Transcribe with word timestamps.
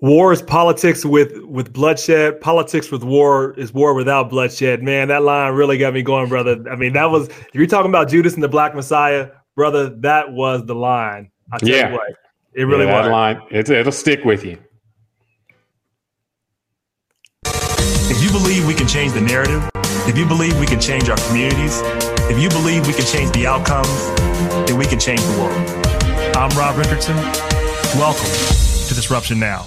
war 0.00 0.32
is 0.32 0.42
politics 0.42 1.04
with 1.04 1.38
with 1.42 1.72
bloodshed. 1.72 2.40
Politics 2.40 2.90
with 2.90 3.04
war 3.04 3.54
is 3.58 3.72
war 3.72 3.94
without 3.94 4.30
bloodshed. 4.30 4.82
Man, 4.82 5.08
that 5.08 5.22
line 5.22 5.54
really 5.54 5.78
got 5.78 5.94
me 5.94 6.02
going, 6.02 6.28
brother. 6.28 6.62
I 6.70 6.76
mean, 6.76 6.92
that 6.94 7.10
was 7.10 7.28
if 7.28 7.54
you're 7.54 7.66
talking 7.66 7.90
about 7.90 8.08
Judas 8.08 8.34
and 8.34 8.42
the 8.42 8.48
Black 8.48 8.74
Messiah, 8.74 9.30
brother. 9.54 9.90
That 9.90 10.32
was 10.32 10.64
the 10.66 10.74
line. 10.74 11.30
I 11.52 11.58
tell 11.58 11.68
yeah. 11.68 11.88
you 11.90 11.94
what, 11.94 12.12
it 12.54 12.64
really 12.64 12.86
yeah, 12.86 12.96
was. 12.96 13.06
That 13.06 13.12
line, 13.12 13.42
it, 13.50 13.70
it'll 13.70 13.92
stick 13.92 14.24
with 14.24 14.44
you. 14.44 14.58
If 17.44 18.22
you 18.22 18.30
believe 18.30 18.66
we 18.66 18.74
can 18.74 18.86
change 18.86 19.12
the 19.12 19.20
narrative, 19.20 19.68
if 20.06 20.16
you 20.18 20.26
believe 20.26 20.58
we 20.58 20.66
can 20.66 20.80
change 20.80 21.08
our 21.08 21.16
communities, 21.28 21.80
if 22.28 22.38
you 22.40 22.48
believe 22.48 22.86
we 22.86 22.92
can 22.92 23.04
change 23.04 23.30
the 23.32 23.46
outcomes, 23.46 23.88
then 24.68 24.78
we 24.78 24.86
can 24.86 24.98
change 24.98 25.20
the 25.20 25.38
world. 25.38 26.36
I'm 26.36 26.56
Rob 26.56 26.76
Richardson. 26.76 27.16
Welcome 27.96 28.30
to 28.88 28.94
Disruption 28.94 29.38
Now. 29.38 29.66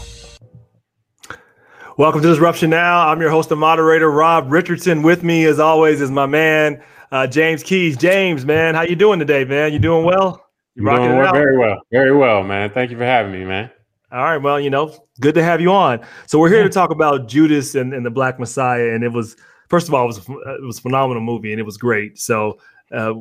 Welcome 1.95 2.23
to 2.23 2.27
Disruption 2.27 2.71
Now. 2.71 3.07
I'm 3.07 3.21
your 3.21 3.29
host 3.29 3.52
and 3.52 3.59
moderator, 3.59 4.09
Rob 4.09 4.52
Richardson. 4.52 5.03
With 5.03 5.21
me, 5.21 5.45
as 5.45 5.59
always, 5.59 6.02
is 6.02 6.09
my 6.09 6.25
man, 6.25 6.83
uh, 7.11 7.27
James 7.27 7.61
Keys. 7.61 7.95
James, 7.97 8.47
man, 8.47 8.73
how 8.73 8.81
you 8.81 8.95
doing 8.95 9.19
today, 9.19 9.45
man? 9.45 9.73
You 9.73 9.77
doing 9.77 10.03
well? 10.03 10.43
You 10.73 10.85
rocking 10.85 11.09
doing 11.09 11.19
it 11.19 11.31
very 11.33 11.55
well, 11.55 11.77
very 11.91 12.16
well, 12.16 12.41
man. 12.41 12.71
Thank 12.71 12.89
you 12.89 12.97
for 12.97 13.05
having 13.05 13.31
me, 13.31 13.45
man. 13.45 13.69
All 14.11 14.23
right, 14.23 14.38
well, 14.38 14.59
you 14.59 14.71
know, 14.71 14.91
good 15.19 15.35
to 15.35 15.43
have 15.43 15.61
you 15.61 15.71
on. 15.71 16.03
So 16.25 16.39
we're 16.39 16.49
here 16.49 16.63
to 16.63 16.69
talk 16.69 16.89
about 16.89 17.27
Judas 17.27 17.75
and, 17.75 17.94
and 17.94 18.03
the 18.03 18.09
Black 18.09 18.39
Messiah, 18.39 18.89
and 18.89 19.03
it 19.03 19.11
was 19.11 19.35
first 19.69 19.88
of 19.88 19.94
all, 19.94 20.05
it 20.05 20.07
was 20.07 20.17
it 20.17 20.66
was 20.66 20.80
a 20.80 20.81
phenomenal 20.81 21.21
movie, 21.21 21.52
and 21.52 21.59
it 21.59 21.66
was 21.66 21.77
great. 21.77 22.17
So. 22.17 22.57
Uh, 22.91 23.13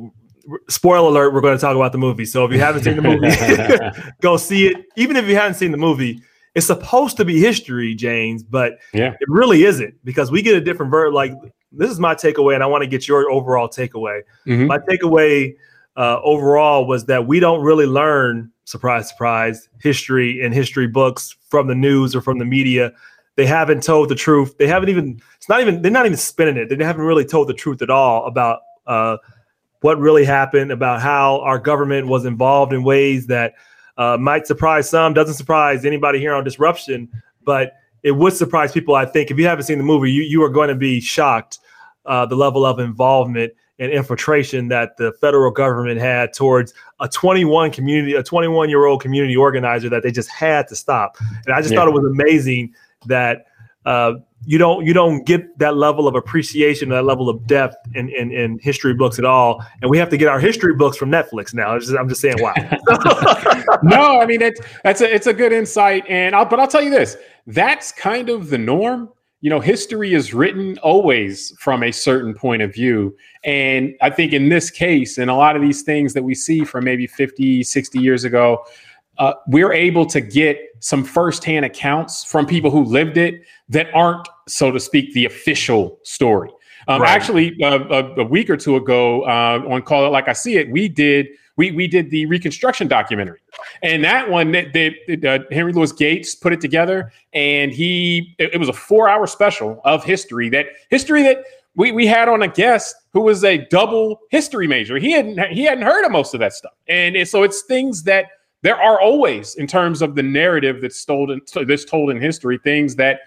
spoiler 0.67 1.07
alert, 1.07 1.33
we're 1.33 1.39
going 1.39 1.55
to 1.57 1.61
talk 1.61 1.73
about 1.73 1.93
the 1.93 1.97
movie. 1.97 2.25
So 2.25 2.43
if 2.43 2.51
you 2.51 2.59
haven't 2.59 2.83
seen 2.83 2.97
the 2.97 3.01
movie, 3.01 4.11
go 4.21 4.35
see 4.35 4.67
it. 4.67 4.85
Even 4.97 5.15
if 5.15 5.25
you 5.25 5.37
haven't 5.37 5.53
seen 5.53 5.71
the 5.71 5.77
movie, 5.77 6.21
it's 6.55 6.67
supposed 6.67 7.17
to 7.17 7.25
be 7.25 7.39
history, 7.39 7.95
James, 7.95 8.43
but 8.43 8.79
yeah. 8.93 9.13
it 9.19 9.27
really 9.27 9.63
isn't 9.63 9.95
because 10.03 10.31
we 10.31 10.41
get 10.41 10.55
a 10.55 10.61
different 10.61 10.91
verb. 10.91 11.13
Like 11.13 11.33
this 11.71 11.89
is 11.89 11.99
my 11.99 12.13
takeaway, 12.13 12.53
and 12.53 12.63
I 12.63 12.67
want 12.67 12.83
to 12.83 12.87
get 12.87 13.07
your 13.07 13.29
overall 13.31 13.67
takeaway. 13.67 14.21
Mm-hmm. 14.45 14.67
My 14.67 14.77
takeaway 14.77 15.55
uh, 15.95 16.19
overall 16.23 16.85
was 16.85 17.05
that 17.05 17.25
we 17.25 17.39
don't 17.39 17.61
really 17.61 17.85
learn 17.87 18.51
surprise, 18.65 19.09
surprise, 19.09 19.67
history 19.81 20.41
in 20.41 20.51
history 20.51 20.87
books 20.87 21.35
from 21.49 21.67
the 21.67 21.75
news 21.75 22.15
or 22.15 22.21
from 22.21 22.37
the 22.37 22.45
media. 22.45 22.93
They 23.35 23.47
haven't 23.47 23.81
told 23.81 24.09
the 24.09 24.15
truth. 24.15 24.57
They 24.57 24.67
haven't 24.67 24.89
even. 24.89 25.19
It's 25.37 25.49
not 25.49 25.59
even. 25.61 25.81
They're 25.81 25.91
not 25.91 26.05
even 26.05 26.17
spinning 26.17 26.57
it. 26.57 26.69
They 26.69 26.83
haven't 26.83 27.05
really 27.05 27.25
told 27.25 27.49
the 27.49 27.53
truth 27.55 27.81
at 27.81 27.89
all 27.89 28.27
about 28.27 28.59
uh, 28.85 29.17
what 29.81 29.97
really 29.97 30.23
happened, 30.23 30.71
about 30.71 31.01
how 31.01 31.39
our 31.41 31.57
government 31.57 32.07
was 32.07 32.25
involved 32.25 32.73
in 32.73 32.83
ways 32.83 33.25
that 33.27 33.55
uh, 33.97 34.17
might 34.19 34.47
surprise 34.47 34.89
some, 34.89 35.13
doesn't 35.13 35.35
surprise 35.35 35.85
anybody 35.85 36.19
here 36.19 36.33
on 36.33 36.43
Disruption, 36.43 37.09
but 37.43 37.73
it 38.03 38.11
would 38.11 38.33
surprise 38.33 38.71
people. 38.71 38.95
I 38.95 39.05
think 39.05 39.31
if 39.31 39.37
you 39.37 39.45
haven't 39.45 39.65
seen 39.65 39.77
the 39.77 39.83
movie, 39.83 40.11
you 40.11 40.23
you 40.23 40.43
are 40.43 40.49
going 40.49 40.69
to 40.69 40.75
be 40.75 40.99
shocked 40.99 41.59
uh, 42.05 42.25
the 42.25 42.35
level 42.35 42.65
of 42.65 42.79
involvement 42.79 43.53
and 43.79 43.91
infiltration 43.91 44.67
that 44.67 44.97
the 44.97 45.11
federal 45.13 45.51
government 45.51 45.99
had 45.99 46.33
towards 46.33 46.73
a 46.99 47.07
21 47.07 47.71
community, 47.71 48.13
a 48.13 48.23
21 48.23 48.69
year 48.69 48.85
old 48.85 49.01
community 49.01 49.35
organizer 49.35 49.89
that 49.89 50.03
they 50.03 50.11
just 50.11 50.29
had 50.29 50.67
to 50.67 50.75
stop. 50.75 51.17
And 51.45 51.55
I 51.55 51.59
just 51.59 51.71
yeah. 51.71 51.79
thought 51.79 51.87
it 51.87 51.93
was 51.93 52.05
amazing 52.05 52.73
that 53.07 53.45
uh, 53.85 54.13
you 54.45 54.57
don't 54.57 54.85
you 54.85 54.93
don't 54.93 55.25
get 55.25 55.57
that 55.59 55.77
level 55.77 56.07
of 56.07 56.15
appreciation, 56.15 56.89
that 56.89 57.05
level 57.05 57.29
of 57.29 57.45
depth 57.47 57.75
in, 57.95 58.09
in, 58.09 58.31
in 58.31 58.59
history 58.59 58.93
books 58.93 59.19
at 59.19 59.25
all. 59.25 59.63
And 59.81 59.89
we 59.89 59.97
have 59.97 60.09
to 60.09 60.17
get 60.17 60.27
our 60.27 60.39
history 60.39 60.75
books 60.75 60.97
from 60.97 61.09
Netflix 61.09 61.53
now. 61.53 61.77
Just, 61.79 61.93
I'm 61.93 62.09
just 62.09 62.21
saying, 62.21 62.35
wow. 62.39 62.53
no, 63.83 64.19
I 64.19 64.25
mean 64.25 64.41
it's 64.41 64.61
that's 64.83 65.01
a 65.01 65.13
it's 65.13 65.27
a 65.27 65.33
good 65.33 65.51
insight, 65.51 66.03
and 66.09 66.35
I'll, 66.35 66.45
but 66.45 66.59
I'll 66.59 66.67
tell 66.67 66.83
you 66.83 66.89
this: 66.89 67.17
that's 67.47 67.91
kind 67.91 68.29
of 68.29 68.49
the 68.49 68.57
norm. 68.57 69.09
You 69.41 69.49
know, 69.49 69.59
history 69.59 70.13
is 70.13 70.33
written 70.33 70.77
always 70.79 71.53
from 71.59 71.83
a 71.83 71.91
certain 71.91 72.33
point 72.33 72.61
of 72.61 72.73
view. 72.73 73.13
And 73.43 73.93
I 74.01 74.09
think 74.09 74.31
in 74.31 74.47
this 74.47 74.71
case, 74.71 75.17
and 75.17 75.29
a 75.29 75.35
lot 75.35 75.57
of 75.57 75.61
these 75.61 75.81
things 75.81 76.13
that 76.13 76.23
we 76.23 76.33
see 76.33 76.63
from 76.63 76.85
maybe 76.85 77.07
50, 77.07 77.61
60 77.61 77.99
years 77.99 78.23
ago, 78.23 78.63
uh, 79.17 79.33
we're 79.47 79.73
able 79.73 80.05
to 80.07 80.21
get 80.21 80.59
some 80.79 81.03
firsthand 81.03 81.65
accounts 81.65 82.23
from 82.23 82.45
people 82.45 82.71
who 82.71 82.83
lived 82.83 83.17
it 83.17 83.41
that 83.69 83.87
aren't, 83.93 84.27
so 84.47 84.71
to 84.71 84.79
speak, 84.79 85.13
the 85.13 85.25
official 85.25 85.99
story. 86.03 86.49
Um, 86.87 87.01
right. 87.01 87.09
Actually, 87.09 87.55
uh, 87.63 87.79
a, 87.89 88.21
a, 88.21 88.23
week 88.25 88.49
or 88.49 88.57
two 88.57 88.75
ago 88.75 89.21
uh, 89.23 89.63
on 89.69 89.81
Call 89.83 90.05
It 90.05 90.09
Like 90.09 90.27
I 90.27 90.33
See 90.33 90.57
It, 90.57 90.69
we 90.69 90.89
did 90.89 91.27
we 91.55 91.71
we 91.71 91.87
did 91.87 92.09
the 92.09 92.25
Reconstruction 92.25 92.87
documentary, 92.87 93.39
and 93.83 94.03
that 94.03 94.29
one 94.29 94.51
that 94.51 95.23
uh, 95.25 95.53
Henry 95.53 95.71
Louis 95.71 95.91
Gates 95.91 96.35
put 96.35 96.51
it 96.51 96.59
together, 96.59 97.11
and 97.33 97.71
he 97.71 98.35
it, 98.39 98.55
it 98.55 98.57
was 98.57 98.69
a 98.69 98.73
four 98.73 99.07
hour 99.07 99.27
special 99.27 99.79
of 99.85 100.03
history 100.03 100.49
that 100.49 100.65
history 100.89 101.21
that 101.23 101.43
we 101.75 101.91
we 101.91 102.07
had 102.07 102.27
on 102.27 102.41
a 102.41 102.47
guest 102.47 102.95
who 103.13 103.21
was 103.21 103.43
a 103.43 103.59
double 103.69 104.19
history 104.29 104.67
major. 104.67 104.97
He 104.97 105.11
hadn't 105.11 105.39
he 105.51 105.63
hadn't 105.63 105.83
heard 105.83 106.05
of 106.05 106.11
most 106.11 106.33
of 106.33 106.39
that 106.39 106.53
stuff, 106.53 106.73
and 106.87 107.15
it, 107.15 107.29
so 107.29 107.43
it's 107.43 107.61
things 107.61 108.03
that 108.03 108.25
there 108.63 108.81
are 108.81 108.99
always, 108.99 109.55
in 109.55 109.67
terms 109.67 110.01
of 110.01 110.15
the 110.15 110.23
narrative 110.23 110.81
that's 110.81 111.03
told 111.05 111.29
in, 111.29 111.41
that's 111.67 111.85
told 111.85 112.09
in 112.09 112.19
history, 112.19 112.57
things 112.63 112.95
that 112.95 113.19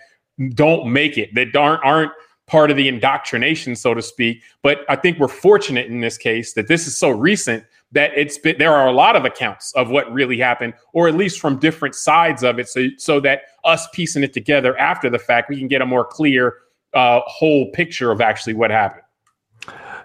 don't 0.55 0.93
make 0.93 1.17
it, 1.17 1.35
that 1.35 1.55
aren't 1.55 1.85
aren't 1.85 2.13
part 2.47 2.71
of 2.71 2.77
the 2.77 2.89
indoctrination, 2.89 3.77
so 3.77 3.93
to 3.93 4.03
speak. 4.03 4.43
But 4.63 4.81
I 4.89 4.97
think 4.97 5.19
we're 5.19 5.29
fortunate 5.29 5.87
in 5.87 6.01
this 6.01 6.17
case 6.17 6.55
that 6.55 6.69
this 6.69 6.87
is 6.87 6.97
so 6.97 7.11
recent 7.11 7.65
that 7.93 8.13
it's 8.17 8.39
been 8.39 8.57
there 8.59 8.75
are 8.75 8.89
a 8.89 8.93
lot 8.93 9.15
of 9.15 9.25
accounts 9.25 9.73
of 9.75 9.91
what 9.91 10.11
really 10.13 10.39
happened, 10.39 10.75
or 10.93 11.07
at 11.07 11.15
least 11.15 11.39
from 11.39 11.59
different 11.59 11.95
sides 11.95 12.43
of 12.43 12.59
it, 12.59 12.69
so 12.69 12.87
so 12.97 13.21
that 13.21 13.43
us 13.65 13.87
piecing 13.93 14.25
it 14.25 14.33
together 14.33 14.77
after 14.79 15.11
the 15.11 15.19
fact, 15.19 15.51
we 15.51 15.59
can 15.59 15.69
get 15.69 15.83
a 15.83 15.87
more 15.87 16.05
clear 16.05 16.55
uh, 16.95 17.21
whole 17.27 17.71
picture 17.73 18.11
of 18.11 18.21
actually 18.23 18.55
what 18.55 18.71
happened. 18.71 19.03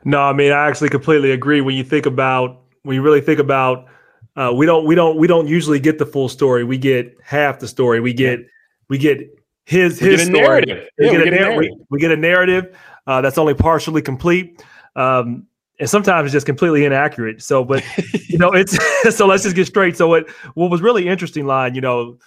No, 0.04 0.22
I 0.22 0.34
mean 0.34 0.52
I 0.52 0.68
actually 0.68 0.90
completely 0.90 1.32
agree. 1.32 1.62
When 1.62 1.76
you 1.76 1.84
think 1.84 2.06
about 2.06 2.62
when 2.84 2.96
you 2.96 3.02
really 3.02 3.22
think 3.22 3.40
about 3.40 3.86
uh, 4.36 4.52
we 4.56 4.66
don't 4.66 4.86
we 4.86 4.96
don't 4.96 5.18
we 5.18 5.28
don't 5.28 5.48
usually 5.48 5.80
get 5.80 5.98
the 5.98 6.06
full 6.06 6.30
story. 6.30 6.64
We 6.64 6.78
get 6.78 7.16
half 7.24 7.60
the 7.60 7.68
story. 7.68 8.00
We 8.00 8.14
get 8.14 8.40
we 8.88 8.98
get 8.98 9.20
his 9.66 10.02
we 10.02 10.10
his 10.10 10.22
get 10.22 10.28
story. 10.28 10.48
Narrative. 10.48 10.88
We, 10.98 11.06
yeah, 11.06 11.12
get 11.12 11.18
we, 11.18 11.24
get 11.24 11.34
a, 11.34 11.36
narrative. 11.36 11.58
We, 11.60 11.86
we, 11.90 12.00
get 12.00 12.12
a 12.12 12.18
narrative 12.18 12.78
uh, 13.08 13.22
that's 13.22 13.38
only 13.38 13.54
partially 13.54 14.02
complete. 14.02 14.64
Um, 14.96 15.48
and 15.80 15.90
sometimes 15.90 16.28
it's 16.28 16.34
just 16.34 16.46
completely 16.46 16.86
inaccurate. 16.86 17.42
So, 17.42 17.66
but 17.66 17.84
you 18.30 18.38
know, 18.38 18.52
it's 18.54 18.78
so 19.16 19.26
let's 19.26 19.44
just 19.44 19.56
get 19.56 19.68
straight. 19.68 19.98
So, 19.98 20.08
what 20.08 20.30
what 20.54 20.70
was 20.70 20.82
really 20.82 21.08
interesting, 21.08 21.46
line, 21.46 21.76
you 21.76 21.82
know, 21.82 22.18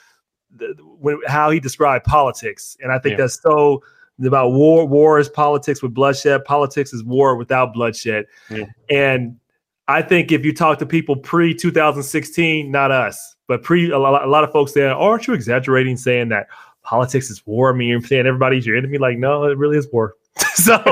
the, 0.57 0.75
when, 0.99 1.21
how 1.27 1.51
he 1.51 1.61
described 1.61 2.05
politics, 2.05 2.77
and 2.81 2.93
I 2.93 2.99
think 2.99 3.13
yeah. 3.13 3.25
that's 3.25 3.41
so 3.41 3.83
about 4.25 4.51
war. 4.51 4.87
War 4.87 5.19
is 5.19 5.29
politics 5.29 5.83
with 5.83 5.95
bloodshed. 5.95 6.45
Politics 6.45 6.93
is 6.93 7.05
war 7.05 7.37
without 7.37 7.73
bloodshed. 7.73 8.27
Yeah. 8.51 8.65
And 8.91 9.39
I 9.89 10.03
think 10.03 10.33
if 10.33 10.45
you 10.45 10.55
talk 10.55 10.79
to 10.79 10.87
people 10.87 11.17
pre 11.17 11.55
2016, 11.55 12.71
not 12.71 12.91
us, 12.91 13.37
but 13.47 13.63
pre 13.63 13.91
a 13.91 13.99
lot, 13.99 14.25
a 14.25 14.29
lot 14.29 14.45
of 14.45 14.51
folks 14.51 14.73
there, 14.73 14.95
aren't 14.95 15.27
you 15.27 15.35
exaggerating 15.35 15.97
saying 15.97 16.31
that 16.31 16.47
politics 16.83 17.31
is 17.31 17.45
war? 17.47 17.73
I 17.73 17.77
mean, 17.77 17.89
you're 17.89 18.01
saying 18.01 18.27
everybody's 18.27 18.67
your 18.67 18.77
enemy. 18.77 18.99
Like, 18.99 19.19
no, 19.19 19.45
it 19.45 19.59
really 19.59 19.77
is 19.77 19.89
war. 19.93 20.15
so 20.55 20.83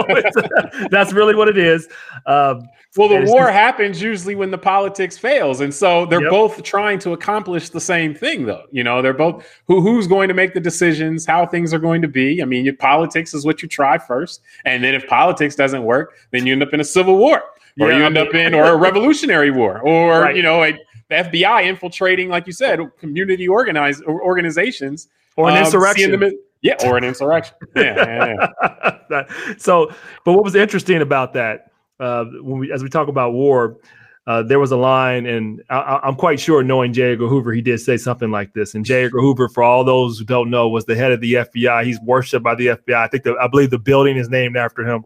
that's 0.90 1.12
really 1.12 1.34
what 1.34 1.48
it 1.48 1.58
is. 1.58 1.88
Um, 2.26 2.68
well, 2.96 3.08
the 3.08 3.24
war 3.24 3.44
just, 3.44 3.52
happens 3.54 4.02
usually 4.02 4.34
when 4.34 4.50
the 4.50 4.58
politics 4.58 5.16
fails, 5.16 5.62
and 5.62 5.74
so 5.74 6.04
they're 6.04 6.22
yep. 6.22 6.30
both 6.30 6.62
trying 6.62 6.98
to 7.00 7.12
accomplish 7.12 7.70
the 7.70 7.80
same 7.80 8.14
thing, 8.14 8.44
though. 8.44 8.66
You 8.70 8.84
know, 8.84 9.00
they're 9.00 9.14
both 9.14 9.46
who 9.66 9.80
who's 9.80 10.06
going 10.06 10.28
to 10.28 10.34
make 10.34 10.52
the 10.52 10.60
decisions, 10.60 11.24
how 11.24 11.46
things 11.46 11.72
are 11.72 11.78
going 11.78 12.02
to 12.02 12.08
be. 12.08 12.42
I 12.42 12.44
mean, 12.44 12.66
your 12.66 12.76
politics 12.76 13.32
is 13.32 13.46
what 13.46 13.62
you 13.62 13.68
try 13.68 13.96
first, 13.96 14.42
and 14.66 14.84
then 14.84 14.94
if 14.94 15.06
politics 15.06 15.56
doesn't 15.56 15.82
work, 15.82 16.12
then 16.32 16.46
you 16.46 16.52
end 16.52 16.62
up 16.62 16.74
in 16.74 16.80
a 16.80 16.84
civil 16.84 17.16
war 17.16 17.42
or 17.80 17.90
yeah, 17.90 17.98
you 17.98 18.04
end 18.04 18.18
I 18.18 18.22
mean, 18.22 18.28
up 18.28 18.34
in 18.34 18.54
or 18.54 18.66
a 18.66 18.76
revolutionary 18.76 19.50
war 19.50 19.80
or 19.80 20.22
right. 20.22 20.36
you 20.36 20.42
know 20.42 20.62
a, 20.62 20.72
the 21.08 21.14
FBI 21.16 21.64
infiltrating, 21.64 22.28
like 22.28 22.46
you 22.46 22.52
said, 22.52 22.80
community 22.98 23.46
organized 23.46 24.02
organizations 24.04 25.08
or 25.36 25.48
an 25.48 25.56
um, 25.56 25.64
insurrection. 25.64 26.22
In, 26.22 26.38
yeah, 26.62 26.76
or 26.84 26.96
an 26.96 27.04
insurrection. 27.04 27.54
Yeah. 27.76 28.34
yeah, 28.62 28.96
yeah. 29.10 29.56
so, 29.58 29.92
but 30.24 30.32
what 30.32 30.44
was 30.44 30.54
interesting 30.54 31.02
about 31.02 31.32
that 31.34 31.72
uh, 32.00 32.24
when 32.40 32.58
we, 32.58 32.72
as 32.72 32.82
we 32.82 32.88
talk 32.88 33.08
about 33.08 33.32
war, 33.32 33.78
uh, 34.26 34.42
there 34.42 34.60
was 34.60 34.70
a 34.70 34.76
line, 34.76 35.26
and 35.26 35.62
I, 35.68 36.00
am 36.04 36.14
quite 36.14 36.38
sure, 36.38 36.62
knowing 36.62 36.92
J. 36.92 37.12
Edgar 37.12 37.26
Hoover, 37.26 37.52
he 37.52 37.60
did 37.60 37.80
say 37.80 37.96
something 37.96 38.30
like 38.30 38.52
this. 38.54 38.74
And 38.74 38.84
J. 38.84 39.04
Edgar 39.04 39.20
Hoover, 39.20 39.48
for 39.48 39.64
all 39.64 39.82
those 39.82 40.18
who 40.18 40.24
don't 40.24 40.48
know, 40.48 40.68
was 40.68 40.84
the 40.84 40.94
head 40.94 41.10
of 41.10 41.20
the 41.20 41.34
FBI. 41.34 41.84
He's 41.84 42.00
worshipped 42.02 42.44
by 42.44 42.54
the 42.54 42.68
FBI. 42.68 42.94
I 42.94 43.08
think 43.08 43.24
the, 43.24 43.34
I 43.40 43.48
believe 43.48 43.70
the 43.70 43.80
building 43.80 44.16
is 44.16 44.28
named 44.28 44.56
after 44.56 44.86
him. 44.86 45.04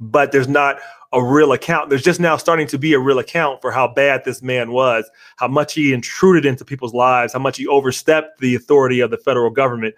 But 0.00 0.32
there's 0.32 0.48
not 0.48 0.78
a 1.16 1.24
real 1.24 1.52
account. 1.52 1.88
There's 1.88 2.02
just 2.02 2.20
now 2.20 2.36
starting 2.36 2.66
to 2.68 2.78
be 2.78 2.92
a 2.92 2.98
real 2.98 3.18
account 3.18 3.62
for 3.62 3.72
how 3.72 3.88
bad 3.88 4.22
this 4.24 4.42
man 4.42 4.70
was, 4.70 5.10
how 5.36 5.48
much 5.48 5.72
he 5.72 5.92
intruded 5.92 6.44
into 6.44 6.64
people's 6.64 6.92
lives, 6.92 7.32
how 7.32 7.38
much 7.38 7.56
he 7.56 7.66
overstepped 7.66 8.40
the 8.40 8.54
authority 8.54 9.00
of 9.00 9.10
the 9.10 9.16
federal 9.16 9.50
government. 9.50 9.94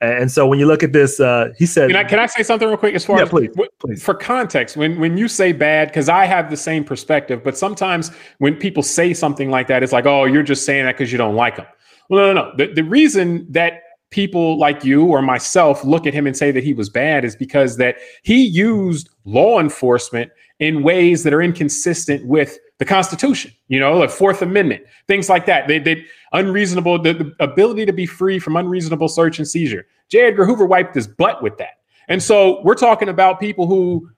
And 0.00 0.30
so 0.30 0.46
when 0.46 0.58
you 0.58 0.66
look 0.66 0.82
at 0.82 0.92
this, 0.92 1.20
uh, 1.20 1.52
he 1.56 1.64
said, 1.64 1.88
can 1.88 1.96
I, 1.96 2.04
can 2.04 2.18
I 2.18 2.26
say 2.26 2.42
something 2.42 2.68
real 2.68 2.76
quick 2.76 2.94
as 2.94 3.04
far 3.04 3.16
yeah, 3.16 3.22
as 3.22 3.28
please, 3.30 3.50
please. 3.78 4.02
for 4.02 4.12
context, 4.12 4.76
when, 4.76 5.00
when 5.00 5.16
you 5.16 5.26
say 5.26 5.52
bad, 5.52 5.90
cause 5.92 6.10
I 6.10 6.26
have 6.26 6.50
the 6.50 6.56
same 6.56 6.84
perspective, 6.84 7.42
but 7.42 7.56
sometimes 7.56 8.10
when 8.38 8.56
people 8.56 8.82
say 8.82 9.14
something 9.14 9.50
like 9.50 9.68
that, 9.68 9.82
it's 9.82 9.92
like, 9.92 10.04
oh, 10.04 10.24
you're 10.24 10.42
just 10.42 10.66
saying 10.66 10.84
that 10.84 10.98
cause 10.98 11.12
you 11.12 11.16
don't 11.16 11.36
like 11.36 11.56
them. 11.56 11.66
Well, 12.10 12.20
no, 12.20 12.32
no, 12.32 12.50
no. 12.50 12.56
The, 12.56 12.74
the 12.74 12.84
reason 12.84 13.46
that 13.52 13.80
people 14.10 14.58
like 14.58 14.84
you 14.84 15.06
or 15.06 15.22
myself 15.22 15.82
look 15.84 16.06
at 16.06 16.14
him 16.14 16.26
and 16.26 16.36
say 16.36 16.50
that 16.50 16.62
he 16.62 16.74
was 16.74 16.88
bad 16.88 17.24
is 17.24 17.34
because 17.34 17.76
that 17.78 17.96
he 18.22 18.44
used 18.44 19.08
law 19.24 19.58
enforcement 19.58 20.30
in 20.58 20.82
ways 20.82 21.22
that 21.22 21.34
are 21.34 21.42
inconsistent 21.42 22.24
with 22.26 22.58
the 22.78 22.84
Constitution, 22.84 23.52
you 23.68 23.80
know, 23.80 24.00
the 24.00 24.08
Fourth 24.08 24.42
Amendment, 24.42 24.84
things 25.06 25.28
like 25.28 25.46
that. 25.46 25.68
They 25.68 25.78
did 25.78 26.04
unreasonable, 26.32 27.00
the, 27.00 27.14
the, 27.14 27.34
ability 27.40 27.86
to 27.86 27.92
be 27.92 28.06
free 28.06 28.38
from 28.38 28.56
unreasonable 28.56 29.08
search 29.08 29.38
and 29.38 29.48
seizure. 29.48 29.86
J. 30.08 30.26
Edgar 30.26 30.44
Hoover 30.44 30.66
wiped 30.66 30.94
his 30.94 31.06
butt 31.06 31.42
with 31.42 31.56
that. 31.58 31.78
And 32.08 32.22
so 32.22 32.62
we're 32.62 32.74
talking 32.74 33.08
about 33.08 33.40
people 33.40 33.66
who, 33.66 34.10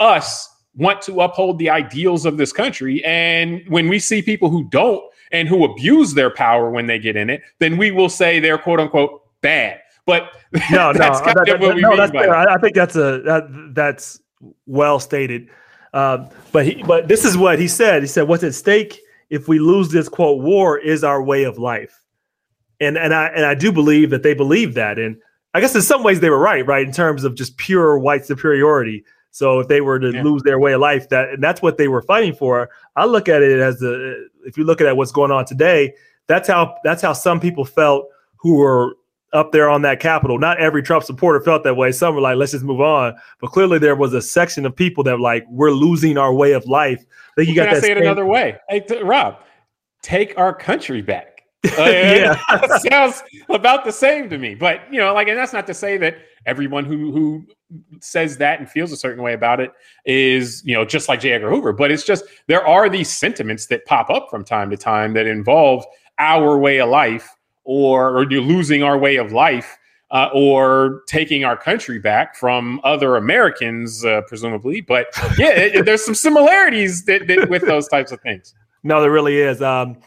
us, 0.00 0.48
want 0.76 1.00
to 1.02 1.20
uphold 1.20 1.58
the 1.58 1.70
ideals 1.70 2.26
of 2.26 2.36
this 2.36 2.52
country. 2.52 3.02
And 3.04 3.62
when 3.68 3.88
we 3.88 3.98
see 3.98 4.22
people 4.22 4.50
who 4.50 4.68
don't 4.68 5.02
and 5.32 5.48
who 5.48 5.64
abuse 5.64 6.14
their 6.14 6.30
power 6.30 6.70
when 6.70 6.86
they 6.86 6.98
get 6.98 7.16
in 7.16 7.30
it, 7.30 7.42
then 7.58 7.76
we 7.76 7.90
will 7.90 8.08
say 8.08 8.38
they're 8.40 8.58
quote 8.58 8.80
unquote 8.80 9.22
bad. 9.40 9.80
But 10.04 10.30
no, 10.70 10.92
that's 10.92 11.20
no, 11.20 11.24
kind 11.24 11.36
that, 11.36 11.54
of 11.54 11.60
what 11.60 11.68
that, 11.68 11.74
we 11.76 11.80
no, 11.80 11.96
mean 11.96 12.12
by 12.12 12.44
I 12.46 12.58
think 12.58 12.74
that's 12.74 12.94
a 12.94 13.22
that, 13.24 13.70
that's 13.74 14.20
well 14.66 14.98
stated. 15.00 15.48
Um, 15.92 16.28
but 16.52 16.66
he, 16.66 16.82
but 16.82 17.08
this 17.08 17.24
is 17.24 17.36
what 17.36 17.58
he 17.58 17.68
said. 17.68 18.02
He 18.02 18.08
said, 18.08 18.28
"What's 18.28 18.44
at 18.44 18.54
stake 18.54 19.00
if 19.30 19.48
we 19.48 19.58
lose 19.58 19.88
this 19.88 20.08
quote 20.08 20.42
war 20.42 20.78
is 20.78 21.04
our 21.04 21.22
way 21.22 21.44
of 21.44 21.58
life." 21.58 22.04
And 22.80 22.98
and 22.98 23.14
I 23.14 23.26
and 23.28 23.46
I 23.46 23.54
do 23.54 23.72
believe 23.72 24.10
that 24.10 24.22
they 24.22 24.34
believe 24.34 24.74
that. 24.74 24.98
And 24.98 25.16
I 25.54 25.60
guess 25.60 25.74
in 25.74 25.82
some 25.82 26.02
ways 26.02 26.20
they 26.20 26.30
were 26.30 26.38
right, 26.38 26.66
right, 26.66 26.86
in 26.86 26.92
terms 26.92 27.24
of 27.24 27.34
just 27.34 27.56
pure 27.56 27.98
white 27.98 28.26
superiority. 28.26 29.04
So 29.30 29.60
if 29.60 29.68
they 29.68 29.80
were 29.80 29.98
to 29.98 30.12
yeah. 30.12 30.22
lose 30.22 30.42
their 30.42 30.58
way 30.58 30.72
of 30.72 30.80
life, 30.80 31.08
that 31.10 31.30
and 31.30 31.42
that's 31.42 31.62
what 31.62 31.78
they 31.78 31.88
were 31.88 32.02
fighting 32.02 32.34
for. 32.34 32.70
I 32.96 33.06
look 33.06 33.28
at 33.28 33.42
it 33.42 33.60
as 33.60 33.82
a 33.82 34.24
if 34.44 34.56
you 34.58 34.64
look 34.64 34.80
at 34.80 34.96
what's 34.96 35.12
going 35.12 35.30
on 35.30 35.44
today, 35.44 35.94
that's 36.26 36.48
how 36.48 36.76
that's 36.84 37.02
how 37.02 37.12
some 37.12 37.40
people 37.40 37.64
felt 37.64 38.08
who 38.36 38.56
were 38.56 38.96
up 39.32 39.52
there 39.52 39.68
on 39.68 39.82
that 39.82 40.00
Capitol. 40.00 40.38
Not 40.38 40.58
every 40.58 40.82
Trump 40.82 41.04
supporter 41.04 41.40
felt 41.40 41.64
that 41.64 41.76
way. 41.76 41.92
Some 41.92 42.14
were 42.14 42.20
like, 42.20 42.36
let's 42.36 42.52
just 42.52 42.64
move 42.64 42.80
on. 42.80 43.14
But 43.40 43.48
clearly, 43.48 43.78
there 43.78 43.96
was 43.96 44.14
a 44.14 44.22
section 44.22 44.66
of 44.66 44.74
people 44.74 45.04
that 45.04 45.20
like, 45.20 45.44
we're 45.48 45.70
losing 45.70 46.18
our 46.18 46.32
way 46.32 46.52
of 46.52 46.66
life. 46.66 47.04
I 47.32 47.32
think 47.36 47.48
you 47.48 47.54
got 47.54 47.70
to 47.70 47.80
say 47.80 47.90
it 47.92 47.98
another 47.98 48.26
way. 48.26 48.56
Hey, 48.68 48.80
t- 48.80 49.02
Rob, 49.02 49.38
take 50.02 50.36
our 50.38 50.54
country 50.54 51.02
back. 51.02 51.32
Uh, 51.78 51.82
yeah, 51.82 52.78
sounds 52.90 53.24
about 53.48 53.84
the 53.84 53.90
same 53.90 54.30
to 54.30 54.38
me. 54.38 54.54
But 54.54 54.82
you 54.88 55.00
know, 55.00 55.12
like, 55.12 55.26
and 55.26 55.36
that's 55.36 55.52
not 55.52 55.66
to 55.66 55.74
say 55.74 55.96
that 55.96 56.18
everyone 56.46 56.84
who 56.84 57.10
who 57.10 57.44
says 58.00 58.36
that 58.36 58.60
and 58.60 58.70
feels 58.70 58.92
a 58.92 58.96
certain 58.96 59.20
way 59.20 59.32
about 59.32 59.58
it 59.58 59.72
is 60.04 60.62
you 60.64 60.74
know 60.74 60.84
just 60.84 61.08
like 61.08 61.18
J. 61.18 61.32
Edgar 61.32 61.50
Hoover. 61.50 61.72
But 61.72 61.90
it's 61.90 62.04
just 62.04 62.24
there 62.46 62.64
are 62.64 62.88
these 62.88 63.12
sentiments 63.12 63.66
that 63.66 63.84
pop 63.84 64.10
up 64.10 64.28
from 64.30 64.44
time 64.44 64.70
to 64.70 64.76
time 64.76 65.14
that 65.14 65.26
involve 65.26 65.84
our 66.18 66.56
way 66.56 66.78
of 66.78 66.88
life 66.88 67.35
or, 67.66 68.16
or 68.16 68.24
losing 68.24 68.82
our 68.82 68.96
way 68.96 69.16
of 69.16 69.32
life 69.32 69.76
uh, 70.10 70.28
or 70.32 71.02
taking 71.06 71.44
our 71.44 71.56
country 71.56 71.98
back 71.98 72.36
from 72.36 72.80
other 72.84 73.16
Americans, 73.16 74.04
uh, 74.04 74.22
presumably. 74.28 74.80
But 74.80 75.08
yeah, 75.36 75.50
it, 75.50 75.84
there's 75.84 76.04
some 76.04 76.14
similarities 76.14 77.04
that, 77.04 77.26
that, 77.26 77.50
with 77.50 77.62
those 77.62 77.88
types 77.88 78.12
of 78.12 78.20
things. 78.20 78.54
No, 78.82 79.00
there 79.00 79.10
really 79.10 79.38
is. 79.38 79.60
Um, 79.60 79.98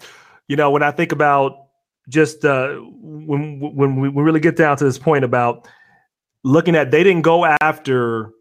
you 0.48 0.56
know, 0.56 0.72
when 0.72 0.84
I 0.84 0.92
think 0.92 1.12
about 1.12 1.68
just 2.08 2.46
uh, 2.46 2.76
when 3.02 3.60
when 3.60 4.00
we 4.00 4.10
really 4.10 4.40
get 4.40 4.56
down 4.56 4.78
to 4.78 4.84
this 4.84 4.98
point 4.98 5.24
about 5.24 5.68
looking 6.44 6.76
at, 6.76 6.92
they 6.92 7.04
didn't 7.04 7.22
go 7.22 7.46
after 7.62 8.32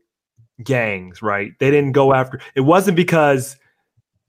gangs, 0.63 1.23
right? 1.23 1.53
They 1.59 1.71
didn't 1.71 1.93
go 1.93 2.15
after. 2.15 2.41
It 2.55 2.63
wasn't 2.63 2.97
because 2.97 3.57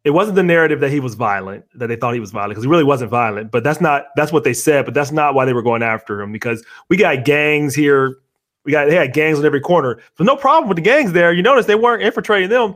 it 0.03 0.11
wasn't 0.11 0.35
the 0.35 0.43
narrative 0.43 0.79
that 0.79 0.91
he 0.91 0.99
was 0.99 1.15
violent, 1.15 1.65
that 1.75 1.87
they 1.87 1.95
thought 1.95 2.13
he 2.13 2.19
was 2.19 2.31
violent, 2.31 2.51
because 2.51 2.63
he 2.63 2.69
really 2.69 2.83
wasn't 2.83 3.11
violent. 3.11 3.51
But 3.51 3.63
that's 3.63 3.81
not 3.81 4.07
that's 4.15 4.31
what 4.31 4.43
they 4.43 4.53
said, 4.53 4.85
but 4.85 4.93
that's 4.93 5.11
not 5.11 5.33
why 5.33 5.45
they 5.45 5.53
were 5.53 5.61
going 5.61 5.83
after 5.83 6.21
him. 6.21 6.31
Because 6.31 6.63
we 6.89 6.97
got 6.97 7.25
gangs 7.25 7.75
here, 7.75 8.17
we 8.63 8.71
got 8.71 8.85
they 8.85 8.95
had 8.95 9.13
gangs 9.13 9.39
on 9.39 9.45
every 9.45 9.61
corner. 9.61 9.99
There's 10.17 10.27
no 10.27 10.35
problem 10.35 10.69
with 10.69 10.77
the 10.77 10.81
gangs 10.81 11.11
there. 11.11 11.33
You 11.33 11.43
notice 11.43 11.65
they 11.65 11.75
weren't 11.75 12.03
infiltrating 12.03 12.49
them. 12.49 12.75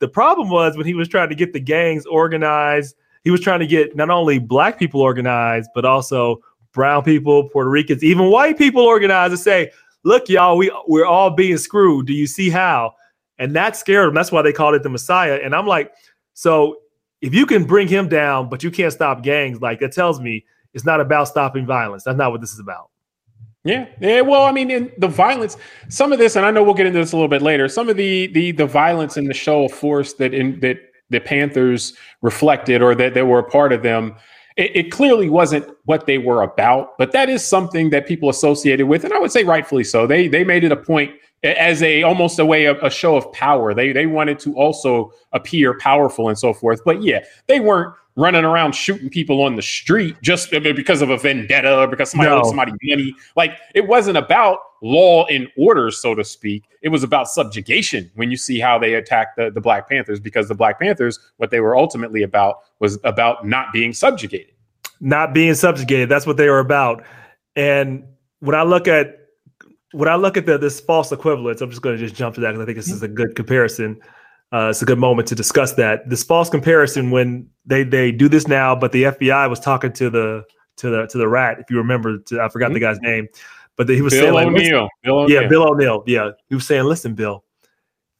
The 0.00 0.08
problem 0.08 0.48
was 0.50 0.76
when 0.76 0.86
he 0.86 0.94
was 0.94 1.08
trying 1.08 1.28
to 1.28 1.34
get 1.34 1.52
the 1.52 1.60
gangs 1.60 2.06
organized, 2.06 2.94
he 3.24 3.30
was 3.30 3.40
trying 3.40 3.60
to 3.60 3.66
get 3.66 3.96
not 3.96 4.10
only 4.10 4.38
black 4.38 4.78
people 4.78 5.00
organized, 5.00 5.70
but 5.74 5.84
also 5.84 6.40
brown 6.72 7.02
people, 7.02 7.48
Puerto 7.48 7.68
Ricans, 7.68 8.04
even 8.04 8.30
white 8.30 8.56
people 8.56 8.82
organized 8.82 9.32
and 9.32 9.40
say, 9.40 9.70
look, 10.04 10.28
y'all, 10.28 10.56
we 10.56 10.72
we're 10.86 11.06
all 11.06 11.30
being 11.30 11.58
screwed. 11.58 12.06
Do 12.06 12.12
you 12.12 12.26
see 12.26 12.50
how? 12.50 12.94
And 13.38 13.54
that 13.56 13.76
scared 13.76 14.08
them. 14.08 14.14
That's 14.14 14.30
why 14.30 14.42
they 14.42 14.52
called 14.52 14.74
it 14.74 14.82
the 14.82 14.88
Messiah. 14.88 15.40
And 15.42 15.54
I'm 15.54 15.66
like, 15.66 15.92
so 16.40 16.78
if 17.20 17.34
you 17.34 17.44
can 17.44 17.64
bring 17.64 17.86
him 17.86 18.08
down, 18.08 18.48
but 18.48 18.62
you 18.62 18.70
can't 18.70 18.94
stop 18.94 19.22
gangs, 19.22 19.60
like 19.60 19.78
that 19.80 19.92
tells 19.92 20.20
me 20.20 20.46
it's 20.72 20.86
not 20.86 20.98
about 20.98 21.28
stopping 21.28 21.66
violence. 21.66 22.04
That's 22.04 22.16
not 22.16 22.32
what 22.32 22.40
this 22.40 22.54
is 22.54 22.58
about. 22.58 22.88
Yeah, 23.62 23.86
yeah. 24.00 24.22
Well, 24.22 24.44
I 24.44 24.52
mean, 24.52 24.70
in 24.70 24.90
the 24.96 25.06
violence, 25.06 25.58
some 25.90 26.14
of 26.14 26.18
this, 26.18 26.36
and 26.36 26.46
I 26.46 26.50
know 26.50 26.64
we'll 26.64 26.72
get 26.72 26.86
into 26.86 26.98
this 26.98 27.12
a 27.12 27.16
little 27.16 27.28
bit 27.28 27.42
later. 27.42 27.68
Some 27.68 27.90
of 27.90 27.98
the 27.98 28.28
the 28.28 28.52
the 28.52 28.64
violence 28.64 29.18
and 29.18 29.28
the 29.28 29.34
show 29.34 29.66
of 29.66 29.72
force 29.72 30.14
that 30.14 30.32
in 30.32 30.58
that 30.60 30.78
the 31.10 31.20
Panthers 31.20 31.92
reflected, 32.22 32.80
or 32.80 32.94
that 32.94 33.12
they 33.12 33.22
were 33.22 33.40
a 33.40 33.44
part 33.44 33.74
of 33.74 33.82
them, 33.82 34.16
it, 34.56 34.74
it, 34.74 34.90
clearly 34.90 35.28
wasn't 35.28 35.66
what 35.84 36.06
they 36.06 36.16
were 36.16 36.40
about. 36.40 36.96
But 36.96 37.12
that 37.12 37.28
is 37.28 37.46
something 37.46 37.90
that 37.90 38.06
people 38.06 38.30
associated 38.30 38.86
with, 38.86 39.04
and 39.04 39.12
I 39.12 39.18
would 39.18 39.30
say 39.30 39.44
rightfully 39.44 39.84
so. 39.84 40.06
They 40.06 40.26
they 40.26 40.42
made 40.42 40.64
it 40.64 40.72
a 40.72 40.76
point 40.76 41.12
as 41.42 41.82
a 41.82 42.02
almost 42.02 42.38
a 42.38 42.44
way 42.44 42.66
of 42.66 42.78
a 42.82 42.90
show 42.90 43.16
of 43.16 43.30
power. 43.32 43.74
They 43.74 43.92
they 43.92 44.06
wanted 44.06 44.38
to 44.40 44.54
also 44.54 45.12
appear 45.32 45.78
powerful 45.78 46.28
and 46.28 46.38
so 46.38 46.52
forth. 46.52 46.82
But 46.84 47.02
yeah, 47.02 47.24
they 47.46 47.60
weren't 47.60 47.94
running 48.16 48.44
around 48.44 48.74
shooting 48.74 49.08
people 49.08 49.42
on 49.42 49.56
the 49.56 49.62
street 49.62 50.16
just 50.20 50.50
because 50.50 51.00
of 51.00 51.10
a 51.10 51.16
vendetta 51.16 51.78
or 51.78 51.86
because 51.86 52.10
somebody 52.10 52.30
no. 52.30 52.38
owed 52.38 52.46
somebody 52.46 52.72
money. 52.82 53.14
Like 53.36 53.56
it 53.74 53.86
wasn't 53.86 54.18
about 54.18 54.58
law 54.82 55.26
and 55.26 55.48
order, 55.56 55.90
so 55.90 56.14
to 56.14 56.24
speak. 56.24 56.64
It 56.82 56.88
was 56.88 57.02
about 57.02 57.28
subjugation 57.28 58.10
when 58.14 58.30
you 58.30 58.36
see 58.36 58.58
how 58.58 58.78
they 58.78 58.94
attacked 58.94 59.36
the, 59.36 59.50
the 59.50 59.60
Black 59.60 59.88
Panthers, 59.88 60.20
because 60.20 60.48
the 60.48 60.54
Black 60.54 60.80
Panthers, 60.80 61.18
what 61.36 61.50
they 61.50 61.60
were 61.60 61.76
ultimately 61.76 62.22
about 62.22 62.60
was 62.78 62.98
about 63.04 63.46
not 63.46 63.72
being 63.72 63.92
subjugated. 63.92 64.52
Not 65.00 65.32
being 65.32 65.54
subjugated. 65.54 66.08
That's 66.08 66.26
what 66.26 66.36
they 66.36 66.48
were 66.48 66.58
about. 66.58 67.04
And 67.56 68.04
when 68.40 68.54
I 68.54 68.62
look 68.62 68.88
at 68.88 69.19
when 69.92 70.08
I 70.08 70.14
look 70.16 70.36
at 70.36 70.46
the, 70.46 70.58
this 70.58 70.80
false 70.80 71.10
equivalence, 71.12 71.60
I'm 71.60 71.70
just 71.70 71.82
going 71.82 71.96
to 71.96 72.02
just 72.02 72.14
jump 72.14 72.34
to 72.36 72.40
that 72.42 72.52
because 72.52 72.62
I 72.62 72.66
think 72.66 72.76
this 72.76 72.90
is 72.90 73.02
a 73.02 73.08
good 73.08 73.34
comparison. 73.34 74.00
Uh, 74.52 74.68
it's 74.70 74.82
a 74.82 74.84
good 74.84 74.98
moment 74.98 75.28
to 75.28 75.34
discuss 75.34 75.74
that. 75.74 76.08
This 76.08 76.24
false 76.24 76.50
comparison 76.50 77.10
when 77.10 77.48
they 77.66 77.84
they 77.84 78.10
do 78.10 78.28
this 78.28 78.48
now, 78.48 78.74
but 78.74 78.92
the 78.92 79.04
FBI 79.04 79.48
was 79.48 79.60
talking 79.60 79.92
to 79.92 80.10
the 80.10 80.44
to 80.78 80.90
the 80.90 81.06
to 81.06 81.18
the 81.18 81.28
rat. 81.28 81.58
If 81.60 81.70
you 81.70 81.76
remember, 81.76 82.18
to, 82.18 82.40
I 82.40 82.48
forgot 82.48 82.66
mm-hmm. 82.66 82.74
the 82.74 82.80
guy's 82.80 83.00
name, 83.00 83.28
but 83.76 83.86
the, 83.86 83.94
he 83.94 84.02
was 84.02 84.12
Bill 84.12 84.22
saying 84.22 84.34
like, 84.34 84.46
O'Neal. 84.48 84.88
Bill 85.04 85.18
O'Neal. 85.20 85.42
yeah, 85.42 85.48
Bill 85.48 85.68
O'Neal. 85.68 86.02
Yeah, 86.06 86.30
he 86.48 86.54
was 86.54 86.66
saying, 86.66 86.84
listen, 86.84 87.14
Bill, 87.14 87.44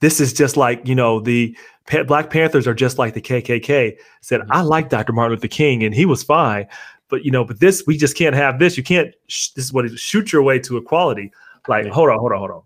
this 0.01 0.21
is 0.21 0.33
just 0.33 0.57
like 0.57 0.87
you 0.87 0.95
know 0.95 1.21
the 1.21 1.57
pa- 1.89 2.05
Black 2.05 2.31
Panthers 2.31 2.67
are 2.69 2.75
just 2.75 2.97
like 2.97 3.15
the 3.15 3.21
KKK. 3.21 3.97
Said 4.21 4.43
I 4.51 4.61
like 4.61 4.89
Dr. 4.89 5.13
Martin 5.13 5.35
Luther 5.35 5.49
King 5.49 5.83
and 5.83 5.93
he 5.95 6.07
was 6.07 6.23
fine, 6.23 6.67
but 7.09 7.25
you 7.25 7.33
know, 7.33 7.45
but 7.45 7.59
this 7.59 7.83
we 7.89 7.97
just 7.97 8.17
can't 8.17 8.37
have 8.37 8.61
this. 8.61 8.77
You 8.77 8.85
can't. 8.85 9.13
Sh- 9.27 9.49
this 9.51 9.65
is 9.65 9.73
what 9.73 9.85
it, 9.85 9.99
shoot 9.99 10.33
your 10.33 10.43
way 10.43 10.61
to 10.61 10.77
equality. 10.77 11.33
Like, 11.71 11.87
hold 11.87 12.11
on, 12.11 12.19
hold 12.19 12.33
on, 12.33 12.39
hold 12.39 12.51
on. 12.51 12.63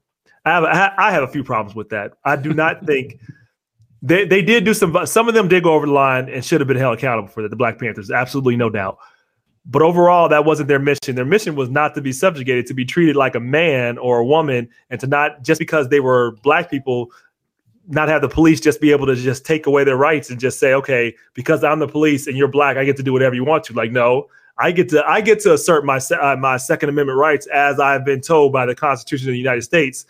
I 0.47 0.51
have 0.51 0.95
I 0.99 1.11
have 1.13 1.23
a 1.23 1.29
few 1.29 1.45
problems 1.45 1.77
with 1.77 1.91
that. 1.91 2.15
I 2.25 2.37
do 2.37 2.53
not 2.53 2.85
think 2.87 3.21
they 4.03 4.25
they 4.25 4.43
did 4.43 4.65
do 4.65 4.75
some. 4.75 5.07
Some 5.07 5.29
of 5.29 5.35
them 5.35 5.47
did 5.47 5.63
go 5.63 5.75
over 5.75 5.87
the 5.87 5.93
line 5.93 6.29
and 6.29 6.45
should 6.45 6.61
have 6.61 6.69
been 6.69 6.77
held 6.77 6.99
accountable 6.99 7.29
for 7.29 7.43
that. 7.43 7.51
The 7.51 7.57
Black 7.57 7.79
Panthers, 7.79 8.11
absolutely 8.11 8.57
no 8.57 8.71
doubt. 8.71 8.99
But 9.67 9.81
overall, 9.81 10.29
that 10.29 10.45
wasn't 10.45 10.69
their 10.69 10.79
mission. 10.79 11.15
Their 11.15 11.25
mission 11.25 11.55
was 11.55 11.71
not 11.71 11.95
to 11.95 12.03
be 12.03 12.13
subjugated, 12.13 12.67
to 12.67 12.75
be 12.75 12.85
treated 12.85 13.17
like 13.17 13.35
a 13.35 13.41
man 13.41 13.97
or 13.97 14.19
a 14.19 14.25
woman, 14.25 14.69
and 14.91 15.01
to 15.01 15.07
not 15.07 15.43
just 15.43 15.59
because 15.59 15.89
they 15.89 16.01
were 16.01 16.33
black 16.43 16.71
people, 16.71 17.11
not 17.89 18.09
have 18.09 18.21
the 18.21 18.29
police 18.29 18.61
just 18.61 18.81
be 18.81 18.91
able 18.91 19.07
to 19.07 19.15
just 19.15 19.47
take 19.47 19.67
away 19.67 19.85
their 19.85 19.97
rights 19.97 20.29
and 20.29 20.39
just 20.39 20.59
say, 20.59 20.75
okay, 20.75 21.15
because 21.33 21.65
I'm 21.65 21.79
the 21.79 21.89
police 21.89 22.27
and 22.27 22.37
you're 22.37 22.49
black, 22.49 22.77
I 22.77 22.85
get 22.85 22.99
to 22.99 23.03
do 23.03 23.13
whatever 23.13 23.35
you 23.35 23.45
want 23.45 23.65
to. 23.65 23.73
Like, 23.73 23.91
no, 23.91 24.29
I 24.59 24.71
get 24.71 24.89
to 24.91 25.05
I 25.07 25.21
get 25.21 25.41
to 25.41 25.55
assert 25.55 25.85
my 25.85 25.99
uh, 26.21 26.37
my 26.37 26.57
Second 26.57 26.89
Amendment 26.89 27.19
rights 27.19 27.47
as 27.49 27.81
I've 27.81 28.05
been 28.05 28.21
told 28.21 28.53
by 28.53 28.67
the 28.67 28.75
Constitution 28.75 29.29
of 29.29 29.33
the 29.33 29.39
United 29.39 29.63
States. 29.63 30.07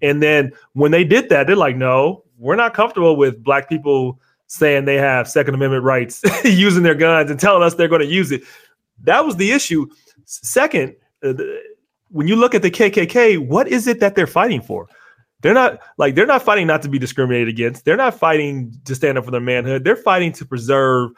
And 0.00 0.22
then 0.22 0.52
when 0.72 0.90
they 0.90 1.04
did 1.04 1.28
that, 1.28 1.46
they're 1.46 1.56
like, 1.56 1.76
no, 1.76 2.24
we're 2.38 2.56
not 2.56 2.74
comfortable 2.74 3.16
with 3.16 3.42
black 3.42 3.68
people 3.68 4.20
saying 4.48 4.84
they 4.84 4.96
have 4.96 5.28
Second 5.28 5.54
Amendment 5.54 5.84
rights, 5.84 6.22
using 6.44 6.82
their 6.82 6.94
guns 6.94 7.30
and 7.30 7.38
telling 7.38 7.62
us 7.62 7.74
they're 7.74 7.88
going 7.88 8.02
to 8.02 8.06
use 8.06 8.32
it. 8.32 8.42
That 9.04 9.24
was 9.24 9.36
the 9.36 9.52
issue. 9.52 9.86
Second, 10.24 10.94
uh, 11.22 11.34
when 12.08 12.28
you 12.28 12.36
look 12.36 12.54
at 12.54 12.62
the 12.62 12.70
KKK, 12.70 13.38
what 13.38 13.68
is 13.68 13.86
it 13.86 14.00
that 14.00 14.14
they're 14.14 14.26
fighting 14.26 14.60
for? 14.60 14.88
They're 15.40 15.54
not 15.54 15.80
like 15.98 16.14
they're 16.14 16.26
not 16.26 16.42
fighting 16.42 16.66
not 16.66 16.82
to 16.82 16.88
be 16.88 16.98
discriminated 16.98 17.48
against. 17.48 17.84
They're 17.84 17.96
not 17.96 18.14
fighting 18.14 18.78
to 18.84 18.94
stand 18.94 19.18
up 19.18 19.24
for 19.24 19.30
their 19.32 19.40
manhood. 19.40 19.84
They're 19.84 19.96
fighting 19.96 20.32
to 20.32 20.44
preserve 20.44 21.10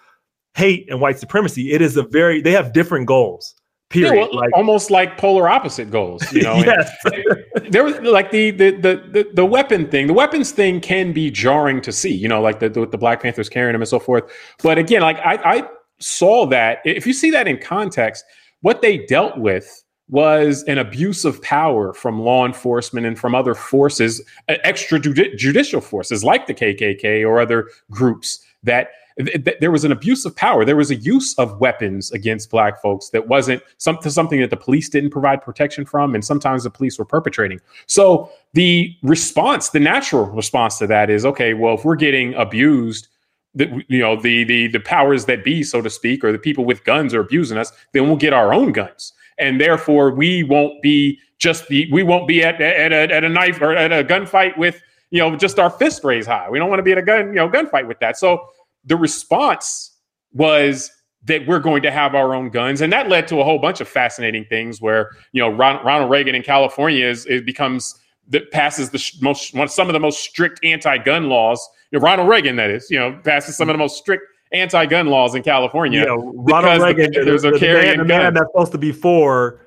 hate 0.54 0.86
and 0.88 1.00
white 1.00 1.18
supremacy. 1.18 1.72
It 1.72 1.82
is 1.82 1.96
a 1.96 2.02
very 2.02 2.40
they 2.40 2.52
have 2.52 2.72
different 2.72 3.06
goals. 3.06 3.54
Period. 3.90 4.14
Yeah, 4.14 4.20
well, 4.22 4.34
like, 4.34 4.50
almost 4.54 4.90
like 4.90 5.18
polar 5.18 5.48
opposite 5.48 5.90
goals. 5.90 6.32
You 6.32 6.42
know, 6.42 6.56
yes. 6.56 6.90
there 7.70 7.84
was 7.84 7.98
like 8.00 8.30
the, 8.30 8.50
the 8.50 8.72
the 8.72 9.30
the 9.34 9.44
weapon 9.44 9.88
thing. 9.88 10.06
The 10.06 10.14
weapons 10.14 10.52
thing 10.52 10.80
can 10.80 11.12
be 11.12 11.30
jarring 11.30 11.80
to 11.82 11.92
see. 11.92 12.12
You 12.12 12.28
know, 12.28 12.40
like 12.40 12.60
the 12.60 12.68
the, 12.68 12.86
the 12.86 12.98
Black 12.98 13.22
Panthers 13.22 13.48
carrying 13.48 13.74
them 13.74 13.82
and 13.82 13.88
so 13.88 13.98
forth. 13.98 14.24
But 14.62 14.78
again, 14.78 15.02
like 15.02 15.18
I, 15.18 15.58
I 15.58 15.68
saw 15.98 16.46
that. 16.46 16.78
If 16.84 17.06
you 17.06 17.12
see 17.12 17.30
that 17.30 17.46
in 17.46 17.58
context, 17.58 18.24
what 18.62 18.80
they 18.80 18.98
dealt 18.98 19.38
with 19.38 19.84
was 20.08 20.62
an 20.64 20.78
abuse 20.78 21.24
of 21.24 21.40
power 21.42 21.92
from 21.92 22.20
law 22.20 22.44
enforcement 22.44 23.06
and 23.06 23.18
from 23.18 23.34
other 23.34 23.54
forces, 23.54 24.22
extrajudicial 24.48 25.82
forces 25.82 26.24
like 26.24 26.46
the 26.46 26.54
KKK 26.54 27.26
or 27.26 27.40
other 27.40 27.68
groups 27.90 28.44
that 28.62 28.88
there 29.16 29.70
was 29.70 29.84
an 29.84 29.92
abuse 29.92 30.24
of 30.24 30.34
power. 30.34 30.64
There 30.64 30.74
was 30.74 30.90
a 30.90 30.96
use 30.96 31.38
of 31.38 31.60
weapons 31.60 32.10
against 32.10 32.50
black 32.50 32.82
folks 32.82 33.10
that 33.10 33.28
wasn't 33.28 33.62
something 33.78 34.10
something 34.10 34.40
that 34.40 34.50
the 34.50 34.56
police 34.56 34.88
didn't 34.88 35.10
provide 35.10 35.40
protection 35.40 35.84
from, 35.84 36.14
and 36.14 36.24
sometimes 36.24 36.64
the 36.64 36.70
police 36.70 36.98
were 36.98 37.04
perpetrating. 37.04 37.60
So 37.86 38.30
the 38.54 38.94
response, 39.02 39.68
the 39.68 39.78
natural 39.78 40.26
response 40.26 40.78
to 40.78 40.88
that 40.88 41.10
is, 41.10 41.24
okay, 41.24 41.54
well, 41.54 41.74
if 41.74 41.84
we're 41.84 41.94
getting 41.94 42.34
abused, 42.34 43.06
the, 43.54 43.84
you 43.86 44.00
know, 44.00 44.20
the 44.20 44.42
the 44.44 44.66
the 44.66 44.80
powers 44.80 45.26
that 45.26 45.44
be, 45.44 45.62
so 45.62 45.80
to 45.80 45.90
speak, 45.90 46.24
or 46.24 46.32
the 46.32 46.38
people 46.38 46.64
with 46.64 46.82
guns 46.82 47.14
are 47.14 47.20
abusing 47.20 47.56
us, 47.56 47.72
then 47.92 48.08
we'll 48.08 48.16
get 48.16 48.32
our 48.32 48.52
own 48.52 48.72
guns, 48.72 49.12
and 49.38 49.60
therefore 49.60 50.10
we 50.10 50.42
won't 50.42 50.82
be 50.82 51.20
just 51.38 51.68
the 51.68 51.88
we 51.92 52.02
won't 52.02 52.26
be 52.26 52.42
at 52.42 52.60
at 52.60 52.92
a, 52.92 53.14
at 53.14 53.22
a 53.22 53.28
knife 53.28 53.60
or 53.60 53.76
at 53.76 53.92
a 53.92 54.02
gunfight 54.02 54.58
with 54.58 54.82
you 55.10 55.20
know 55.20 55.36
just 55.36 55.60
our 55.60 55.70
fist 55.70 56.02
raised 56.02 56.28
high. 56.28 56.50
We 56.50 56.58
don't 56.58 56.68
want 56.68 56.80
to 56.80 56.84
be 56.84 56.90
at 56.90 56.98
a 56.98 57.02
gun 57.02 57.28
you 57.28 57.34
know 57.34 57.48
gunfight 57.48 57.86
with 57.86 58.00
that. 58.00 58.16
So 58.16 58.48
the 58.84 58.96
response 58.96 59.96
was 60.32 60.90
that 61.24 61.46
we're 61.46 61.60
going 61.60 61.82
to 61.82 61.90
have 61.90 62.14
our 62.14 62.34
own 62.34 62.50
guns, 62.50 62.80
and 62.80 62.92
that 62.92 63.08
led 63.08 63.26
to 63.28 63.40
a 63.40 63.44
whole 63.44 63.58
bunch 63.58 63.80
of 63.80 63.88
fascinating 63.88 64.44
things. 64.44 64.80
Where 64.80 65.10
you 65.32 65.40
know 65.40 65.48
Ron, 65.48 65.84
Ronald 65.84 66.10
Reagan 66.10 66.34
in 66.34 66.42
California 66.42 67.06
is 67.06 67.26
it 67.26 67.46
becomes 67.46 67.98
that 68.28 68.50
passes 68.50 68.90
the 68.90 69.02
most 69.20 69.54
one, 69.54 69.68
some 69.68 69.88
of 69.88 69.92
the 69.92 70.00
most 70.00 70.20
strict 70.20 70.64
anti-gun 70.64 71.28
laws. 71.28 71.66
You 71.90 71.98
know, 71.98 72.04
Ronald 72.04 72.28
Reagan, 72.28 72.56
that 72.56 72.70
is, 72.70 72.90
you 72.90 72.98
know, 72.98 73.18
passes 73.24 73.56
some 73.56 73.68
of 73.68 73.74
the 73.74 73.78
most 73.78 73.98
strict 73.98 74.24
anti-gun 74.52 75.06
laws 75.06 75.34
in 75.34 75.42
California. 75.42 76.00
Yeah, 76.00 76.16
Ronald 76.18 76.82
Reagan, 76.82 77.12
the, 77.12 77.24
there's 77.24 77.44
a 77.44 77.50
the, 77.50 77.60
man, 77.60 77.98
the 77.98 78.04
man 78.04 78.34
that's 78.34 78.46
supposed 78.46 78.72
to 78.72 78.78
be 78.78 78.92
for 78.92 79.60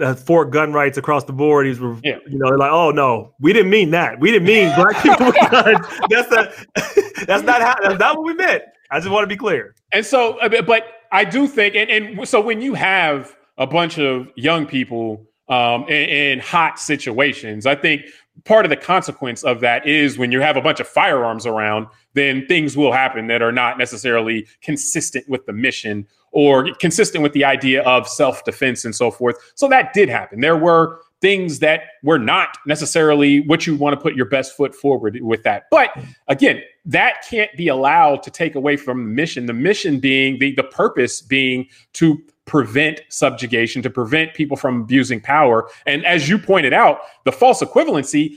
uh, 0.00 0.14
for 0.14 0.44
gun 0.44 0.72
rights 0.72 0.96
across 0.96 1.24
the 1.24 1.32
board. 1.32 1.66
He's, 1.66 1.78
yeah. 1.78 2.18
you 2.28 2.38
know, 2.38 2.48
they're 2.48 2.58
like, 2.58 2.72
oh 2.72 2.90
no, 2.90 3.34
we 3.40 3.52
didn't 3.52 3.70
mean 3.70 3.90
that. 3.90 4.20
We 4.20 4.30
didn't 4.30 4.46
mean 4.46 4.72
black 4.76 5.02
people 5.02 5.26
with 5.26 5.50
guns. 5.50 5.86
That's 6.08 6.30
not, 6.30 6.52
that's 7.26 7.42
not 7.42 7.60
how. 7.60 7.76
That's 7.82 7.98
not 7.98 8.16
what 8.16 8.26
we 8.26 8.34
meant. 8.34 8.62
I 8.90 8.98
just 8.98 9.10
want 9.10 9.24
to 9.24 9.28
be 9.28 9.36
clear. 9.36 9.74
And 9.92 10.04
so, 10.04 10.38
uh, 10.38 10.62
but 10.62 10.84
I 11.12 11.24
do 11.24 11.46
think, 11.46 11.74
and, 11.74 11.90
and 11.90 12.28
so 12.28 12.40
when 12.40 12.60
you 12.60 12.74
have 12.74 13.36
a 13.56 13.66
bunch 13.66 13.98
of 13.98 14.28
young 14.36 14.66
people 14.66 15.26
um, 15.48 15.84
in, 15.88 16.08
in 16.08 16.38
hot 16.40 16.78
situations, 16.78 17.66
I 17.66 17.74
think 17.74 18.02
part 18.44 18.64
of 18.64 18.70
the 18.70 18.76
consequence 18.76 19.42
of 19.42 19.60
that 19.60 19.86
is 19.86 20.18
when 20.18 20.32
you 20.32 20.40
have 20.40 20.56
a 20.56 20.60
bunch 20.60 20.80
of 20.80 20.88
firearms 20.88 21.46
around, 21.46 21.86
then 22.14 22.46
things 22.46 22.76
will 22.76 22.92
happen 22.92 23.26
that 23.28 23.42
are 23.42 23.52
not 23.52 23.78
necessarily 23.78 24.46
consistent 24.62 25.28
with 25.28 25.44
the 25.46 25.52
mission 25.52 26.06
or 26.32 26.72
consistent 26.74 27.22
with 27.22 27.32
the 27.32 27.44
idea 27.44 27.82
of 27.82 28.08
self 28.08 28.44
defense 28.44 28.84
and 28.84 28.94
so 28.94 29.10
forth. 29.10 29.36
So 29.54 29.68
that 29.68 29.92
did 29.92 30.08
happen. 30.08 30.40
There 30.40 30.56
were 30.56 31.00
things 31.20 31.58
that 31.58 31.82
were 32.02 32.18
not 32.18 32.58
necessarily 32.66 33.40
what 33.40 33.66
you 33.66 33.74
want 33.76 33.94
to 33.94 34.00
put 34.00 34.14
your 34.14 34.26
best 34.26 34.56
foot 34.56 34.74
forward 34.74 35.18
with 35.20 35.42
that. 35.42 35.64
But 35.70 35.90
again, 36.28 36.62
that 36.84 37.24
can't 37.28 37.50
be 37.56 37.68
allowed 37.68 38.22
to 38.22 38.30
take 38.30 38.54
away 38.54 38.76
from 38.76 38.98
the 38.98 39.10
mission. 39.10 39.46
The 39.46 39.52
mission 39.52 39.98
being 39.98 40.38
the, 40.38 40.54
the 40.54 40.62
purpose 40.62 41.20
being 41.20 41.66
to 41.94 42.22
prevent 42.44 43.00
subjugation, 43.08 43.82
to 43.82 43.90
prevent 43.90 44.34
people 44.34 44.56
from 44.56 44.82
abusing 44.82 45.20
power. 45.20 45.68
And 45.86 46.04
as 46.06 46.28
you 46.28 46.38
pointed 46.38 46.72
out, 46.72 47.00
the 47.24 47.32
false 47.32 47.62
equivalency 47.62 48.36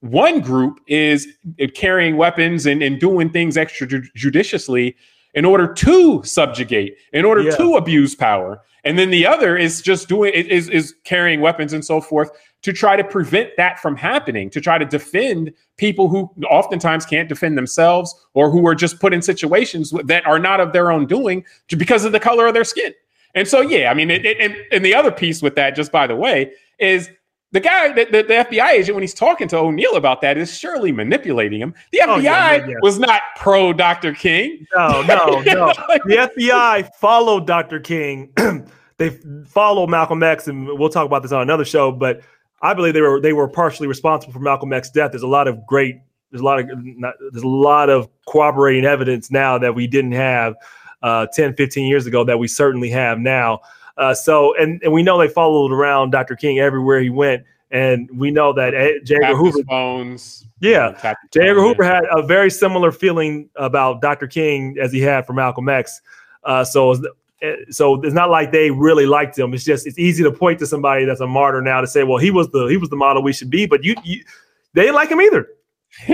one 0.00 0.40
group 0.40 0.80
is 0.86 1.28
carrying 1.74 2.16
weapons 2.16 2.64
and, 2.66 2.82
and 2.82 2.98
doing 2.98 3.30
things 3.30 3.56
extrajudiciously 3.56 4.94
in 5.34 5.44
order 5.44 5.72
to 5.72 6.22
subjugate, 6.24 6.96
in 7.12 7.24
order 7.24 7.42
yeah. 7.42 7.56
to 7.56 7.76
abuse 7.76 8.14
power. 8.14 8.60
And 8.84 8.98
then 8.98 9.10
the 9.10 9.26
other 9.26 9.56
is 9.56 9.82
just 9.82 10.08
doing 10.08 10.32
is 10.32 10.68
is 10.68 10.94
carrying 11.04 11.40
weapons 11.40 11.72
and 11.72 11.84
so 11.84 12.00
forth 12.00 12.30
to 12.62 12.72
try 12.72 12.96
to 12.96 13.04
prevent 13.04 13.50
that 13.56 13.78
from 13.78 13.96
happening, 13.96 14.50
to 14.50 14.60
try 14.60 14.78
to 14.78 14.84
defend 14.84 15.52
people 15.76 16.08
who 16.08 16.30
oftentimes 16.50 17.06
can't 17.06 17.28
defend 17.28 17.56
themselves 17.56 18.14
or 18.34 18.50
who 18.50 18.66
are 18.66 18.74
just 18.74 19.00
put 19.00 19.14
in 19.14 19.22
situations 19.22 19.92
that 20.04 20.26
are 20.26 20.38
not 20.38 20.60
of 20.60 20.72
their 20.72 20.90
own 20.90 21.06
doing 21.06 21.44
because 21.76 22.04
of 22.04 22.12
the 22.12 22.20
color 22.20 22.46
of 22.46 22.54
their 22.54 22.64
skin. 22.64 22.92
And 23.34 23.46
so, 23.46 23.60
yeah, 23.60 23.90
I 23.90 23.94
mean, 23.94 24.10
it, 24.10 24.26
it, 24.26 24.38
and, 24.40 24.56
and 24.72 24.84
the 24.84 24.94
other 24.94 25.12
piece 25.12 25.40
with 25.40 25.54
that, 25.54 25.76
just 25.76 25.92
by 25.92 26.06
the 26.06 26.16
way, 26.16 26.52
is 26.78 27.10
the 27.52 27.60
guy, 27.60 27.92
the, 27.92 28.04
the, 28.04 28.22
the, 28.22 28.34
FBI 28.34 28.68
agent, 28.70 28.94
when 28.94 29.02
he's 29.02 29.14
talking 29.14 29.48
to 29.48 29.58
O'Neal 29.58 29.96
about 29.96 30.20
that, 30.20 30.38
is 30.38 30.56
surely 30.56 30.92
manipulating 30.92 31.60
him. 31.60 31.74
The 31.90 31.98
FBI 31.98 32.06
oh, 32.06 32.16
yeah, 32.18 32.54
yeah, 32.54 32.66
yeah. 32.68 32.74
was 32.80 32.98
not 32.98 33.22
pro 33.36 33.72
Dr. 33.72 34.14
King. 34.14 34.66
No, 34.74 35.02
no, 35.02 35.40
no. 35.40 35.72
the 36.04 36.30
FBI 36.36 36.94
followed 36.94 37.46
Dr. 37.46 37.80
King. 37.80 38.32
they 38.98 39.10
follow 39.46 39.86
Malcolm 39.86 40.22
X, 40.22 40.46
and 40.46 40.66
we'll 40.78 40.90
talk 40.90 41.06
about 41.06 41.22
this 41.22 41.32
on 41.32 41.42
another 41.42 41.64
show. 41.64 41.90
But 41.90 42.20
I 42.62 42.72
believe 42.74 42.94
they 42.94 43.00
were 43.00 43.20
they 43.20 43.32
were 43.32 43.48
partially 43.48 43.88
responsible 43.88 44.32
for 44.32 44.40
Malcolm 44.40 44.72
X's 44.72 44.92
death. 44.92 45.10
There's 45.10 45.22
a 45.22 45.28
lot 45.28 45.48
of 45.48 45.66
great, 45.66 45.96
there's 46.30 46.42
a 46.42 46.44
lot 46.44 46.60
of 46.60 46.68
not, 46.72 47.14
there's 47.32 47.42
a 47.42 47.48
lot 47.48 47.90
of 47.90 48.08
corroborating 48.28 48.84
evidence 48.84 49.30
now 49.30 49.58
that 49.58 49.74
we 49.74 49.88
didn't 49.88 50.12
have 50.12 50.54
uh, 51.02 51.26
10, 51.32 51.54
15 51.54 51.86
years 51.86 52.06
ago 52.06 52.22
that 52.24 52.38
we 52.38 52.46
certainly 52.46 52.90
have 52.90 53.18
now. 53.18 53.60
Uh, 54.00 54.14
so, 54.14 54.56
and, 54.56 54.82
and 54.82 54.92
we 54.92 55.02
know 55.02 55.18
they 55.18 55.28
followed 55.28 55.70
around 55.70 56.10
Dr. 56.10 56.34
King 56.34 56.58
everywhere 56.58 57.00
he 57.00 57.10
went. 57.10 57.44
And 57.70 58.10
we 58.12 58.32
know 58.32 58.52
that 58.54 58.72
J. 59.04 59.14
Edgar 59.22 59.36
Hoover 59.36 59.62
phones. 59.68 60.44
Yeah, 60.58 61.14
J. 61.30 61.50
Edgar 61.50 61.60
Hoover 61.60 61.84
had 61.84 62.02
a 62.10 62.20
very 62.20 62.50
similar 62.50 62.90
feeling 62.90 63.48
about 63.54 64.00
Dr. 64.00 64.26
King 64.26 64.76
as 64.82 64.90
he 64.90 65.00
had 65.00 65.24
for 65.24 65.34
Malcolm 65.34 65.68
X. 65.68 66.00
Uh, 66.42 66.64
so, 66.64 66.96
eh, 67.42 67.54
so 67.70 68.02
it's 68.02 68.14
not 68.14 68.28
like 68.28 68.50
they 68.50 68.72
really 68.72 69.06
liked 69.06 69.38
him. 69.38 69.54
It's 69.54 69.62
just 69.62 69.86
it's 69.86 70.00
easy 70.00 70.24
to 70.24 70.32
point 70.32 70.58
to 70.60 70.66
somebody 70.66 71.04
that's 71.04 71.20
a 71.20 71.28
martyr 71.28 71.62
now 71.62 71.80
to 71.80 71.86
say, 71.86 72.02
well, 72.02 72.18
he 72.18 72.32
was 72.32 72.48
the 72.48 72.66
he 72.66 72.76
was 72.76 72.88
the 72.88 72.96
model 72.96 73.22
we 73.22 73.32
should 73.32 73.50
be, 73.50 73.66
but 73.66 73.84
you, 73.84 73.94
you 74.02 74.24
they 74.72 74.82
didn't 74.82 74.96
like 74.96 75.10
him 75.10 75.20
either. 75.20 75.46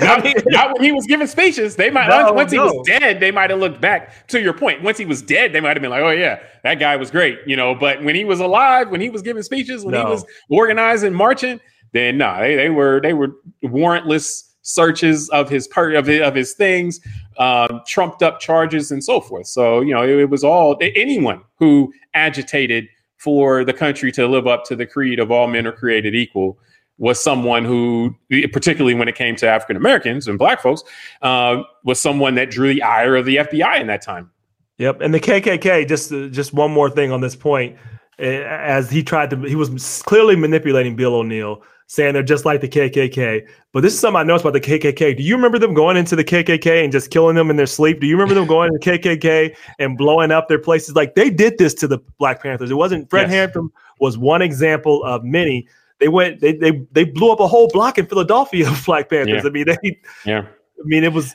not, 0.00 0.24
not, 0.46 0.74
when 0.74 0.82
he 0.82 0.90
was 0.90 1.06
giving 1.06 1.26
speeches. 1.26 1.76
They 1.76 1.90
might 1.90 2.08
no, 2.08 2.32
once 2.32 2.50
no. 2.50 2.70
he 2.70 2.76
was 2.76 2.86
dead, 2.86 3.20
they 3.20 3.30
might 3.30 3.50
have 3.50 3.58
looked 3.58 3.80
back. 3.80 4.26
To 4.28 4.40
your 4.40 4.54
point, 4.54 4.82
once 4.82 4.96
he 4.96 5.04
was 5.04 5.20
dead, 5.20 5.52
they 5.52 5.60
might 5.60 5.76
have 5.76 5.82
been 5.82 5.90
like, 5.90 6.02
"Oh 6.02 6.10
yeah, 6.10 6.40
that 6.64 6.76
guy 6.76 6.96
was 6.96 7.10
great," 7.10 7.38
you 7.46 7.54
know. 7.54 7.74
But 7.74 8.02
when 8.02 8.14
he 8.14 8.24
was 8.24 8.40
alive, 8.40 8.88
when 8.88 9.00
he 9.00 9.10
was 9.10 9.20
giving 9.20 9.42
speeches, 9.42 9.84
when 9.84 9.92
no. 9.92 10.04
he 10.04 10.10
was 10.10 10.24
organizing, 10.48 11.12
marching, 11.12 11.60
then 11.92 12.16
no, 12.16 12.26
nah, 12.26 12.40
they, 12.40 12.56
they 12.56 12.70
were 12.70 13.00
they 13.02 13.12
were 13.12 13.36
warrantless 13.64 14.44
searches 14.62 15.28
of 15.30 15.48
his 15.48 15.66
part 15.68 15.94
of, 15.94 16.08
of 16.08 16.34
his 16.34 16.54
things, 16.54 17.00
um, 17.38 17.82
trumped 17.86 18.22
up 18.22 18.40
charges, 18.40 18.90
and 18.90 19.04
so 19.04 19.20
forth. 19.20 19.46
So 19.46 19.82
you 19.82 19.92
know, 19.92 20.02
it, 20.02 20.10
it 20.10 20.30
was 20.30 20.42
all 20.42 20.76
anyone 20.80 21.42
who 21.58 21.92
agitated 22.14 22.88
for 23.18 23.64
the 23.64 23.74
country 23.74 24.10
to 24.12 24.26
live 24.26 24.46
up 24.46 24.64
to 24.64 24.76
the 24.76 24.86
creed 24.86 25.18
of 25.18 25.30
all 25.30 25.48
men 25.48 25.66
are 25.66 25.72
created 25.72 26.14
equal 26.14 26.58
was 26.98 27.22
someone 27.22 27.64
who, 27.64 28.14
particularly 28.52 28.94
when 28.94 29.08
it 29.08 29.14
came 29.14 29.36
to 29.36 29.48
African 29.48 29.76
Americans 29.76 30.26
and 30.28 30.38
Black 30.38 30.60
folks, 30.60 30.82
uh, 31.22 31.62
was 31.84 32.00
someone 32.00 32.34
that 32.34 32.50
drew 32.50 32.74
the 32.74 32.82
ire 32.82 33.16
of 33.16 33.24
the 33.24 33.36
FBI 33.36 33.80
in 33.80 33.86
that 33.86 34.02
time. 34.02 34.30
Yep, 34.78 35.00
and 35.00 35.12
the 35.12 35.20
KKK. 35.20 35.88
Just 35.88 36.10
just 36.32 36.52
one 36.52 36.70
more 36.70 36.90
thing 36.90 37.10
on 37.10 37.20
this 37.20 37.34
point, 37.34 37.76
as 38.18 38.90
he 38.90 39.02
tried 39.02 39.30
to, 39.30 39.40
he 39.42 39.54
was 39.54 40.02
clearly 40.06 40.36
manipulating 40.36 40.94
Bill 40.94 41.14
O'Neal, 41.16 41.62
saying 41.86 42.14
they're 42.14 42.22
just 42.22 42.44
like 42.44 42.60
the 42.60 42.68
KKK. 42.68 43.46
But 43.72 43.80
this 43.80 43.92
is 43.92 43.98
something 43.98 44.20
I 44.20 44.22
noticed 44.22 44.44
about 44.44 44.52
the 44.52 44.60
KKK. 44.60 45.16
Do 45.16 45.22
you 45.22 45.34
remember 45.34 45.58
them 45.58 45.74
going 45.74 45.96
into 45.96 46.14
the 46.14 46.24
KKK 46.24 46.84
and 46.84 46.92
just 46.92 47.10
killing 47.10 47.34
them 47.34 47.50
in 47.50 47.56
their 47.56 47.66
sleep? 47.66 48.00
Do 48.00 48.06
you 48.06 48.14
remember 48.14 48.34
them 48.34 48.46
going 48.46 48.70
to 48.70 48.78
the 48.78 48.98
KKK 48.98 49.56
and 49.78 49.98
blowing 49.98 50.30
up 50.30 50.48
their 50.48 50.58
places? 50.58 50.94
Like 50.94 51.14
they 51.14 51.30
did 51.30 51.58
this 51.58 51.74
to 51.74 51.88
the 51.88 51.98
Black 52.18 52.42
Panthers. 52.42 52.70
It 52.70 52.74
wasn't 52.74 53.10
Fred 53.10 53.22
yes. 53.22 53.30
Hampton 53.30 53.70
was 53.98 54.16
one 54.16 54.42
example 54.42 55.02
of 55.04 55.24
many 55.24 55.66
they 56.00 56.08
went 56.08 56.40
they 56.40 56.52
they 56.52 56.86
they 56.92 57.04
blew 57.04 57.30
up 57.32 57.40
a 57.40 57.46
whole 57.46 57.68
block 57.68 57.98
in 57.98 58.06
Philadelphia 58.06 58.68
of 58.70 58.84
Black 58.84 59.08
Panthers. 59.08 59.42
Yeah. 59.42 59.48
I 59.48 59.50
mean, 59.50 59.66
they 59.66 60.00
yeah. 60.24 60.40
I 60.40 60.84
mean, 60.84 61.04
it 61.04 61.12
was 61.12 61.34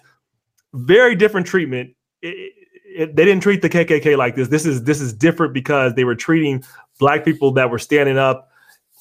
very 0.73 1.15
different 1.15 1.47
treatment. 1.47 1.95
It, 2.21 2.53
it, 2.95 3.15
they 3.15 3.25
didn't 3.25 3.41
treat 3.41 3.61
the 3.61 3.69
KKK 3.69 4.17
like 4.17 4.35
this. 4.35 4.47
This 4.47 4.65
is 4.65 4.83
this 4.83 5.01
is 5.01 5.13
different 5.13 5.53
because 5.53 5.93
they 5.95 6.03
were 6.03 6.15
treating 6.15 6.63
black 6.99 7.25
people 7.25 7.51
that 7.53 7.69
were 7.69 7.79
standing 7.79 8.17
up 8.17 8.49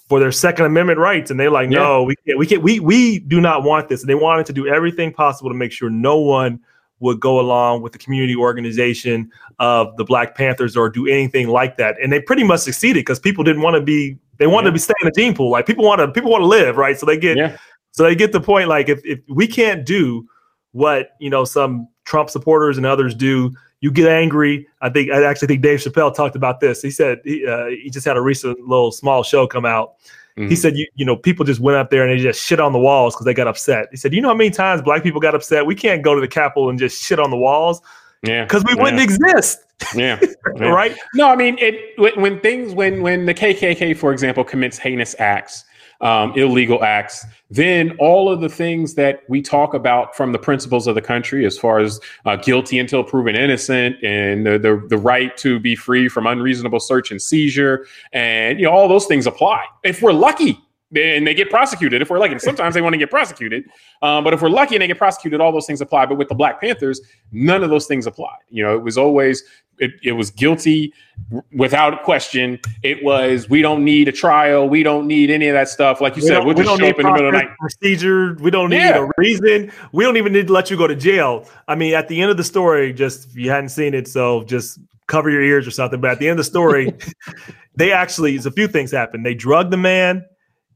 for 0.08 0.18
their 0.18 0.32
Second 0.32 0.66
Amendment 0.66 0.98
rights, 0.98 1.30
and 1.30 1.38
they're 1.38 1.50
like, 1.50 1.70
yeah. 1.70 1.78
no, 1.78 2.02
we 2.02 2.16
can't, 2.16 2.38
we 2.38 2.46
can't, 2.46 2.62
we 2.62 2.80
we 2.80 3.18
do 3.20 3.40
not 3.40 3.62
want 3.62 3.88
this. 3.88 4.00
And 4.00 4.10
they 4.10 4.14
wanted 4.14 4.46
to 4.46 4.52
do 4.52 4.66
everything 4.66 5.12
possible 5.12 5.50
to 5.50 5.56
make 5.56 5.72
sure 5.72 5.88
no 5.90 6.18
one 6.18 6.60
would 7.00 7.18
go 7.18 7.40
along 7.40 7.82
with 7.82 7.92
the 7.92 7.98
community 7.98 8.36
organization 8.36 9.30
of 9.58 9.96
the 9.96 10.04
Black 10.04 10.36
Panthers 10.36 10.76
or 10.76 10.88
do 10.88 11.06
anything 11.06 11.48
like 11.48 11.76
that. 11.76 11.96
And 12.00 12.12
they 12.12 12.20
pretty 12.20 12.44
much 12.44 12.60
succeeded 12.60 13.00
because 13.00 13.18
people 13.18 13.42
didn't 13.42 13.62
want 13.62 13.74
to 13.74 13.82
be 13.82 14.18
they 14.42 14.48
want 14.48 14.64
yeah. 14.64 14.70
to 14.70 14.72
be 14.72 14.78
staying 14.80 14.96
in 15.02 15.06
the 15.06 15.12
gene 15.12 15.36
pool. 15.36 15.50
Like 15.50 15.66
people 15.66 15.84
want 15.84 16.00
to 16.00 16.08
people 16.08 16.28
want 16.28 16.42
to 16.42 16.46
live, 16.48 16.76
right? 16.76 16.98
So 16.98 17.06
they 17.06 17.16
get 17.16 17.36
yeah. 17.36 17.56
so 17.92 18.02
they 18.02 18.16
get 18.16 18.32
the 18.32 18.40
point. 18.40 18.68
Like 18.68 18.88
if 18.88 19.00
if 19.06 19.20
we 19.28 19.46
can't 19.46 19.86
do 19.86 20.28
what 20.72 21.10
you 21.20 21.30
know 21.30 21.44
some 21.44 21.86
Trump 22.04 22.28
supporters 22.28 22.76
and 22.76 22.84
others 22.84 23.14
do, 23.14 23.52
you 23.82 23.92
get 23.92 24.08
angry. 24.08 24.66
I 24.80 24.88
think 24.88 25.12
I 25.12 25.22
actually 25.22 25.46
think 25.46 25.62
Dave 25.62 25.78
Chappelle 25.78 26.12
talked 26.12 26.34
about 26.34 26.58
this. 26.58 26.82
He 26.82 26.90
said 26.90 27.20
he, 27.24 27.46
uh, 27.46 27.66
he 27.66 27.88
just 27.88 28.04
had 28.04 28.16
a 28.16 28.20
recent 28.20 28.58
little 28.66 28.90
small 28.90 29.22
show 29.22 29.46
come 29.46 29.64
out. 29.64 29.94
Mm-hmm. 30.36 30.48
He 30.48 30.56
said, 30.56 30.76
you, 30.76 30.88
you 30.96 31.04
know, 31.04 31.14
people 31.14 31.44
just 31.44 31.60
went 31.60 31.76
up 31.76 31.90
there 31.90 32.02
and 32.02 32.18
they 32.18 32.20
just 32.20 32.42
shit 32.42 32.58
on 32.58 32.72
the 32.72 32.80
walls 32.80 33.14
because 33.14 33.26
they 33.26 33.34
got 33.34 33.46
upset. 33.46 33.86
He 33.92 33.96
said, 33.96 34.12
you 34.12 34.20
know 34.20 34.28
how 34.28 34.34
many 34.34 34.50
times 34.50 34.82
black 34.82 35.04
people 35.04 35.20
got 35.20 35.36
upset? 35.36 35.66
We 35.66 35.76
can't 35.76 36.02
go 36.02 36.16
to 36.16 36.20
the 36.20 36.26
Capitol 36.26 36.68
and 36.68 36.80
just 36.80 37.00
shit 37.00 37.20
on 37.20 37.30
the 37.30 37.36
walls. 37.36 37.80
Yeah. 38.22 38.44
Because 38.44 38.64
we 38.64 38.74
yeah. 38.74 38.82
wouldn't 38.82 39.02
exist. 39.02 39.60
Yeah. 39.94 40.20
yeah. 40.56 40.68
right? 40.68 40.96
No, 41.14 41.28
I 41.28 41.36
mean 41.36 41.56
it 41.58 41.98
when, 41.98 42.20
when, 42.20 42.40
things 42.40 42.74
when 42.74 43.02
when 43.02 43.26
the 43.26 43.34
KKK, 43.34 43.96
for 43.96 44.12
example, 44.12 44.44
commits 44.44 44.78
heinous 44.78 45.14
acts, 45.18 45.64
um, 46.00 46.32
illegal 46.34 46.82
acts, 46.82 47.24
then 47.50 47.96
all 47.98 48.30
of 48.30 48.40
the 48.40 48.48
things 48.48 48.94
that 48.94 49.22
we 49.28 49.40
talk 49.40 49.74
about 49.74 50.16
from 50.16 50.32
the 50.32 50.38
principles 50.38 50.86
of 50.86 50.94
the 50.94 51.02
country, 51.02 51.46
as 51.46 51.56
far 51.56 51.78
as 51.78 52.00
uh, 52.24 52.36
guilty 52.36 52.78
until 52.78 53.04
proven 53.04 53.36
innocent, 53.36 53.96
and 54.02 54.46
the, 54.46 54.58
the 54.58 54.84
the 54.88 54.98
right 54.98 55.36
to 55.38 55.58
be 55.58 55.76
free 55.76 56.08
from 56.08 56.26
unreasonable 56.26 56.80
search 56.80 57.10
and 57.10 57.22
seizure, 57.22 57.86
and 58.12 58.58
you 58.58 58.66
know 58.66 58.72
all 58.72 58.88
those 58.88 59.06
things 59.06 59.26
apply. 59.26 59.64
If 59.84 60.02
we're 60.02 60.12
lucky, 60.12 60.58
and 60.94 61.26
they 61.26 61.34
get 61.34 61.50
prosecuted 61.50 62.02
if 62.02 62.10
we're 62.10 62.18
lucky. 62.18 62.38
Sometimes 62.38 62.74
they 62.74 62.82
want 62.82 62.92
to 62.92 62.98
get 62.98 63.10
prosecuted, 63.10 63.64
um, 64.02 64.24
but 64.24 64.34
if 64.34 64.42
we're 64.42 64.50
lucky 64.50 64.74
and 64.74 64.82
they 64.82 64.86
get 64.86 64.98
prosecuted, 64.98 65.40
all 65.40 65.52
those 65.52 65.66
things 65.66 65.80
apply. 65.80 66.06
But 66.06 66.18
with 66.18 66.28
the 66.28 66.34
Black 66.34 66.60
Panthers, 66.60 67.00
none 67.30 67.62
of 67.62 67.70
those 67.70 67.86
things 67.86 68.06
apply. 68.06 68.34
You 68.50 68.62
know, 68.64 68.74
it 68.76 68.82
was 68.82 68.98
always 68.98 69.42
it, 69.78 69.92
it 70.02 70.12
was 70.12 70.30
guilty 70.30 70.92
without 71.56 72.02
question. 72.02 72.60
It 72.82 73.02
was 73.02 73.48
we 73.48 73.62
don't 73.62 73.84
need 73.84 74.08
a 74.08 74.12
trial, 74.12 74.68
we 74.68 74.82
don't 74.82 75.06
need 75.06 75.30
any 75.30 75.48
of 75.48 75.54
that 75.54 75.68
stuff. 75.68 76.00
Like 76.00 76.16
you 76.16 76.22
we 76.22 76.28
said, 76.28 76.44
we'll 76.44 76.54
just 76.54 76.68
show 76.68 76.86
up 76.86 76.98
in 76.98 77.06
the 77.06 77.12
middle 77.12 77.26
of 77.26 77.32
the 77.32 77.38
night. 77.38 77.48
Procedure. 77.58 78.34
We 78.34 78.50
don't 78.50 78.70
need 78.70 78.76
yeah. 78.76 79.06
a 79.06 79.10
reason. 79.16 79.72
We 79.92 80.04
don't 80.04 80.16
even 80.16 80.32
need 80.32 80.46
to 80.48 80.52
let 80.52 80.70
you 80.70 80.76
go 80.76 80.86
to 80.86 80.96
jail. 80.96 81.48
I 81.68 81.74
mean, 81.74 81.94
at 81.94 82.08
the 82.08 82.20
end 82.20 82.30
of 82.30 82.36
the 82.36 82.44
story, 82.44 82.92
just 82.92 83.30
if 83.30 83.36
you 83.36 83.50
hadn't 83.50 83.70
seen 83.70 83.94
it, 83.94 84.08
so 84.08 84.44
just 84.44 84.78
cover 85.06 85.30
your 85.30 85.42
ears 85.42 85.66
or 85.66 85.70
something. 85.70 86.00
But 86.00 86.10
at 86.10 86.18
the 86.18 86.28
end 86.28 86.38
of 86.38 86.44
the 86.44 86.50
story, 86.50 86.94
they 87.76 87.92
actually, 87.92 88.32
there's 88.32 88.46
a 88.46 88.50
few 88.50 88.68
things 88.68 88.90
happened. 88.90 89.26
They 89.26 89.34
drugged 89.34 89.70
the 89.70 89.76
man 89.76 90.24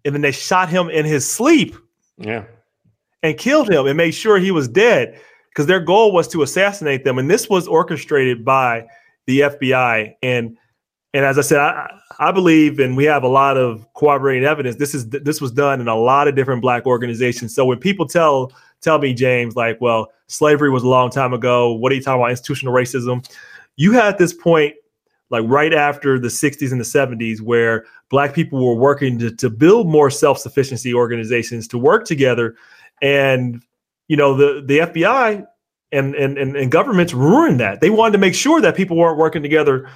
and 0.05 0.15
then 0.15 0.23
they 0.23 0.33
shot 0.33 0.69
him 0.69 0.91
in 0.91 1.05
his 1.05 1.31
sleep. 1.31 1.77
Yeah. 2.19 2.45
And 3.23 3.37
killed 3.37 3.71
him 3.71 3.87
and 3.87 3.97
made 3.97 4.13
sure 4.13 4.39
he 4.39 4.51
was 4.51 4.69
dead 4.69 5.21
because 5.57 5.67
their 5.67 5.81
goal 5.81 6.13
was 6.13 6.29
to 6.29 6.43
assassinate 6.43 7.03
them. 7.03 7.19
And 7.19 7.31
this 7.31 7.49
was 7.49 7.67
orchestrated 7.67 8.45
by 8.45 8.87
the 9.25 9.41
FBI. 9.41 10.15
And 10.23 10.59
and 11.15 11.25
as 11.25 11.39
I 11.39 11.41
said, 11.41 11.61
I, 11.61 11.91
I 12.19 12.31
believe, 12.31 12.79
and 12.79 12.95
we 12.95 13.05
have 13.05 13.23
a 13.23 13.29
lot 13.29 13.57
of 13.57 13.87
corroborating 13.95 14.45
evidence. 14.45 14.77
This 14.77 14.95
is 14.95 15.09
this 15.09 15.41
was 15.41 15.51
done 15.51 15.81
in 15.81 15.89
a 15.89 15.97
lot 15.97 16.29
of 16.29 16.35
different 16.35 16.61
black 16.61 16.85
organizations. 16.85 17.55
So 17.55 17.65
when 17.65 17.79
people 17.79 18.07
tell 18.07 18.53
tell 18.83 18.99
me, 18.99 19.15
James, 19.15 19.57
like, 19.57 19.81
well, 19.81 20.09
slavery 20.27 20.69
was 20.69 20.83
a 20.83 20.89
long 20.89 21.09
time 21.09 21.33
ago. 21.33 21.73
What 21.73 21.91
are 21.91 21.95
you 21.95 22.03
talking 22.03 22.21
about? 22.21 22.33
Institutional 22.33 22.75
racism. 22.75 23.27
You 23.77 23.93
had 23.93 24.19
this 24.19 24.35
point 24.35 24.75
like 25.31 25.45
right 25.47 25.73
after 25.73 26.19
the 26.19 26.29
60s 26.29 26.71
and 26.71 26.81
the 26.81 26.85
70s 26.85 27.41
where 27.41 27.87
black 28.11 28.33
people 28.35 28.65
were 28.65 28.77
working 28.77 29.19
to, 29.19 29.35
to 29.37 29.51
build 29.51 29.89
more 29.89 30.09
self-sufficiency 30.09 30.95
organizations 30.95 31.67
to 31.69 31.79
work 31.79 32.05
together 32.05 32.55
and 33.03 33.61
you 34.09 34.17
know 34.17 34.37
the 34.37 34.63
the 34.65 34.79
fbi 34.79 35.47
and 35.93 36.15
and 36.15 36.39
and, 36.39 36.57
and 36.57 36.71
governments 36.71 37.13
ruined 37.13 37.61
that. 37.61 37.81
They 37.81 37.91
wanted 37.91 38.13
to 38.13 38.19
make 38.19 38.35
sure 38.35 38.61
that 38.61 38.77
people 38.77 38.97
weren't 38.97 39.19
working 39.19 39.43
together 39.43 39.89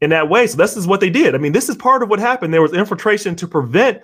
in 0.00 0.10
that 0.10 0.28
way. 0.28 0.46
So 0.46 0.56
this 0.56 0.76
is 0.76 0.86
what 0.86 1.00
they 1.00 1.10
did. 1.10 1.34
I 1.34 1.38
mean 1.38 1.52
this 1.52 1.68
is 1.68 1.76
part 1.76 2.02
of 2.02 2.10
what 2.10 2.18
happened. 2.18 2.52
There 2.52 2.62
was 2.62 2.72
infiltration 2.72 3.34
to 3.36 3.48
prevent 3.48 4.02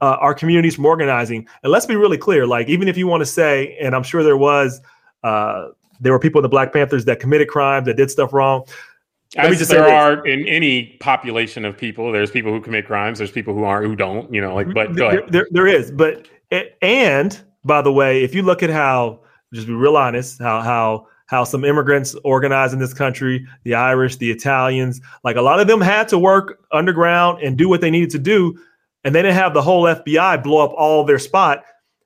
uh, 0.00 0.16
our 0.20 0.32
communities 0.32 0.76
from 0.76 0.86
organizing. 0.86 1.46
And 1.62 1.72
let's 1.72 1.86
be 1.86 1.96
really 1.96 2.18
clear 2.18 2.46
like 2.46 2.68
even 2.68 2.88
if 2.88 2.96
you 2.96 3.06
want 3.06 3.20
to 3.20 3.26
say 3.26 3.76
and 3.80 3.96
i'm 3.96 4.04
sure 4.04 4.22
there 4.22 4.36
was 4.36 4.80
uh, 5.24 5.68
there 6.00 6.12
were 6.12 6.18
people 6.18 6.38
in 6.38 6.42
the 6.42 6.48
black 6.48 6.72
panthers 6.72 7.04
that 7.06 7.20
committed 7.20 7.48
crimes 7.48 7.86
that 7.86 7.96
did 7.96 8.10
stuff 8.10 8.32
wrong. 8.32 8.64
Let 9.36 9.50
me 9.50 9.56
just 9.56 9.70
there 9.70 9.86
are 9.86 10.26
in 10.26 10.46
any 10.46 10.96
population 11.00 11.64
of 11.64 11.76
people, 11.76 12.10
there's 12.12 12.30
people 12.30 12.50
who 12.50 12.60
commit 12.60 12.86
crimes, 12.86 13.18
there's 13.18 13.30
people 13.30 13.52
who 13.52 13.64
aren't, 13.64 13.86
who 13.86 13.94
don't, 13.94 14.32
you 14.32 14.40
know, 14.40 14.54
like, 14.54 14.72
but 14.72 14.94
go 14.94 15.10
there, 15.10 15.18
ahead. 15.18 15.32
There, 15.32 15.46
there 15.50 15.66
is, 15.66 15.90
but, 15.90 16.26
and 16.80 17.38
by 17.64 17.82
the 17.82 17.92
way, 17.92 18.22
if 18.22 18.34
you 18.34 18.42
look 18.42 18.62
at 18.62 18.70
how, 18.70 19.20
just 19.52 19.66
be 19.66 19.72
real 19.72 19.96
honest, 19.96 20.40
how, 20.40 20.60
how, 20.60 21.06
how 21.26 21.44
some 21.44 21.64
immigrants 21.64 22.14
organize 22.24 22.72
in 22.72 22.78
this 22.78 22.94
country, 22.94 23.46
the 23.64 23.74
Irish, 23.74 24.16
the 24.16 24.30
Italians, 24.30 25.00
like 25.24 25.36
a 25.36 25.42
lot 25.42 25.60
of 25.60 25.66
them 25.66 25.80
had 25.80 26.08
to 26.08 26.18
work 26.18 26.60
underground 26.72 27.42
and 27.42 27.58
do 27.58 27.68
what 27.68 27.80
they 27.80 27.90
needed 27.90 28.10
to 28.10 28.18
do. 28.18 28.58
And 29.04 29.14
they 29.14 29.22
didn't 29.22 29.34
have 29.34 29.54
the 29.54 29.62
whole 29.62 29.84
FBI 29.84 30.42
blow 30.42 30.64
up 30.64 30.72
all 30.72 31.04
their 31.04 31.18
spot. 31.18 31.64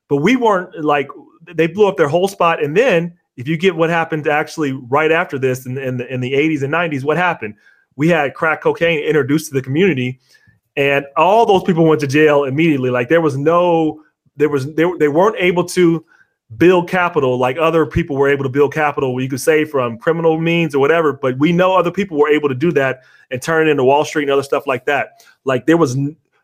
But 0.09 0.17
we 0.17 0.37
weren't 0.37 0.85
like, 0.85 1.09
they 1.55 1.67
blew 1.67 1.87
up 1.89 1.97
their 1.97 2.09
whole 2.09 2.29
spot. 2.29 2.63
And 2.63 2.77
then 2.77 3.17
if 3.37 3.49
you 3.49 3.57
get 3.57 3.77
what 3.77 3.91
happened 3.91 4.27
actually 4.27 4.73
right 4.73 5.11
after 5.11 5.39
this 5.39 5.67
in, 5.67 5.79
in, 5.79 5.97
the, 5.97 6.13
in 6.13 6.21
the 6.21 6.33
80s 6.33 6.63
and 6.63 6.73
90s, 6.73 7.05
what 7.05 7.17
happened? 7.17 7.55
We 7.97 8.09
had 8.09 8.35
crack 8.35 8.63
cocaine 8.63 9.03
introduced 9.03 9.49
to 9.49 9.55
the 9.55 9.63
community, 9.63 10.21
and 10.77 11.07
all 11.17 11.45
those 11.45 11.63
people 11.63 11.85
went 11.85 12.01
to 12.01 12.07
jail 12.07 12.45
immediately. 12.45 12.91
Like 12.91 13.09
there 13.09 13.21
was 13.21 13.37
no, 13.37 14.03
there 14.37 14.49
was 14.49 14.73
they, 14.75 14.85
they 14.99 15.09
weren't 15.09 15.37
able 15.39 15.65
to 15.65 16.05
build 16.57 16.89
capital 16.89 17.39
like 17.39 17.57
other 17.57 17.87
people 17.87 18.17
were 18.17 18.29
able 18.29 18.43
to 18.43 18.51
build 18.51 18.73
capital. 18.73 19.21
You 19.21 19.29
could 19.29 19.41
say 19.41 19.65
from 19.65 19.99
criminal 19.99 20.39
means 20.39 20.75
or 20.75 20.81
whatever, 20.81 21.13
but 21.13 21.39
we 21.39 21.53
know 21.53 21.75
other 21.75 21.91
people 21.91 22.19
were 22.19 22.29
able 22.29 22.49
to 22.49 22.55
do 22.55 22.73
that 22.73 23.03
and 23.31 23.41
turn 23.41 23.67
it 23.67 23.71
into 23.71 23.85
Wall 23.85 24.05
Street 24.05 24.25
and 24.25 24.33
other 24.33 24.43
stuff 24.43 24.67
like 24.67 24.85
that. 24.87 25.25
Like 25.45 25.67
there 25.67 25.77
was 25.77 25.97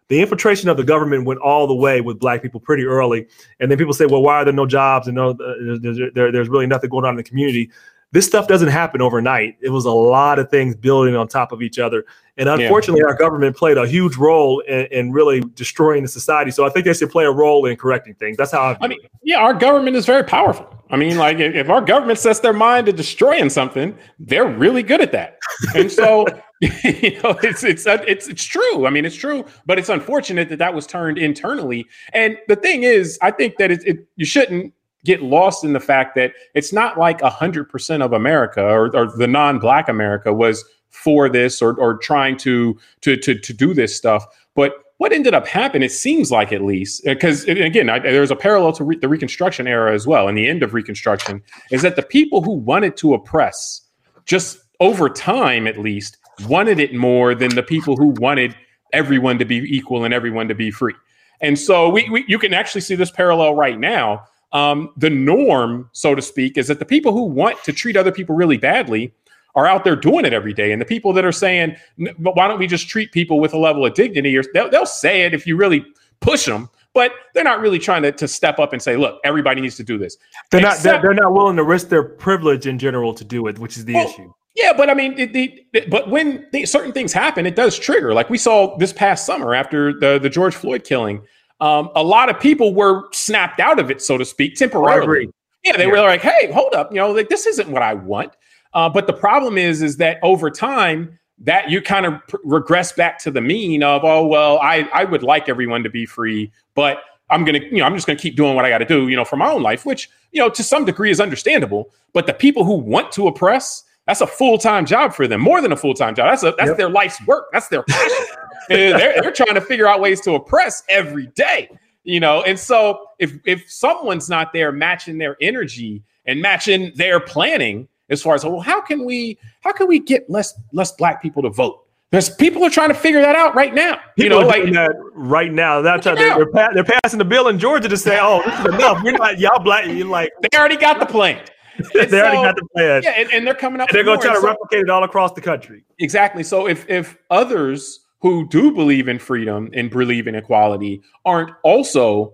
the 0.09 0.21
infiltration 0.21 0.71
of 0.71 0.77
the 0.77 0.85
government 0.85 1.27
went 1.27 1.41
all 1.41 1.67
the 1.67 1.75
way 1.75 2.01
with 2.01 2.19
black 2.19 2.41
people 2.43 2.61
pretty 2.61 2.85
early. 2.85 3.27
And 3.61 3.71
then 3.71 3.77
people 3.79 3.93
say, 3.93 4.07
well, 4.07 4.23
why 4.23 4.37
are 4.37 4.45
there 4.45 4.55
no 4.55 4.67
jobs 4.67 5.07
and 5.07 5.17
no, 5.17 5.31
uh, 5.31 5.79
there's, 5.81 5.99
there, 6.15 6.33
there's 6.33 6.49
really 6.49 6.67
nothing 6.67 6.89
going 6.89 7.05
on 7.05 7.11
in 7.11 7.17
the 7.17 7.23
community? 7.23 7.71
This 8.11 8.27
stuff 8.27 8.49
doesn't 8.49 8.69
happen 8.69 9.03
overnight. 9.03 9.57
It 9.61 9.69
was 9.69 9.85
a 9.85 9.93
lot 9.93 10.39
of 10.39 10.51
things 10.51 10.75
building 10.75 11.15
on 11.15 11.29
top 11.29 11.53
of 11.53 11.61
each 11.61 11.79
other. 11.79 12.05
And 12.39 12.49
unfortunately, 12.49 13.03
yeah. 13.05 13.11
our 13.11 13.19
government 13.19 13.57
played 13.57 13.77
a 13.77 13.87
huge 13.87 14.17
role 14.17 14.61
in, 14.61 14.87
in, 14.87 15.13
really 15.13 15.41
destroying 15.55 16.03
the 16.03 16.09
society. 16.09 16.51
So 16.53 16.65
I 16.65 16.71
think 16.71 16.87
they 16.87 16.95
should 16.95 17.11
play 17.11 17.25
a 17.25 17.31
role 17.31 17.67
in 17.67 17.77
correcting 17.77 18.15
things. 18.15 18.37
That's 18.37 18.53
how 18.53 18.61
I, 18.61 18.77
I 18.81 18.89
mean, 18.89 19.01
yeah, 19.23 19.39
our 19.39 19.53
government 19.53 19.97
is 19.97 20.07
very 20.07 20.23
powerful. 20.23 20.73
I 20.91 20.97
mean, 20.97 21.19
like 21.19 21.39
if 21.39 21.69
our 21.69 21.83
government 21.83 22.19
sets 22.19 22.41
their 22.41 22.53
mind 22.53 22.87
to 22.87 22.93
destroying 22.93 23.51
something, 23.51 23.97
they're 24.19 24.49
really 24.49 24.83
good 24.83 25.01
at 25.01 25.13
that. 25.13 25.39
And 25.75 25.93
so, 25.93 26.27
you 26.61 27.21
know, 27.23 27.39
it's 27.43 27.63
it's 27.63 27.85
it's 27.87 28.29
it's 28.29 28.45
true. 28.45 28.87
I 28.87 28.91
mean, 28.91 29.05
it's 29.05 29.17
true, 29.17 29.45
but 29.67 29.79
it's 29.79 29.91
unfortunate 29.91 30.49
that 30.49 30.59
that 30.61 30.73
was 30.73 30.87
turned 30.87 31.19
internally. 31.19 31.87
And 32.15 32.39
the 32.49 32.57
thing 32.57 32.85
is, 32.85 33.19
I 33.21 33.33
think 33.33 33.57
that 33.59 33.71
it, 33.71 33.85
it 33.85 34.07
you 34.17 34.25
shouldn't 34.25 34.73
get 35.05 35.23
lost 35.23 35.65
in 35.65 35.73
the 35.73 35.81
fact 35.81 36.15
that 36.17 36.33
it's 36.55 36.73
not 36.73 36.99
like 36.99 37.23
a 37.23 37.31
hundred 37.31 37.69
percent 37.69 38.03
of 38.03 38.13
America 38.13 38.63
or, 38.63 38.95
or 38.97 39.17
the 39.17 39.29
non-black 39.29 39.89
America 39.89 40.33
was 40.33 40.65
for 40.91 41.29
this 41.29 41.63
or 41.63 41.79
or 41.79 41.97
trying 41.99 42.37
to 42.39 42.79
to 43.03 43.17
to 43.17 43.39
to 43.39 43.53
do 43.53 43.75
this 43.75 43.97
stuff, 43.97 44.25
but 44.55 44.73
what 44.99 45.13
ended 45.13 45.33
up 45.33 45.47
happening, 45.47 45.87
it 45.87 45.93
seems 45.93 46.31
like 46.31 46.53
at 46.53 46.63
least, 46.63 47.07
uh, 47.07 47.15
because 47.15 47.45
again, 47.45 47.89
I, 47.89 48.01
there's 48.01 48.33
a 48.33 48.37
parallel 48.37 48.73
to 48.75 48.85
re- 48.85 48.99
the 48.99 49.09
Reconstruction 49.09 49.67
era 49.67 49.95
as 49.95 50.07
well, 50.07 50.29
and 50.29 50.37
the 50.37 50.47
end 50.47 50.63
of 50.63 50.75
Reconstruction, 50.75 51.41
is 51.71 51.83
that 51.83 51.97
the 51.97 52.03
people 52.03 52.43
who 52.43 52.53
wanted 52.53 52.97
to 52.99 53.15
oppress, 53.15 53.81
just 54.27 54.59
over 54.81 55.09
time 55.09 55.67
at 55.67 55.79
least, 55.79 56.19
wanted 56.49 56.81
it 56.81 56.95
more 56.95 57.35
than 57.35 57.55
the 57.55 57.63
people 57.63 57.97
who 57.97 58.09
wanted 58.19 58.57
everyone 58.93 59.39
to 59.39 59.45
be 59.45 59.59
equal 59.59 60.05
and 60.05 60.13
everyone 60.13 60.49
to 60.49 60.55
be 60.55 60.71
free. 60.71 60.95
And 61.41 61.57
so 61.57 61.89
we, 61.89 62.09
we 62.11 62.25
you 62.27 62.39
can 62.39 62.53
actually 62.53 62.81
see 62.81 62.97
this 62.97 63.13
parallel 63.13 63.55
right 63.55 63.79
now. 63.79 64.25
Um, 64.53 64.93
the 64.97 65.11
norm, 65.11 65.91
so 65.93 66.15
to 66.15 66.23
speak, 66.23 66.57
is 66.57 66.69
that 66.69 66.79
the 66.79 66.87
people 66.87 67.13
who 67.13 67.25
want 67.25 67.63
to 67.65 67.73
treat 67.73 67.97
other 67.97 68.13
people 68.13 68.35
really 68.35 68.57
badly 68.57 69.13
are 69.55 69.67
out 69.67 69.85
there 69.85 69.97
doing 69.97 70.25
it 70.25 70.33
every 70.33 70.55
day. 70.55 70.73
And 70.73 70.81
the 70.81 70.87
people 70.87 71.13
that 71.15 71.25
are 71.25 71.33
saying, 71.33 71.77
but 72.19 72.37
why 72.37 72.47
don't 72.49 72.59
we 72.59 72.67
just 72.67 72.89
treat 72.89 73.13
people 73.13 73.41
with 73.41 73.53
a 73.53 73.59
level 73.59 73.85
of 73.85 73.95
dignity? 73.95 74.37
Or 74.37 74.43
they'll, 74.55 74.71
they'll 74.71 74.87
say 74.87 75.23
it 75.23 75.35
if 75.35 75.47
you 75.47 75.57
really 75.57 75.85
push 76.21 76.47
them, 76.47 76.69
but 76.95 77.13
they're 77.35 77.45
not 77.45 77.61
really 77.61 77.79
trying 77.79 78.03
to, 78.03 78.13
to 78.13 78.29
step 78.29 78.59
up 78.59 78.73
and 78.73 78.81
say, 78.81 78.97
look, 78.97 79.21
everybody 79.25 79.61
needs 79.61 79.77
to 79.77 79.85
do 79.85 79.99
this. 79.99 80.17
They're 80.51 80.61
Except, 80.61 80.77
not, 80.77 80.83
they're, 80.83 81.03
they're, 81.03 81.23
not 81.25 81.33
willing 81.33 81.57
to 81.57 81.65
risk 81.65 81.89
their 81.89 82.03
privilege 82.03 82.67
in 82.67 82.79
general 82.79 83.15
to 83.15 83.25
do 83.25 83.47
it, 83.49 83.59
which 83.59 83.77
is 83.77 83.85
the 83.85 83.95
well, 83.95 84.09
issue. 84.09 84.33
Yeah, 84.55 84.73
but 84.73 84.91
I 84.91 84.95
mean, 84.95 85.15
the, 85.15 85.65
the, 85.73 85.87
but 85.89 86.11
when 86.11 86.47
the, 86.53 86.67
certain 86.67 86.93
things 86.93 87.13
happen, 87.13 87.47
it 87.47 87.55
does 87.55 87.79
trigger. 87.79 88.15
Like 88.15 88.31
we 88.31 88.39
saw 88.39 88.77
this 88.79 88.93
past 88.93 89.25
summer 89.25 89.55
after 89.55 89.93
the, 89.93 90.19
the 90.19 90.29
George 90.29 90.55
Floyd 90.55 90.85
killing, 90.85 91.23
um, 91.61 91.91
a 91.95 92.03
lot 92.03 92.29
of 92.29 92.39
people 92.39 92.75
were 92.75 93.09
snapped 93.13 93.61
out 93.61 93.79
of 93.79 93.91
it, 93.91 94.01
so 94.01 94.17
to 94.19 94.25
speak, 94.25 94.55
temporarily. 94.55 95.31
Yeah, 95.65 95.77
they 95.77 95.87
yeah. 95.87 95.91
were 95.91 95.99
like, 95.99 96.23
"Hey, 96.23 96.51
hold 96.53 96.75
up, 96.75 96.93
you 96.93 96.99
know, 96.99 97.11
like 97.11 97.29
this 97.29 97.47
isn't 97.47 97.69
what 97.69 97.83
I 97.83 97.95
want." 97.95 98.33
Uh, 98.75 98.89
but 98.89 99.07
the 99.07 99.13
problem 99.13 99.59
is, 99.59 99.83
is 99.83 99.97
that 99.97 100.19
over 100.23 100.51
time, 100.51 101.19
that 101.41 101.71
you 101.71 101.81
kind 101.81 102.07
of 102.07 102.15
pr- 102.29 102.37
regress 102.45 102.93
back 102.93 103.19
to 103.21 103.31
the 103.31 103.41
mean 103.41 103.83
of, 103.83 104.05
oh 104.05 104.27
well, 104.27 104.59
I 104.59 104.89
I 104.93 105.05
would 105.05 105.23
like 105.23 105.49
everyone 105.49 105.83
to 105.83 105.91
be 105.91 106.07
free, 106.07 106.53
but 106.75 107.03
I'm 107.31 107.45
gonna, 107.45 107.59
you 107.59 107.79
know, 107.79 107.85
I'm 107.85 107.95
just 107.95 108.07
gonna 108.07 108.19
keep 108.19 108.37
doing 108.37 108.55
what 108.55 108.65
I 108.65 108.71
got 108.71 108.79
to 108.79 108.85
do, 108.85 109.09
you 109.09 109.17
know, 109.17 109.25
for 109.25 109.37
my 109.37 109.51
own 109.51 109.63
life, 109.63 109.85
which 109.85 110.09
you 110.33 110.41
know 110.41 110.49
to 110.51 110.63
some 110.63 110.85
degree 110.85 111.11
is 111.11 111.21
understandable. 111.21 111.91
But 112.13 112.27
the 112.27 112.35
people 112.35 112.65
who 112.65 112.75
want 112.75 113.13
to 113.13 113.27
oppress, 113.27 113.85
that's 114.07 114.21
a 114.21 114.27
full 114.27 114.59
time 114.59 114.87
job 114.87 115.13
for 115.13 115.27
them, 115.27 115.41
more 115.41 115.61
than 115.61 115.73
a 115.73 115.77
full 115.77 115.95
time 115.95 116.15
job. 116.15 116.31
That's 116.31 116.43
a 116.43 116.55
that's 116.57 116.69
yep. 116.69 116.77
their 116.77 116.91
life's 116.91 117.25
work. 117.27 117.49
That's 117.53 117.69
their 117.69 117.83
passion. 117.83 118.27
they're, 118.69 119.21
they're 119.21 119.33
trying 119.33 119.55
to 119.55 119.61
figure 119.61 119.87
out 119.87 120.01
ways 120.01 120.21
to 120.23 120.33
oppress 120.35 120.83
every 120.89 121.27
day, 121.29 121.71
you 122.05 122.21
know. 122.21 122.43
And 122.43 122.59
so 122.59 123.09
if 123.19 123.35
if 123.45 123.71
someone's 123.71 124.29
not 124.29 124.53
there 124.53 124.73
matching 124.73 125.19
their 125.19 125.37
energy 125.41 126.03
and 126.27 126.41
matching 126.41 126.93
their 126.95 127.21
planning 127.21 127.89
as 128.11 128.23
far 128.23 128.35
as 128.35 128.45
well, 128.45 128.61
how 128.61 128.81
can 128.81 129.05
we 129.05 129.39
how 129.61 129.73
can 129.73 129.87
we 129.89 129.99
get 129.99 130.29
less 130.29 130.55
less 130.73 130.93
black 130.93 131.23
people 131.23 131.43
to 131.43 131.51
vote? 131.51 131.85
There's 132.11 132.31
people 132.31 132.65
are 132.65 132.71
trying 132.71 132.89
to 132.89 132.95
figure 132.95 133.21
that 133.21 133.37
out 133.37 133.55
right 133.55 133.75
now. 133.75 134.01
People 134.17 134.23
you 134.23 134.29
know, 134.31 134.39
like 134.41 134.65
that 134.73 134.93
right 135.13 135.53
now. 135.53 135.83
That's 135.83 136.07
how 136.07 136.15
they're, 136.15 136.47
they're, 136.55 136.71
they're, 136.73 137.01
passing 137.03 137.19
the 137.19 137.25
bill 137.25 137.49
in 137.49 137.59
Georgia 137.59 137.87
to 137.87 137.97
say, 137.99 138.19
"Oh, 138.19 138.43
this 138.47 138.61
is 138.61 138.75
enough. 138.75 139.03
We're 139.03 139.13
not 139.13 139.39
y'all 139.39 139.63
black." 139.63 139.85
You're 139.87 140.07
like 140.07 140.31
they 140.41 140.59
already 140.59 140.79
got 140.79 141.01
the 141.01 141.07
plan. 141.07 141.45
they 141.95 142.09
so, 142.09 142.19
already 142.19 142.37
got 142.37 142.57
the 142.57 142.67
plan. 142.75 143.03
Yeah, 143.03 143.11
and, 143.11 143.31
and 143.33 143.47
they're 143.47 143.55
coming 143.55 143.81
up. 143.81 143.91
And 143.91 143.97
they're 143.97 144.05
going 144.05 144.19
to 144.19 144.25
try 144.25 144.35
to 144.35 144.41
so, 144.41 144.47
replicate 144.47 144.81
it 144.81 144.91
all 144.91 145.05
across 145.05 145.33
the 145.33 145.43
country. 145.43 145.85
Exactly. 145.99 146.43
So 146.43 146.67
if 146.67 146.89
if 146.89 147.19
others 147.31 148.01
who 148.21 148.49
do 148.49 148.73
believe 148.73 149.09
in 149.09 149.19
freedom 149.19 149.71
and 149.75 149.91
believe 149.91 150.27
in 150.27 150.35
equality 150.35 151.01
aren't 151.25 151.51
also 151.63 152.33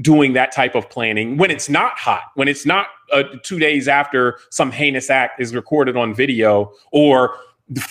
doing 0.00 0.32
that 0.32 0.52
type 0.52 0.74
of 0.74 0.88
planning 0.90 1.36
when 1.36 1.50
it's 1.50 1.68
not 1.68 1.96
hot, 1.96 2.22
when 2.34 2.48
it's 2.48 2.66
not 2.66 2.88
uh, 3.12 3.22
two 3.42 3.58
days 3.58 3.86
after 3.86 4.38
some 4.50 4.70
heinous 4.70 5.10
act 5.10 5.40
is 5.40 5.54
recorded 5.54 5.96
on 5.96 6.14
video, 6.14 6.72
or 6.92 7.36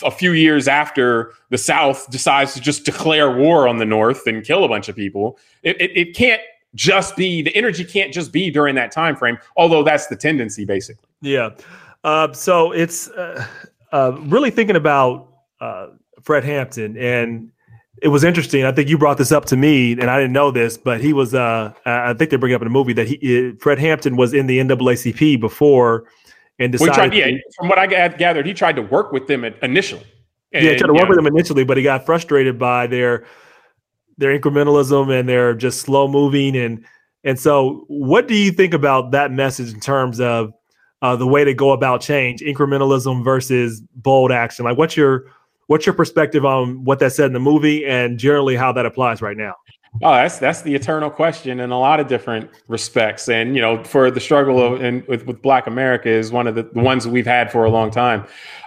a 0.04 0.12
few 0.12 0.34
years 0.34 0.68
after 0.68 1.32
the 1.50 1.58
South 1.58 2.10
decides 2.12 2.54
to 2.54 2.62
just 2.62 2.86
declare 2.86 3.32
war 3.32 3.68
on 3.68 3.78
the 3.78 3.86
North 3.86 4.28
and 4.28 4.44
kill 4.44 4.64
a 4.64 4.68
bunch 4.68 4.90
of 4.90 4.96
people. 4.96 5.40
It, 5.64 5.80
it, 5.82 5.98
it 5.98 6.16
can't 6.16 6.42
just 6.76 7.16
be 7.16 7.42
the 7.42 7.56
energy 7.56 7.84
can't 7.84 8.12
just 8.12 8.32
be 8.32 8.50
during 8.50 8.76
that 8.76 8.92
time 8.92 9.16
frame 9.16 9.38
although 9.58 9.84
that's 9.84 10.08
the 10.08 10.16
tendency 10.16 10.66
basically 10.66 11.08
yeah 11.22 11.50
uh, 12.04 12.34
so 12.34 12.72
it's 12.72 13.10
uh, 13.10 13.46
uh, 13.92 14.12
really 14.24 14.50
thinking 14.52 14.76
about 14.76 15.28
uh, 15.62 15.88
fred 16.24 16.44
hampton 16.44 16.98
and 16.98 17.52
it 18.02 18.08
was 18.08 18.24
interesting. 18.24 18.66
I 18.66 18.72
think 18.72 18.90
you 18.90 18.98
brought 18.98 19.18
this 19.18 19.32
up 19.32 19.46
to 19.46 19.56
me 19.56 19.94
and 19.94 20.10
i 20.10 20.18
didn't 20.18 20.34
know 20.34 20.52
this 20.52 20.78
but 20.78 21.00
he 21.02 21.14
was 21.14 21.34
uh, 21.34 21.72
i 21.86 22.14
think 22.14 22.32
they 22.32 22.38
bring 22.38 22.54
up 22.54 22.62
in 22.62 22.68
a 22.68 22.72
movie 22.72 22.94
that 22.94 23.08
he 23.08 23.50
uh, 23.50 23.52
fred 23.60 23.80
hampton 23.80 24.16
was 24.16 24.34
in 24.34 24.48
the 24.48 24.60
naacp 24.60 25.40
before 25.40 26.06
and 26.60 26.72
decided 26.72 26.94
tried, 26.94 27.14
yeah 27.14 27.38
from 27.58 27.70
what 27.70 27.78
i 27.78 27.88
gathered 27.88 28.46
he 28.46 28.54
tried 28.54 28.76
to 28.76 28.82
work 28.82 29.12
with 29.12 29.28
them 29.28 29.44
initially. 29.44 30.06
And, 30.54 30.64
yeah, 30.64 30.72
he 30.72 30.78
tried 30.78 30.88
to 30.88 30.94
work 30.94 31.10
with 31.10 31.18
them 31.18 31.28
initially, 31.28 31.64
but 31.64 31.78
he 31.78 31.84
got 31.84 32.06
frustrated 32.06 32.60
by 32.60 32.88
their 32.88 33.26
their 34.18 34.38
incrementalism 34.38 35.12
and 35.18 35.28
they're 35.28 35.56
just 35.56 35.82
slow 35.82 36.08
moving. 36.08 36.56
And 36.56 36.86
and 37.24 37.40
so 37.40 37.86
what 37.88 38.28
do 38.28 38.36
you 38.36 38.52
think 38.52 38.74
about 38.74 39.12
that 39.12 39.32
message 39.32 39.74
in 39.74 39.80
terms 39.80 40.20
of 40.20 40.54
uh, 41.02 41.16
the 41.16 41.28
way 41.28 41.44
to 41.44 41.54
go 41.54 41.72
about 41.72 42.02
change 42.02 42.42
incrementalism 42.42 43.24
versus 43.24 43.82
bold 43.96 44.32
action? 44.32 44.66
Like 44.66 44.78
what's 44.78 44.96
your 44.96 45.26
what's 45.68 45.86
your 45.86 45.94
perspective 45.94 46.46
on 46.46 46.84
what 46.84 47.00
that 47.00 47.14
said 47.14 47.28
in 47.28 47.34
the 47.34 47.40
movie 47.40 47.86
and 47.86 48.18
generally 48.18 48.56
how 48.56 48.72
that 48.72 48.86
applies 48.86 49.22
right 49.22 49.38
now 49.38 49.56
Oh, 50.02 50.12
that's 50.14 50.40
that's 50.40 50.64
the 50.64 50.74
eternal 50.74 51.12
question 51.12 51.60
in 51.60 51.72
a 51.72 51.80
lot 51.80 52.00
of 52.00 52.08
different 52.08 52.50
respects, 52.68 53.30
and 53.30 53.56
you 53.56 53.62
know, 53.62 53.84
for 53.84 54.10
the 54.10 54.20
struggle 54.20 54.60
of, 54.60 54.82
and 54.82 55.06
with, 55.08 55.28
with 55.28 55.42
Black 55.42 55.68
America 55.68 56.10
is 56.10 56.32
one 56.32 56.48
of 56.48 56.56
the, 56.56 56.64
the 56.64 56.80
ones 56.80 57.08
we've 57.08 57.28
had 57.28 57.52
for 57.52 57.64
a 57.64 57.70
long 57.70 57.92
time. 57.92 58.26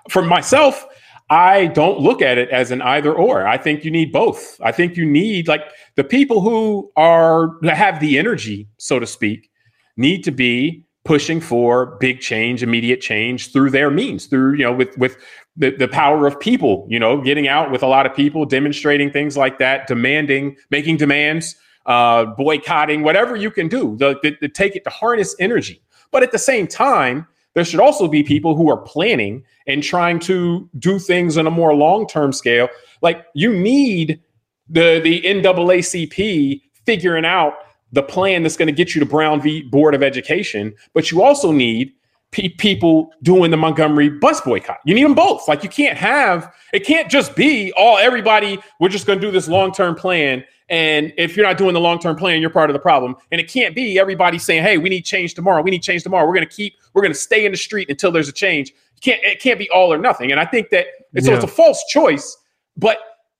For 0.09 0.23
myself, 0.23 0.87
I 1.29 1.67
don't 1.67 1.99
look 1.99 2.23
at 2.23 2.39
it 2.39 2.49
as 2.51 2.71
an 2.71 2.81
either 2.81 3.13
or. 3.13 3.45
I 3.45 3.59
think 3.59 3.85
you 3.85 3.91
need 3.91 4.13
both. 4.13 4.61
I 4.63 4.71
think 4.71 4.97
you 4.97 5.05
need 5.05 5.49
like 5.49 5.65
the 5.97 6.05
people 6.05 6.43
who 6.43 6.93
are 6.95 7.59
have 7.65 7.99
the 7.99 8.19
energy, 8.19 8.69
so 8.79 9.01
to 9.01 9.07
speak, 9.07 9.51
need 9.97 10.23
to 10.25 10.31
be 10.31 10.85
pushing 11.05 11.41
for 11.41 11.97
big 11.99 12.21
change, 12.21 12.63
immediate 12.63 13.01
change 13.01 13.53
through 13.53 13.71
their 13.71 13.91
means, 13.91 14.27
through 14.27 14.55
you 14.55 14.63
know 14.63 14.73
with 14.73 14.97
with 14.97 15.17
the, 15.57 15.71
the 15.71 15.89
power 15.89 16.27
of 16.27 16.39
people, 16.39 16.87
you 16.89 16.99
know, 16.99 17.21
getting 17.21 17.49
out 17.49 17.71
with 17.71 17.83
a 17.83 17.87
lot 17.87 18.07
of 18.07 18.15
people, 18.15 18.45
demonstrating 18.45 19.11
things 19.11 19.37
like 19.37 19.59
that, 19.59 19.87
demanding, 19.87 20.57
making 20.71 20.99
demands, 20.99 21.57
uh, 21.87 22.27
boycotting, 22.27 23.03
whatever 23.03 23.37
you 23.37 23.51
can 23.51 23.69
do, 23.69 23.97
the, 23.97 24.51
take 24.53 24.77
it 24.77 24.85
to 24.85 24.91
harness 24.91 25.35
energy. 25.39 25.83
But 26.11 26.23
at 26.23 26.33
the 26.33 26.39
same 26.39 26.67
time, 26.67 27.27
there 27.55 27.65
should 27.65 27.81
also 27.81 28.07
be 28.07 28.23
people 28.23 28.55
who 28.55 28.69
are 28.71 28.77
planning 28.77 29.43
and 29.67 29.83
trying 29.83 30.19
to 30.21 30.69
do 30.79 30.99
things 30.99 31.39
on 31.39 31.47
a 31.47 31.51
more 31.51 31.75
long-term 31.75 32.33
scale. 32.33 32.69
Like 33.01 33.25
you 33.35 33.53
need 33.53 34.21
the 34.69 35.01
the 35.03 35.23
NAACP 35.23 36.61
figuring 36.85 37.25
out 37.25 37.55
the 37.93 38.03
plan 38.03 38.43
that's 38.43 38.57
going 38.57 38.67
to 38.67 38.73
get 38.73 38.95
you 38.95 39.01
to 39.01 39.07
Brown 39.07 39.41
v. 39.41 39.63
Board 39.63 39.95
of 39.95 40.03
Education, 40.03 40.75
but 40.93 41.11
you 41.11 41.23
also 41.23 41.51
need 41.51 41.93
pe- 42.31 42.49
people 42.49 43.11
doing 43.23 43.51
the 43.51 43.57
Montgomery 43.57 44.09
bus 44.09 44.41
boycott. 44.41 44.79
You 44.85 44.95
need 44.95 45.05
them 45.05 45.15
both. 45.15 45.49
Like 45.49 45.63
you 45.63 45.69
can't 45.69 45.97
have 45.97 46.53
it 46.73 46.85
can't 46.85 47.11
just 47.11 47.35
be 47.37 47.73
all 47.77 47.99
everybody. 47.99 48.59
We're 48.81 48.89
just 48.89 49.07
going 49.07 49.21
to 49.21 49.27
do 49.27 49.31
this 49.31 49.49
long-term 49.49 49.95
plan 49.95 50.45
and 50.69 51.13
if 51.17 51.37
you're 51.37 51.47
not 51.47 51.59
doing 51.59 51.75
the 51.75 51.81
long 51.81 51.99
term 51.99 52.17
plan, 52.17 52.41
you're 52.41 52.51
part 52.51 52.71
of 52.71 52.75
the 52.75 52.81
problem. 52.81 53.17
And 53.31 53.41
it 53.41 53.49
can't 53.49 53.75
be 53.75 53.99
everybody 53.99 54.39
saying, 54.39 54.63
"Hey, 54.65 54.79
we 54.79 54.89
need 54.89 55.03
change 55.03 55.35
tomorrow. 55.35 55.63
We 55.63 55.71
need 55.71 55.83
change 55.83 56.03
tomorrow. 56.03 56.27
We're 56.27 56.35
going 56.35 56.49
to 56.49 56.55
keep. 56.55 56.75
We're 56.93 57.03
going 57.03 57.13
to 57.13 57.19
stay 57.19 57.45
in 57.45 57.53
the 57.53 57.59
street 57.59 57.89
until 57.89 58.11
there's 58.11 58.29
a 58.29 58.33
change." 58.33 58.71
You 58.71 59.01
can't. 59.01 59.23
It 59.23 59.41
can't 59.41 59.59
be 59.59 59.71
all 59.71 59.93
or 59.93 59.99
nothing. 59.99 60.33
And 60.33 60.41
I 60.41 60.45
think 60.45 60.71
that 60.71 60.87
so 61.21 61.35
it's 61.35 61.45
a 61.45 61.49
false 61.49 61.85
choice. 61.89 62.37
But 62.77 62.99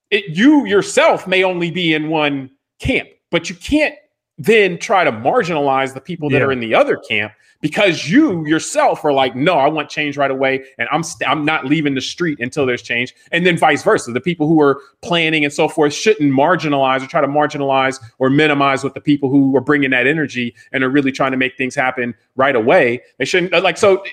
it, 0.09 0.37
you 0.37 0.65
yourself 0.65 1.27
may 1.27 1.43
only 1.43 1.69
be 1.69 1.93
in 1.93 2.09
one 2.09 2.49
camp, 2.79 3.09
but 3.29 3.49
you 3.49 3.55
can't 3.55 3.95
then 4.37 4.77
try 4.77 5.03
to 5.03 5.11
marginalize 5.11 5.93
the 5.93 6.01
people 6.01 6.29
that 6.29 6.39
yeah. 6.39 6.45
are 6.45 6.51
in 6.51 6.59
the 6.59 6.73
other 6.75 6.97
camp 6.97 7.33
because 7.61 8.07
you 8.09 8.45
yourself 8.45 9.03
are 9.03 9.13
like, 9.13 9.35
no, 9.35 9.55
I 9.55 9.67
want 9.67 9.89
change 9.89 10.17
right 10.17 10.29
away, 10.29 10.63
and 10.77 10.87
I'm 10.91 10.99
i 10.99 11.01
st- 11.01 11.29
I'm 11.29 11.43
not 11.43 11.65
leaving 11.65 11.95
the 11.95 12.01
street 12.01 12.39
until 12.39 12.65
there's 12.65 12.81
change, 12.81 13.15
and 13.31 13.45
then 13.45 13.57
vice 13.57 13.83
versa. 13.83 14.11
The 14.11 14.21
people 14.21 14.47
who 14.47 14.61
are 14.61 14.81
planning 15.01 15.43
and 15.43 15.53
so 15.53 15.67
forth 15.67 15.93
shouldn't 15.93 16.31
marginalize 16.31 17.03
or 17.03 17.07
try 17.07 17.21
to 17.21 17.27
marginalize 17.27 17.99
or 18.19 18.29
minimize 18.29 18.83
with 18.83 18.93
the 18.93 19.01
people 19.01 19.29
who 19.29 19.55
are 19.55 19.61
bringing 19.61 19.89
that 19.91 20.07
energy 20.07 20.55
and 20.71 20.83
are 20.83 20.89
really 20.89 21.11
trying 21.11 21.31
to 21.31 21.37
make 21.37 21.57
things 21.57 21.75
happen 21.75 22.13
right 22.35 22.55
away. 22.55 23.01
They 23.17 23.25
shouldn't 23.25 23.53
uh, 23.53 23.61
like 23.61 23.77
so. 23.77 24.03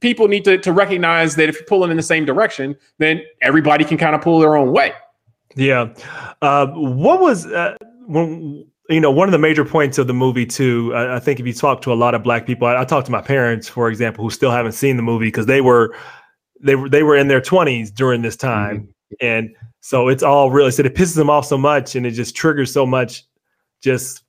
People 0.00 0.26
need 0.26 0.44
to, 0.46 0.58
to 0.58 0.72
recognize 0.72 1.36
that 1.36 1.48
if 1.48 1.54
you're 1.54 1.64
pulling 1.64 1.92
in 1.92 1.96
the 1.96 2.02
same 2.02 2.24
direction, 2.24 2.76
then 2.98 3.22
everybody 3.40 3.84
can 3.84 3.98
kind 3.98 4.16
of 4.16 4.20
pull 4.20 4.40
their 4.40 4.56
own 4.56 4.72
way. 4.72 4.92
Yeah. 5.54 5.94
Uh, 6.42 6.66
what 6.66 7.20
was 7.20 7.46
uh, 7.46 7.76
when 8.06 8.66
you 8.90 9.00
know, 9.00 9.10
one 9.10 9.28
of 9.28 9.32
the 9.32 9.38
major 9.38 9.64
points 9.64 9.98
of 9.98 10.06
the 10.06 10.14
movie 10.14 10.44
too. 10.44 10.92
I, 10.94 11.16
I 11.16 11.18
think 11.20 11.38
if 11.38 11.46
you 11.46 11.52
talk 11.52 11.80
to 11.82 11.92
a 11.92 11.94
lot 11.94 12.14
of 12.14 12.22
black 12.22 12.46
people, 12.46 12.66
I, 12.66 12.80
I 12.80 12.84
talked 12.84 13.06
to 13.06 13.12
my 13.12 13.22
parents, 13.22 13.68
for 13.68 13.88
example, 13.88 14.24
who 14.24 14.30
still 14.30 14.50
haven't 14.50 14.72
seen 14.72 14.96
the 14.96 15.02
movie 15.02 15.28
because 15.28 15.46
they 15.46 15.60
were 15.60 15.94
they 16.60 16.74
were 16.74 16.88
they 16.88 17.02
were 17.02 17.16
in 17.16 17.28
their 17.28 17.40
twenties 17.40 17.90
during 17.90 18.22
this 18.22 18.36
time, 18.36 18.80
mm-hmm. 18.80 19.26
and 19.26 19.56
so 19.80 20.08
it's 20.08 20.22
all 20.22 20.50
really 20.50 20.70
said 20.70 20.86
it 20.86 20.94
pisses 20.94 21.14
them 21.14 21.30
off 21.30 21.46
so 21.46 21.56
much, 21.56 21.94
and 21.94 22.04
it 22.04 22.12
just 22.12 22.34
triggers 22.34 22.72
so 22.72 22.84
much 22.84 23.24
just 23.80 24.24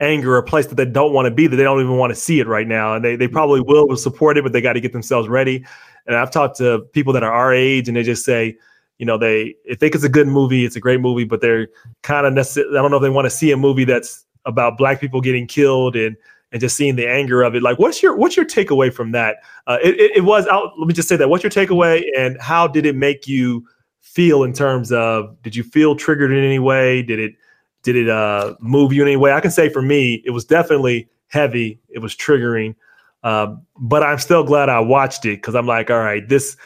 anger, 0.00 0.36
a 0.36 0.42
place 0.42 0.66
that 0.66 0.74
they 0.74 0.84
don't 0.84 1.12
want 1.12 1.26
to 1.26 1.30
be, 1.30 1.46
that 1.46 1.56
they 1.56 1.62
don't 1.62 1.80
even 1.80 1.96
want 1.96 2.10
to 2.10 2.18
see 2.18 2.40
it 2.40 2.46
right 2.46 2.66
now, 2.66 2.94
and 2.94 3.04
they 3.04 3.16
they 3.16 3.28
probably 3.28 3.60
will 3.60 3.96
support 3.96 4.36
it, 4.36 4.42
but 4.42 4.52
they 4.52 4.60
got 4.60 4.74
to 4.74 4.80
get 4.80 4.92
themselves 4.92 5.28
ready. 5.28 5.64
And 6.06 6.16
I've 6.16 6.30
talked 6.30 6.58
to 6.58 6.80
people 6.92 7.12
that 7.12 7.22
are 7.22 7.32
our 7.32 7.54
age, 7.54 7.88
and 7.88 7.96
they 7.96 8.02
just 8.02 8.24
say 8.24 8.56
you 9.04 9.06
know 9.06 9.18
they 9.18 9.54
if 9.66 9.78
think 9.78 9.94
it's 9.94 10.02
a 10.02 10.08
good 10.08 10.26
movie 10.26 10.64
it's 10.64 10.76
a 10.76 10.80
great 10.80 10.98
movie 10.98 11.24
but 11.24 11.42
they're 11.42 11.68
kind 12.00 12.26
of 12.26 12.32
necessarily 12.32 12.78
i 12.78 12.80
don't 12.80 12.90
know 12.90 12.96
if 12.96 13.02
they 13.02 13.10
want 13.10 13.26
to 13.26 13.30
see 13.30 13.52
a 13.52 13.56
movie 13.56 13.84
that's 13.84 14.24
about 14.46 14.78
black 14.78 14.98
people 14.98 15.20
getting 15.20 15.46
killed 15.46 15.94
and 15.94 16.16
and 16.52 16.60
just 16.60 16.74
seeing 16.74 16.94
the 16.94 17.06
anger 17.06 17.42
of 17.42 17.54
it. 17.54 17.62
Like 17.62 17.78
what's 17.78 18.02
your 18.02 18.16
what's 18.16 18.34
your 18.34 18.46
takeaway 18.46 18.90
from 18.90 19.10
that? 19.12 19.38
Uh, 19.66 19.78
it, 19.82 19.98
it, 20.00 20.16
it, 20.18 20.20
was 20.20 20.46
out 20.46 20.72
let 20.78 20.86
me 20.86 20.94
just 20.94 21.08
say 21.08 21.16
that. 21.16 21.28
What's 21.28 21.42
your 21.42 21.50
takeaway 21.50 22.04
and 22.16 22.40
how 22.40 22.66
did 22.66 22.86
it 22.86 22.94
make 22.94 23.26
you 23.26 23.66
feel 24.00 24.44
in 24.44 24.52
terms 24.52 24.90
of 24.92 25.36
did 25.42 25.54
you 25.54 25.64
feel 25.64 25.96
triggered 25.96 26.32
in 26.32 26.42
any 26.42 26.60
way? 26.60 27.02
Did 27.02 27.18
it 27.18 27.34
did 27.82 27.96
it 27.96 28.08
uh, 28.08 28.54
move 28.60 28.92
you 28.92 29.02
in 29.02 29.08
any 29.08 29.16
way? 29.16 29.32
I 29.32 29.40
can 29.40 29.50
say 29.50 29.68
for 29.68 29.82
me 29.82 30.22
it 30.24 30.30
was 30.30 30.44
definitely 30.44 31.08
heavy. 31.26 31.80
It 31.88 31.98
was 31.98 32.14
triggering. 32.14 32.76
Um, 33.24 33.62
but 33.78 34.02
i'm 34.02 34.18
still 34.18 34.44
glad 34.44 34.68
i 34.68 34.78
watched 34.78 35.24
it 35.24 35.38
because 35.38 35.54
i'm 35.54 35.66
like 35.66 35.88
all 35.90 35.98
right 35.98 36.28
this 36.28 36.58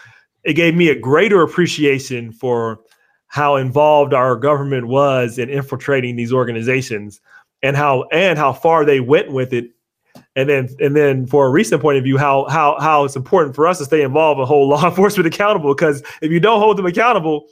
it 0.44 0.54
gave 0.54 0.74
me 0.74 0.88
a 0.88 0.98
greater 0.98 1.42
appreciation 1.42 2.32
for 2.32 2.80
how 3.26 3.56
involved 3.56 4.14
our 4.14 4.36
government 4.36 4.88
was 4.88 5.38
in 5.38 5.48
infiltrating 5.50 6.16
these 6.16 6.32
organizations 6.32 7.20
and 7.62 7.76
how 7.76 8.04
and 8.04 8.38
how 8.38 8.52
far 8.52 8.84
they 8.84 9.00
went 9.00 9.32
with 9.32 9.52
it. 9.52 9.70
And 10.34 10.48
then 10.48 10.68
and 10.80 10.96
then 10.96 11.26
for 11.26 11.46
a 11.46 11.50
recent 11.50 11.82
point 11.82 11.98
of 11.98 12.04
view 12.04 12.16
how 12.16 12.46
how 12.48 12.78
how 12.80 13.04
it's 13.04 13.16
important 13.16 13.54
for 13.54 13.66
us 13.66 13.78
to 13.78 13.84
stay 13.84 14.02
involved 14.02 14.38
and 14.38 14.48
hold 14.48 14.68
law 14.70 14.84
enforcement 14.88 15.26
accountable 15.26 15.74
because 15.74 16.02
if 16.22 16.32
you 16.32 16.40
don't 16.40 16.60
hold 16.60 16.76
them 16.76 16.86
accountable 16.86 17.46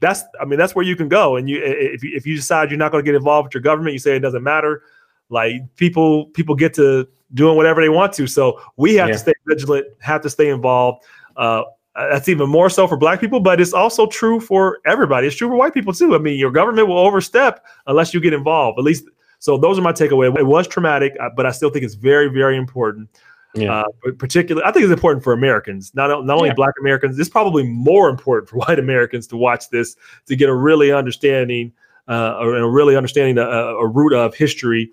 that's 0.00 0.24
i 0.40 0.44
mean 0.44 0.58
that's 0.58 0.74
where 0.74 0.84
you 0.84 0.96
can 0.96 1.08
go. 1.08 1.36
And 1.36 1.48
you 1.48 1.60
if 1.62 2.02
you, 2.02 2.16
if 2.16 2.26
you 2.26 2.34
decide 2.34 2.70
you're 2.70 2.78
not 2.78 2.90
going 2.90 3.04
to 3.04 3.08
get 3.08 3.14
involved 3.14 3.48
with 3.48 3.54
your 3.54 3.62
government 3.62 3.92
you 3.92 3.98
say 3.98 4.16
it 4.16 4.20
doesn't 4.20 4.42
matter. 4.42 4.82
Like 5.28 5.62
people 5.76 6.26
people 6.26 6.54
get 6.54 6.74
to 6.74 7.06
doing 7.34 7.56
whatever 7.56 7.80
they 7.80 7.90
want 7.90 8.12
to. 8.14 8.26
So 8.26 8.60
we 8.76 8.94
have 8.94 9.08
yeah. 9.08 9.14
to 9.14 9.18
stay 9.18 9.32
vigilant 9.46 9.86
have 10.00 10.22
to 10.22 10.30
stay 10.30 10.48
involved 10.48 11.04
uh, 11.36 11.62
uh, 11.62 11.64
that's 11.94 12.28
even 12.28 12.48
more 12.48 12.70
so 12.70 12.86
for 12.86 12.96
black 12.96 13.20
people, 13.20 13.40
but 13.40 13.60
it's 13.60 13.72
also 13.72 14.06
true 14.06 14.40
for 14.40 14.78
everybody. 14.86 15.26
It's 15.26 15.36
true 15.36 15.48
for 15.48 15.56
white 15.56 15.74
people 15.74 15.92
too. 15.92 16.14
I 16.14 16.18
mean, 16.18 16.38
your 16.38 16.50
government 16.50 16.88
will 16.88 16.98
overstep 16.98 17.64
unless 17.86 18.14
you 18.14 18.20
get 18.20 18.32
involved. 18.32 18.78
At 18.78 18.84
least, 18.84 19.04
so 19.38 19.56
those 19.56 19.78
are 19.78 19.82
my 19.82 19.92
takeaway. 19.92 20.36
It 20.38 20.46
was 20.46 20.68
traumatic, 20.68 21.16
uh, 21.20 21.30
but 21.34 21.46
I 21.46 21.50
still 21.50 21.70
think 21.70 21.84
it's 21.84 21.94
very, 21.94 22.28
very 22.28 22.56
important. 22.56 23.08
Yeah. 23.54 23.80
Uh, 23.80 24.12
particularly, 24.18 24.64
I 24.64 24.70
think 24.70 24.84
it's 24.84 24.92
important 24.92 25.24
for 25.24 25.32
Americans, 25.32 25.92
not 25.94 26.24
not 26.24 26.36
only 26.36 26.50
yeah. 26.50 26.54
Black 26.54 26.74
Americans. 26.80 27.18
It's 27.18 27.28
probably 27.28 27.64
more 27.64 28.08
important 28.08 28.48
for 28.48 28.56
white 28.66 28.78
Americans 28.78 29.26
to 29.28 29.36
watch 29.36 29.70
this 29.70 29.96
to 30.26 30.36
get 30.36 30.48
a 30.48 30.54
really 30.54 30.92
understanding, 30.92 31.72
uh, 32.06 32.36
or 32.38 32.54
a 32.54 32.70
really 32.70 32.96
understanding 32.96 33.38
a, 33.38 33.42
a 33.42 33.86
root 33.88 34.12
of 34.12 34.36
history, 34.36 34.92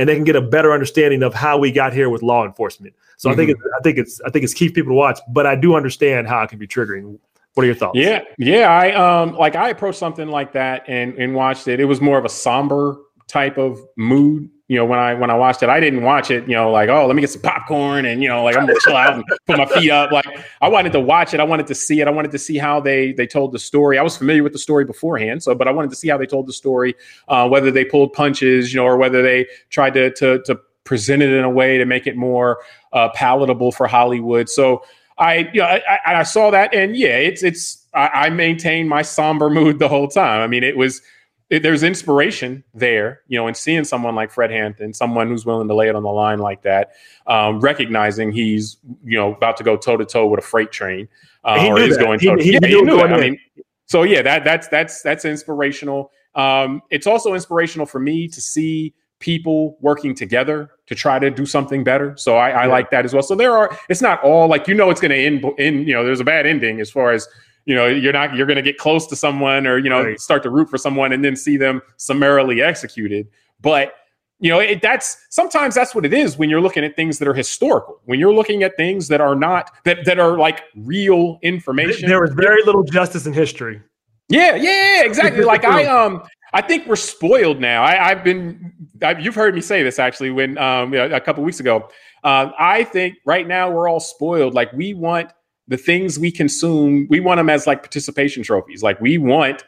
and 0.00 0.08
they 0.08 0.14
can 0.14 0.24
get 0.24 0.34
a 0.34 0.40
better 0.40 0.72
understanding 0.72 1.22
of 1.22 1.34
how 1.34 1.58
we 1.58 1.70
got 1.70 1.92
here 1.92 2.08
with 2.08 2.22
law 2.22 2.46
enforcement. 2.46 2.94
So 3.18 3.28
mm-hmm. 3.28 3.34
I 3.34 3.36
think 3.36 3.50
mm-hmm. 3.50 3.66
it's, 3.66 3.74
I 3.78 3.82
think 3.82 3.98
it's 3.98 4.20
I 4.22 4.30
think 4.30 4.44
it's 4.44 4.54
key 4.54 4.68
for 4.68 4.74
people 4.74 4.92
to 4.92 4.94
watch. 4.94 5.20
But 5.28 5.46
I 5.46 5.54
do 5.54 5.74
understand 5.74 6.26
how 6.26 6.42
it 6.42 6.48
can 6.48 6.58
be 6.58 6.66
triggering. 6.66 7.18
What 7.52 7.64
are 7.64 7.66
your 7.66 7.74
thoughts? 7.74 7.98
Yeah, 7.98 8.22
yeah. 8.38 8.70
I 8.70 8.92
um 8.94 9.34
like 9.34 9.56
I 9.56 9.68
approached 9.68 9.98
something 9.98 10.28
like 10.28 10.52
that 10.52 10.84
and 10.88 11.14
and 11.18 11.34
watched 11.34 11.68
it. 11.68 11.80
It 11.80 11.84
was 11.84 12.00
more 12.00 12.16
of 12.16 12.24
a 12.24 12.30
somber 12.30 12.96
type 13.28 13.58
of 13.58 13.78
mood 13.96 14.48
you 14.70 14.76
know, 14.76 14.84
when 14.84 15.00
I 15.00 15.14
when 15.14 15.30
I 15.30 15.34
watched 15.34 15.64
it, 15.64 15.68
I 15.68 15.80
didn't 15.80 16.04
watch 16.04 16.30
it, 16.30 16.46
you 16.46 16.54
know, 16.54 16.70
like, 16.70 16.88
oh, 16.88 17.04
let 17.04 17.16
me 17.16 17.22
get 17.22 17.30
some 17.30 17.42
popcorn 17.42 18.04
and 18.04 18.22
you 18.22 18.28
know, 18.28 18.44
like 18.44 18.56
I'm 18.56 18.66
gonna 18.66 18.78
chill 18.78 18.94
out 18.94 19.14
and 19.14 19.24
put 19.48 19.58
my 19.58 19.66
feet 19.66 19.90
up. 19.90 20.12
Like 20.12 20.26
I 20.60 20.68
wanted 20.68 20.92
to 20.92 21.00
watch 21.00 21.34
it. 21.34 21.40
I 21.40 21.42
wanted 21.42 21.66
to 21.66 21.74
see 21.74 22.00
it. 22.00 22.06
I 22.06 22.12
wanted 22.12 22.30
to 22.30 22.38
see 22.38 22.56
how 22.56 22.78
they 22.78 23.12
they 23.12 23.26
told 23.26 23.50
the 23.50 23.58
story. 23.58 23.98
I 23.98 24.02
was 24.02 24.16
familiar 24.16 24.44
with 24.44 24.52
the 24.52 24.60
story 24.60 24.84
beforehand, 24.84 25.42
so 25.42 25.56
but 25.56 25.66
I 25.66 25.72
wanted 25.72 25.90
to 25.90 25.96
see 25.96 26.08
how 26.08 26.16
they 26.18 26.24
told 26.24 26.46
the 26.46 26.52
story, 26.52 26.94
uh, 27.26 27.48
whether 27.48 27.72
they 27.72 27.84
pulled 27.84 28.12
punches, 28.12 28.72
you 28.72 28.78
know, 28.78 28.86
or 28.86 28.96
whether 28.96 29.22
they 29.22 29.48
tried 29.70 29.94
to 29.94 30.12
to 30.12 30.40
to 30.44 30.60
present 30.84 31.20
it 31.20 31.32
in 31.32 31.42
a 31.42 31.50
way 31.50 31.76
to 31.76 31.84
make 31.84 32.06
it 32.06 32.16
more 32.16 32.58
uh, 32.92 33.08
palatable 33.08 33.72
for 33.72 33.88
Hollywood. 33.88 34.48
So 34.48 34.84
I, 35.18 35.50
you 35.52 35.62
know, 35.62 35.66
I, 35.66 35.82
I, 36.06 36.14
I 36.20 36.22
saw 36.22 36.52
that, 36.52 36.72
and 36.72 36.96
yeah, 36.96 37.16
it's 37.16 37.42
it's 37.42 37.84
I, 37.92 38.06
I 38.06 38.30
maintained 38.30 38.88
my 38.88 39.02
somber 39.02 39.50
mood 39.50 39.80
the 39.80 39.88
whole 39.88 40.06
time. 40.06 40.42
I 40.42 40.46
mean, 40.46 40.62
it 40.62 40.76
was 40.76 41.02
it, 41.50 41.62
there's 41.64 41.82
inspiration 41.82 42.62
there, 42.72 43.20
you 43.26 43.36
know, 43.36 43.48
in 43.48 43.54
seeing 43.54 43.84
someone 43.84 44.14
like 44.14 44.30
Fred 44.30 44.50
Hampton, 44.50 44.94
someone 44.94 45.28
who's 45.28 45.44
willing 45.44 45.66
to 45.66 45.74
lay 45.74 45.88
it 45.88 45.96
on 45.96 46.04
the 46.04 46.10
line 46.10 46.38
like 46.38 46.62
that, 46.62 46.92
um, 47.26 47.60
recognizing 47.60 48.30
he's, 48.30 48.76
you 49.04 49.18
know, 49.18 49.34
about 49.34 49.56
to 49.56 49.64
go 49.64 49.76
toe 49.76 49.96
to 49.96 50.04
toe 50.04 50.26
with 50.26 50.38
a 50.38 50.42
freight 50.42 50.70
train, 50.70 51.08
uh, 51.44 51.66
or 51.68 51.78
is 51.80 51.96
going 51.96 52.20
toe. 52.20 52.38
He, 52.38 52.52
yeah, 52.52 52.60
he 52.62 52.80
knew. 52.80 53.00
I 53.00 53.20
mean, 53.20 53.38
so 53.86 54.04
yeah, 54.04 54.22
that 54.22 54.44
that's 54.44 54.68
that's 54.68 55.02
that's 55.02 55.24
inspirational. 55.24 56.12
Um, 56.36 56.82
it's 56.90 57.08
also 57.08 57.34
inspirational 57.34 57.86
for 57.86 57.98
me 57.98 58.28
to 58.28 58.40
see 58.40 58.94
people 59.18 59.76
working 59.80 60.14
together 60.14 60.70
to 60.86 60.94
try 60.94 61.18
to 61.18 61.30
do 61.30 61.44
something 61.44 61.84
better. 61.84 62.16
So 62.16 62.36
I, 62.36 62.50
I 62.50 62.64
yeah. 62.64 62.70
like 62.70 62.90
that 62.90 63.04
as 63.04 63.12
well. 63.12 63.22
So 63.22 63.34
there 63.34 63.56
are, 63.56 63.76
it's 63.88 64.00
not 64.00 64.22
all 64.22 64.48
like 64.48 64.68
you 64.68 64.74
know 64.74 64.90
it's 64.90 65.00
going 65.00 65.10
to 65.10 65.16
end 65.16 65.44
in 65.58 65.86
you 65.86 65.94
know 65.94 66.04
there's 66.04 66.20
a 66.20 66.24
bad 66.24 66.46
ending 66.46 66.80
as 66.80 66.90
far 66.90 67.10
as 67.10 67.28
you 67.64 67.74
know 67.74 67.86
you're 67.86 68.12
not 68.12 68.34
you're 68.34 68.46
going 68.46 68.56
to 68.56 68.62
get 68.62 68.78
close 68.78 69.06
to 69.06 69.16
someone 69.16 69.66
or 69.66 69.78
you 69.78 69.88
know 69.88 70.04
right. 70.04 70.20
start 70.20 70.42
to 70.42 70.50
root 70.50 70.68
for 70.68 70.78
someone 70.78 71.12
and 71.12 71.24
then 71.24 71.36
see 71.36 71.56
them 71.56 71.80
summarily 71.96 72.62
executed 72.62 73.28
but 73.60 73.94
you 74.38 74.50
know 74.50 74.58
it, 74.58 74.80
that's 74.82 75.26
sometimes 75.30 75.74
that's 75.74 75.94
what 75.94 76.04
it 76.04 76.12
is 76.12 76.38
when 76.38 76.48
you're 76.48 76.60
looking 76.60 76.84
at 76.84 76.96
things 76.96 77.18
that 77.18 77.28
are 77.28 77.34
historical 77.34 78.00
when 78.04 78.18
you're 78.18 78.34
looking 78.34 78.62
at 78.62 78.76
things 78.76 79.08
that 79.08 79.20
are 79.20 79.34
not 79.34 79.70
that 79.84 80.04
that 80.04 80.18
are 80.18 80.38
like 80.38 80.62
real 80.76 81.38
information 81.42 82.08
there 82.08 82.20
was 82.20 82.32
very 82.32 82.62
little 82.64 82.82
justice 82.82 83.26
in 83.26 83.32
history 83.32 83.80
yeah 84.28 84.54
yeah 84.54 85.04
exactly 85.04 85.44
like 85.44 85.64
i 85.64 85.84
um 86.04 86.22
I 86.52 86.62
think 86.62 86.86
we're 86.86 86.96
spoiled 86.96 87.60
now. 87.60 87.84
I, 87.84 88.08
have 88.08 88.24
been, 88.24 88.72
I've, 89.02 89.20
you've 89.20 89.34
heard 89.34 89.54
me 89.54 89.60
say 89.60 89.82
this 89.82 89.98
actually 89.98 90.30
when 90.30 90.58
um, 90.58 90.92
a 90.94 91.20
couple 91.20 91.44
weeks 91.44 91.60
ago. 91.60 91.88
Uh, 92.24 92.50
I 92.58 92.84
think 92.84 93.18
right 93.24 93.46
now 93.46 93.70
we're 93.70 93.88
all 93.88 94.00
spoiled. 94.00 94.52
Like 94.52 94.72
we 94.72 94.92
want 94.92 95.32
the 95.70 95.76
things 95.76 96.18
we 96.18 96.32
consume, 96.32 97.06
we 97.08 97.20
want 97.20 97.38
them 97.38 97.48
as 97.48 97.66
like 97.66 97.80
participation 97.80 98.42
trophies. 98.42 98.82
Like 98.82 99.00
we 99.00 99.18
want 99.18 99.64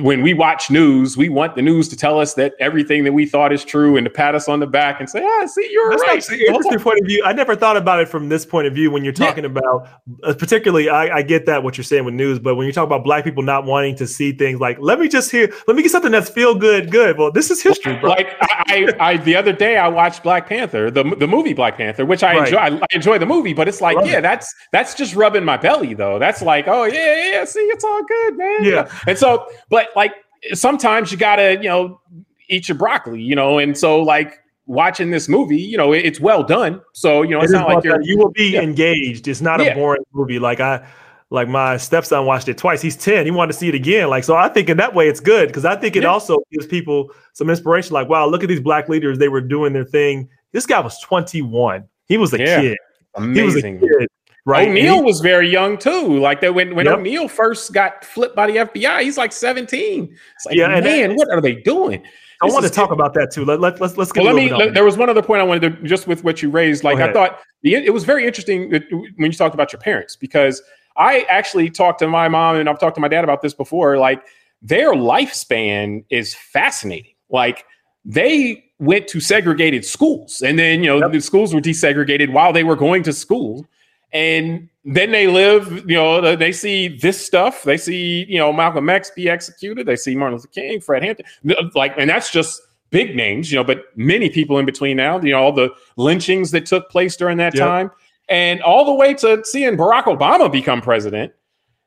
when 0.00 0.22
we 0.22 0.34
watch 0.34 0.70
news, 0.70 1.16
we 1.16 1.28
want 1.28 1.54
the 1.56 1.62
news 1.62 1.88
to 1.88 1.96
tell 1.96 2.20
us 2.20 2.34
that 2.34 2.54
everything 2.60 3.04
that 3.04 3.12
we 3.12 3.26
thought 3.26 3.52
is 3.52 3.64
true 3.64 3.96
and 3.96 4.04
to 4.04 4.10
pat 4.10 4.34
us 4.34 4.48
on 4.48 4.60
the 4.60 4.66
back 4.66 5.00
and 5.00 5.08
say, 5.08 5.22
"Ah, 5.24 5.46
see, 5.46 5.68
you're 5.70 5.90
That's 5.90 6.02
right." 6.02 6.16
Actually 6.18 6.46
interesting 6.46 6.78
point 6.80 7.00
of 7.00 7.06
view. 7.06 7.22
I 7.24 7.32
never 7.32 7.56
thought 7.56 7.76
about 7.76 8.00
it 8.00 8.08
from 8.08 8.28
this 8.28 8.44
point 8.44 8.66
of 8.66 8.74
view 8.74 8.90
when 8.90 9.04
you're 9.04 9.12
talking 9.12 9.44
yeah. 9.44 9.50
about, 9.50 9.88
uh, 10.22 10.34
particularly. 10.34 10.88
I, 10.88 11.18
I, 11.18 11.22
get 11.22 11.46
that 11.46 11.62
what 11.62 11.76
you're 11.76 11.84
saying 11.84 12.04
with 12.04 12.14
news, 12.14 12.38
but 12.38 12.56
when 12.56 12.66
you 12.66 12.72
talk 12.72 12.84
about 12.84 13.04
black 13.04 13.24
people 13.24 13.42
not 13.42 13.64
wanting 13.64 13.94
to 13.96 14.06
see 14.06 14.32
things 14.32 14.60
like, 14.60 14.78
let 14.80 14.98
me 14.98 15.08
just 15.08 15.30
hear, 15.30 15.52
let 15.66 15.76
me 15.76 15.82
get 15.82 15.92
something 15.92 16.12
that's 16.12 16.30
feel 16.30 16.54
good, 16.54 16.90
good. 16.90 17.18
Well, 17.18 17.30
this 17.30 17.50
is 17.50 17.62
history, 17.62 17.96
bro. 17.96 18.10
Like 18.10 18.36
I, 18.40 18.92
I, 18.98 19.16
the 19.16 19.36
other 19.36 19.52
day 19.52 19.76
I 19.76 19.88
watched 19.88 20.22
Black 20.22 20.48
Panther, 20.48 20.90
the 20.90 21.04
the 21.16 21.26
movie 21.26 21.52
Black 21.52 21.76
Panther, 21.76 22.04
which 22.04 22.22
I 22.22 22.36
right. 22.36 22.46
enjoy. 22.46 22.58
I, 22.58 22.68
I, 22.68 22.86
enjoy 22.92 23.18
the 23.18 23.26
movie, 23.26 23.54
but 23.54 23.68
it's 23.68 23.80
like, 23.80 23.96
yeah, 24.04 24.18
it. 24.18 24.22
that's 24.22 24.54
that's 24.72 24.94
just 24.94 25.14
rubbing 25.14 25.44
my 25.44 25.56
belly 25.56 25.94
though. 25.94 26.18
That's 26.18 26.42
like, 26.42 26.68
oh 26.68 26.84
yeah, 26.84 27.30
yeah, 27.32 27.44
see, 27.44 27.60
it's 27.60 27.84
all 27.84 28.02
good, 28.04 28.36
man. 28.36 28.64
Yeah, 28.64 28.92
and 29.06 29.18
so, 29.18 29.46
but 29.68 29.79
like 29.96 30.12
sometimes 30.52 31.12
you 31.12 31.18
gotta, 31.18 31.56
you 31.56 31.68
know, 31.68 32.00
eat 32.48 32.68
your 32.68 32.76
broccoli, 32.76 33.20
you 33.20 33.34
know, 33.34 33.58
and 33.58 33.76
so 33.76 34.00
like 34.00 34.40
watching 34.66 35.10
this 35.10 35.28
movie, 35.28 35.60
you 35.60 35.76
know, 35.76 35.92
it, 35.92 36.04
it's 36.04 36.20
well 36.20 36.42
done. 36.42 36.80
So, 36.92 37.22
you 37.22 37.30
know, 37.30 37.40
it's 37.40 37.52
it 37.52 37.56
not 37.56 37.68
like 37.68 37.84
you're 37.84 38.00
you 38.02 38.18
will 38.18 38.30
be 38.30 38.50
yeah. 38.50 38.62
engaged. 38.62 39.28
It's 39.28 39.40
not 39.40 39.60
yeah. 39.60 39.72
a 39.72 39.74
boring 39.74 40.02
movie. 40.12 40.38
Like 40.38 40.60
I 40.60 40.86
like 41.30 41.48
my 41.48 41.76
stepson 41.76 42.26
watched 42.26 42.48
it 42.48 42.58
twice. 42.58 42.82
He's 42.82 42.96
10. 42.96 43.24
He 43.24 43.30
wanted 43.30 43.52
to 43.52 43.58
see 43.58 43.68
it 43.68 43.74
again. 43.74 44.08
Like, 44.08 44.24
so 44.24 44.36
I 44.36 44.48
think 44.48 44.68
in 44.68 44.76
that 44.78 44.94
way 44.94 45.08
it's 45.08 45.20
good 45.20 45.48
because 45.48 45.64
I 45.64 45.76
think 45.76 45.96
it 45.96 46.02
yeah. 46.02 46.08
also 46.08 46.38
gives 46.52 46.66
people 46.66 47.10
some 47.32 47.48
inspiration. 47.48 47.94
Like, 47.94 48.08
wow, 48.08 48.26
look 48.26 48.42
at 48.42 48.48
these 48.48 48.60
black 48.60 48.88
leaders. 48.88 49.18
They 49.18 49.28
were 49.28 49.40
doing 49.40 49.72
their 49.72 49.84
thing. 49.84 50.28
This 50.52 50.66
guy 50.66 50.80
was 50.80 50.98
21. 51.00 51.84
He 52.06 52.18
was 52.18 52.32
a 52.32 52.38
kid. 52.38 52.76
Amazing. 53.14 53.34
He 53.34 53.42
was 53.44 53.56
a 53.56 53.98
kid. 53.98 54.08
Right. 54.50 54.68
O'Neal 54.68 54.96
he, 54.96 55.02
was 55.02 55.20
very 55.20 55.48
young 55.48 55.78
too. 55.78 56.18
Like 56.18 56.40
that 56.40 56.54
when 56.54 56.74
when 56.74 56.86
yep. 56.86 56.98
O'Neal 56.98 57.28
first 57.28 57.72
got 57.72 58.04
flipped 58.04 58.34
by 58.34 58.48
the 58.48 58.56
FBI, 58.56 59.02
he's 59.02 59.16
like 59.16 59.32
17. 59.32 60.04
It's 60.34 60.46
like, 60.46 60.56
yeah, 60.56 60.80
man, 60.80 61.14
what 61.14 61.30
are 61.30 61.40
they 61.40 61.54
doing? 61.54 62.02
I 62.42 62.46
want 62.46 62.64
to 62.64 62.70
talk 62.70 62.90
about 62.90 63.12
that 63.14 63.30
too. 63.30 63.44
Let, 63.44 63.60
let, 63.60 63.80
let's 63.80 63.96
let's 63.96 64.12
get. 64.12 64.24
Well, 64.24 64.34
let 64.34 64.44
me. 64.44 64.52
Let, 64.52 64.74
there 64.74 64.84
was 64.84 64.96
one 64.96 65.10
other 65.10 65.22
point 65.22 65.40
I 65.40 65.44
wanted 65.44 65.82
to 65.82 65.86
just 65.86 66.06
with 66.06 66.24
what 66.24 66.42
you 66.42 66.50
raised. 66.50 66.84
Like 66.84 66.98
I 66.98 67.12
thought 67.12 67.38
the, 67.62 67.74
it 67.74 67.92
was 67.92 68.04
very 68.04 68.26
interesting 68.26 68.70
when 68.70 69.30
you 69.30 69.32
talked 69.32 69.54
about 69.54 69.72
your 69.72 69.80
parents 69.80 70.16
because 70.16 70.62
I 70.96 71.26
actually 71.28 71.70
talked 71.70 71.98
to 72.00 72.08
my 72.08 72.28
mom 72.28 72.56
and 72.56 72.68
I've 72.68 72.80
talked 72.80 72.94
to 72.94 73.00
my 73.00 73.08
dad 73.08 73.24
about 73.24 73.42
this 73.42 73.52
before. 73.52 73.98
Like 73.98 74.24
their 74.62 74.94
lifespan 74.94 76.04
is 76.10 76.34
fascinating. 76.34 77.14
Like 77.28 77.64
they 78.04 78.64
went 78.78 79.06
to 79.08 79.20
segregated 79.20 79.84
schools, 79.84 80.40
and 80.40 80.58
then 80.58 80.82
you 80.82 80.86
know 80.86 80.98
yep. 80.98 81.12
the 81.12 81.20
schools 81.20 81.54
were 81.54 81.60
desegregated 81.60 82.32
while 82.32 82.54
they 82.54 82.64
were 82.64 82.76
going 82.76 83.02
to 83.02 83.12
school 83.12 83.66
and 84.12 84.68
then 84.84 85.12
they 85.12 85.26
live, 85.26 85.88
you 85.88 85.96
know, 85.96 86.36
they 86.36 86.52
see 86.52 86.88
this 86.88 87.24
stuff. 87.24 87.62
They 87.62 87.76
see, 87.76 88.24
you 88.28 88.38
know, 88.38 88.52
Malcolm 88.52 88.88
X 88.88 89.10
be 89.10 89.28
executed. 89.28 89.86
They 89.86 89.96
see 89.96 90.16
Martin 90.16 90.36
Luther 90.36 90.48
King, 90.48 90.80
Fred 90.80 91.02
Hampton, 91.02 91.26
like, 91.74 91.94
and 91.98 92.08
that's 92.08 92.30
just 92.32 92.62
big 92.90 93.14
names, 93.14 93.50
you 93.50 93.58
know, 93.58 93.64
but 93.64 93.84
many 93.96 94.28
people 94.28 94.58
in 94.58 94.66
between 94.66 94.96
now, 94.96 95.20
you 95.20 95.32
know, 95.32 95.42
all 95.42 95.52
the 95.52 95.70
lynchings 95.96 96.50
that 96.50 96.66
took 96.66 96.90
place 96.90 97.16
during 97.16 97.36
that 97.38 97.54
yep. 97.54 97.66
time, 97.66 97.90
and 98.28 98.62
all 98.62 98.84
the 98.84 98.94
way 98.94 99.14
to 99.14 99.44
seeing 99.44 99.76
Barack 99.76 100.04
Obama 100.04 100.50
become 100.50 100.80
president. 100.80 101.32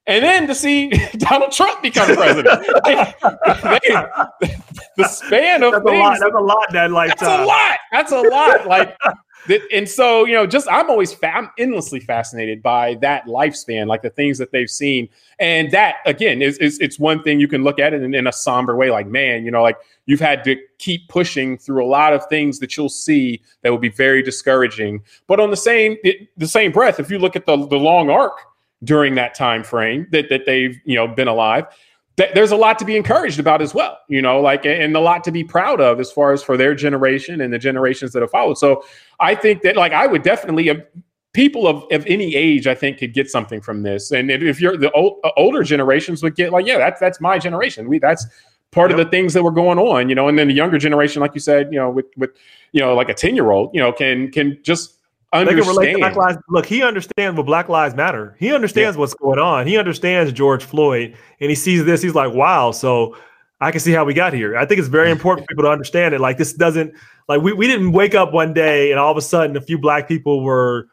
And 0.06 0.24
then 0.24 0.48
to 0.48 0.56
see 0.56 0.90
Donald 1.18 1.52
Trump 1.52 1.82
become 1.82 2.14
president, 2.14 2.66
they, 2.86 2.96
they, 4.42 4.56
the 4.98 5.08
span 5.08 5.64
of 5.64 5.72
that's 5.72 5.86
things, 5.86 5.96
a 5.96 6.00
lot. 6.00 6.18
That's 6.20 6.36
a 6.36 6.40
lot. 6.40 6.72
That 6.74 6.92
like 6.92 7.10
that's 7.10 7.22
a 7.22 7.46
lot. 7.46 7.78
That's 7.92 8.12
a 8.12 8.22
lot. 8.22 8.68
Like 8.68 8.98
and 9.72 9.88
so 9.88 10.26
you 10.26 10.34
know 10.34 10.46
just 10.46 10.68
i'm 10.70 10.90
always 10.90 11.14
fa- 11.14 11.36
i'm 11.36 11.50
endlessly 11.58 12.00
fascinated 12.00 12.62
by 12.62 12.96
that 12.96 13.26
lifespan 13.26 13.88
like 13.88 14.02
the 14.02 14.10
things 14.10 14.38
that 14.38 14.52
they've 14.52 14.70
seen. 14.70 15.10
And 15.40 15.72
that 15.72 15.96
again 16.06 16.42
is, 16.42 16.58
is 16.60 16.80
it's 16.80 17.00
one 17.00 17.24
thing 17.24 17.40
you 17.40 17.48
can 17.48 17.64
look 17.64 17.80
at 17.80 17.94
it 17.94 18.02
in, 18.02 18.14
in, 18.14 18.28
a 18.28 18.32
somber 18.32 18.76
way 18.76 18.90
like 18.90 19.08
man 19.08 19.44
you 19.44 19.52
know 19.52 19.62
like 19.62 19.78
you've 20.06 20.20
had 20.20 20.44
to 20.46 20.56
keep 20.78 21.08
pushing 21.10 21.58
through 21.58 21.84
a 21.84 21.88
lot 21.88 22.14
of 22.14 22.26
things 22.28 22.60
that 22.60 22.78
you'll 22.78 22.90
see 22.90 23.42
that 23.62 23.70
will 23.70 23.78
be 23.78 23.90
very 23.90 24.22
discouraging. 24.22 25.02
But 25.28 25.40
on 25.40 25.50
the 25.50 25.58
same 25.58 25.98
it, 26.04 26.30
the 26.38 26.48
same 26.48 26.72
breath 26.72 27.00
if 27.00 27.10
you 27.12 27.20
look 27.20 27.36
at 27.36 27.46
the, 27.46 27.58
the 27.68 27.78
long 27.78 28.10
arc 28.10 28.40
during 28.84 29.16
that 29.16 29.34
time 29.34 29.64
frame 29.64 30.08
that, 30.12 30.30
that 30.30 30.46
they've 30.46 30.80
you 30.86 30.96
know 30.96 31.08
been 31.08 31.28
alive 31.28 31.66
th- 32.18 32.34
there's 32.34 32.52
a 32.52 32.56
lot 32.56 32.80
to 32.80 32.86
be 32.86 32.96
encouraged 32.96 33.40
about 33.40 33.62
as 33.62 33.74
well, 33.74 33.98
you 34.08 34.22
know, 34.22 34.40
like, 34.40 34.66
and 34.66 34.96
a 34.96 35.00
lot 35.00 35.24
to 35.24 35.32
be 35.32 35.44
proud 35.44 35.82
of 35.82 36.00
as 36.00 36.12
far 36.12 36.32
as 36.34 36.44
for 36.44 36.58
their 36.58 36.76
generation 36.76 37.42
and 37.42 37.54
the 37.54 37.60
generations 37.60 38.14
that 38.14 38.22
have 38.22 38.32
followed. 38.32 38.58
So 38.58 38.84
I 39.20 39.36
think 39.36 39.62
that, 39.64 39.76
like, 39.76 39.92
I 39.92 40.08
would 40.08 40.24
definitely, 40.24 40.70
uh, 40.70 40.76
people 41.34 41.68
of, 41.68 41.84
of 41.92 42.06
any 42.06 42.36
age, 42.36 42.68
I 42.68 42.76
think, 42.76 43.00
could 43.00 43.14
get 43.14 43.30
something 43.30 43.60
from 43.60 43.84
this. 43.84 44.12
And 44.12 44.30
if 44.30 44.62
you're 44.62 44.78
the 44.78 44.92
old, 44.92 45.20
uh, 45.24 45.32
older 45.36 45.64
generations 45.64 46.22
would 46.22 46.36
get, 46.36 46.52
like, 46.52 46.68
yeah, 46.68 46.78
that's 46.78 47.00
that's 47.00 47.20
my 47.20 47.40
generation. 47.40 47.90
We 47.90 48.00
that's 48.00 48.26
part 48.72 48.92
yep. 48.92 49.00
of 49.00 49.06
the 49.06 49.10
things 49.10 49.34
that 49.34 49.44
were 49.44 49.52
going 49.52 49.80
on, 49.80 50.10
you 50.10 50.16
know. 50.16 50.28
And 50.28 50.38
then 50.38 50.48
the 50.48 50.54
younger 50.54 50.78
generation, 50.78 51.22
like 51.22 51.34
you 51.34 51.40
said, 51.40 51.72
you 51.72 51.80
know, 51.80 51.90
with 51.90 52.06
with 52.18 52.32
you 52.72 52.82
know, 52.82 52.94
like 52.96 53.10
a 53.10 53.14
ten 53.14 53.36
year 53.36 53.52
old, 53.52 53.72
you 53.74 53.80
know, 53.80 53.92
can 53.92 54.32
can 54.32 54.60
just 54.62 55.00
understand. 55.34 55.98
Black 56.00 56.16
Lives, 56.16 56.38
look, 56.50 56.66
he 56.66 56.84
understands 56.84 57.38
what 57.38 57.46
Black 57.46 57.70
Lives 57.70 57.96
Matter. 57.96 58.36
He 58.40 58.54
understands 58.54 58.96
yeah. 58.96 59.00
what's 59.00 59.14
going 59.14 59.40
on. 59.40 59.68
He 59.68 59.78
understands 59.78 60.32
George 60.32 60.64
Floyd, 60.64 61.16
and 61.40 61.50
he 61.50 61.56
sees 61.56 61.86
this. 61.86 62.02
He's 62.02 62.16
like, 62.16 62.34
wow. 62.34 62.72
So 62.72 63.16
I 63.64 63.72
can 63.72 63.80
see 63.80 63.92
how 63.92 64.04
we 64.04 64.14
got 64.14 64.34
here. 64.34 64.58
I 64.58 64.66
think 64.66 64.80
it's 64.80 64.88
very 64.88 65.12
important 65.18 65.46
for 65.46 65.54
people 65.54 65.64
to 65.64 65.70
understand 65.70 66.14
it. 66.14 66.22
Like 66.22 66.38
this 66.38 66.54
doesn't 66.54 66.94
like 67.28 67.42
we, 67.42 67.54
we 67.54 67.68
didn't 67.68 67.94
wake 67.94 68.16
up 68.16 68.34
one 68.34 68.54
day 68.54 68.92
and 68.92 69.00
all 69.00 69.12
of 69.12 69.18
a 69.18 69.22
sudden 69.22 69.56
a 69.56 69.62
few 69.62 69.78
black 69.78 70.08
people 70.08 70.44
were 70.44 70.88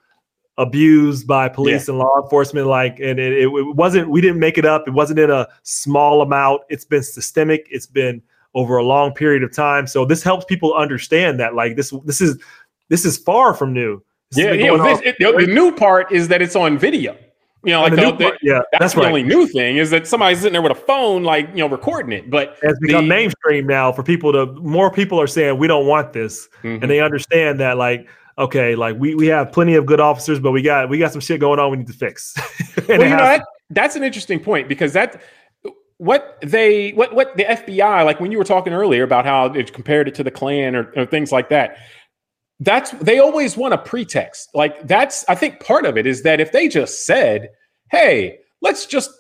abused 0.59 1.27
by 1.27 1.49
police 1.49 1.89
yeah. 1.89 1.93
and 1.93 1.99
law 1.99 2.23
enforcement. 2.23 2.67
Like 2.67 3.01
and 3.01 3.19
it, 3.19 3.33
it, 3.33 3.47
it 3.47 3.77
wasn't 3.77 4.09
we 4.09 4.21
didn't 4.21 4.39
make 4.39 4.57
it 4.57 4.65
up. 4.65 4.87
It 4.87 4.93
wasn't 4.93 5.19
in 5.19 5.31
a 5.31 5.49
small 5.63 6.23
amount. 6.23 6.63
It's 6.69 6.85
been 6.85 7.03
systemic. 7.03 7.67
It's 7.71 7.87
been 7.87 8.23
over 8.55 8.77
a 8.77 8.85
long 8.85 9.13
period 9.13 9.43
of 9.43 9.55
time. 9.55 9.87
So 9.87 10.05
this 10.05 10.23
helps 10.23 10.45
people 10.45 10.75
understand 10.75 11.41
that 11.41 11.55
like 11.55 11.77
this 11.77 11.93
this 12.05 12.21
is 12.21 12.39
this 12.89 13.05
is 13.05 13.19
far 13.19 13.55
from 13.55 13.73
new 13.73 14.03
yeah, 14.33 14.53
yeah. 14.53 14.77
This, 14.77 15.01
it, 15.05 15.17
the 15.19 15.47
new 15.47 15.73
part 15.73 16.13
is 16.13 16.29
that 16.29 16.43
it's 16.43 16.57
on 16.57 16.79
video. 16.79 17.17
You 17.63 17.73
know, 17.73 17.83
like 17.83 17.91
the, 17.95 17.97
the, 17.97 18.13
part, 18.13 18.39
yeah, 18.43 18.61
that's, 18.73 18.81
that's 18.81 18.95
the 18.95 19.01
right. 19.01 19.09
only 19.09 19.23
new 19.23 19.47
thing 19.47 19.77
is 19.77 19.91
that 19.91 20.07
somebody's 20.07 20.39
sitting 20.39 20.55
there 20.55 20.63
with 20.63 20.73
a 20.73 20.81
phone, 20.81 21.25
like 21.25 21.49
you 21.51 21.57
know, 21.57 21.69
recording 21.69 22.13
it. 22.13 22.31
But 22.31 22.57
it's 22.63 22.79
become 22.79 23.05
the, 23.05 23.09
mainstream 23.09 23.67
now 23.67 23.93
for 23.93 24.03
people 24.03 24.33
to. 24.33 24.47
More 24.47 24.91
people 24.91 25.21
are 25.21 25.27
saying 25.27 25.59
we 25.59 25.67
don't 25.67 25.87
want 25.87 26.15
this, 26.15 26.49
mm-hmm. 26.63 26.83
and 26.83 26.91
they 26.91 27.01
understand 27.01 27.61
that, 27.61 27.77
like, 27.77 28.09
okay, 28.39 28.75
like 28.77 28.97
we 28.99 29.15
we 29.15 29.27
have 29.27 29.53
plenty 29.53 29.75
of 29.75 29.85
good 29.85 30.01
officers, 30.01 30.41
but 30.41 30.53
we 30.53 30.63
got 30.63 30.89
we 30.89 30.97
got 30.97 31.13
some 31.13 31.21
shit 31.21 31.39
going 31.39 31.59
on 31.59 31.71
we 31.71 31.77
need 31.77 31.87
to 31.89 31.93
fix. 31.93 32.35
well, 32.89 33.03
you 33.03 33.11
know, 33.11 33.17
that, 33.17 33.45
that's 33.69 33.95
an 33.95 34.05
interesting 34.05 34.41
point 34.41 34.67
because 34.67 34.95
that 34.95 35.21
what 35.99 36.39
they 36.41 36.93
what 36.93 37.15
what 37.15 37.37
the 37.37 37.45
FBI 37.45 38.07
like 38.07 38.21
when 38.21 38.33
you 38.33 38.39
were 38.39 38.45
talking 38.45 38.73
earlier 38.73 39.03
about 39.03 39.27
how 39.27 39.53
it 39.53 39.71
compared 39.75 40.09
it 40.09 40.15
to 40.15 40.25
the 40.25 40.31
Klan 40.31 40.75
or, 40.75 40.91
or 40.97 41.05
things 41.05 41.31
like 41.31 41.51
that. 41.51 41.77
That's 42.61 42.91
they 42.93 43.19
always 43.19 43.57
want 43.57 43.73
a 43.75 43.79
pretext. 43.79 44.51
Like 44.55 44.87
that's 44.87 45.25
I 45.29 45.35
think 45.35 45.61
part 45.61 45.87
of 45.87 45.97
it 45.97 46.07
is 46.07 46.23
that 46.23 46.41
if 46.41 46.53
they 46.53 46.69
just 46.69 47.07
said, 47.07 47.49
"Hey, 47.91 48.39
let's 48.61 48.85
just 48.87 49.11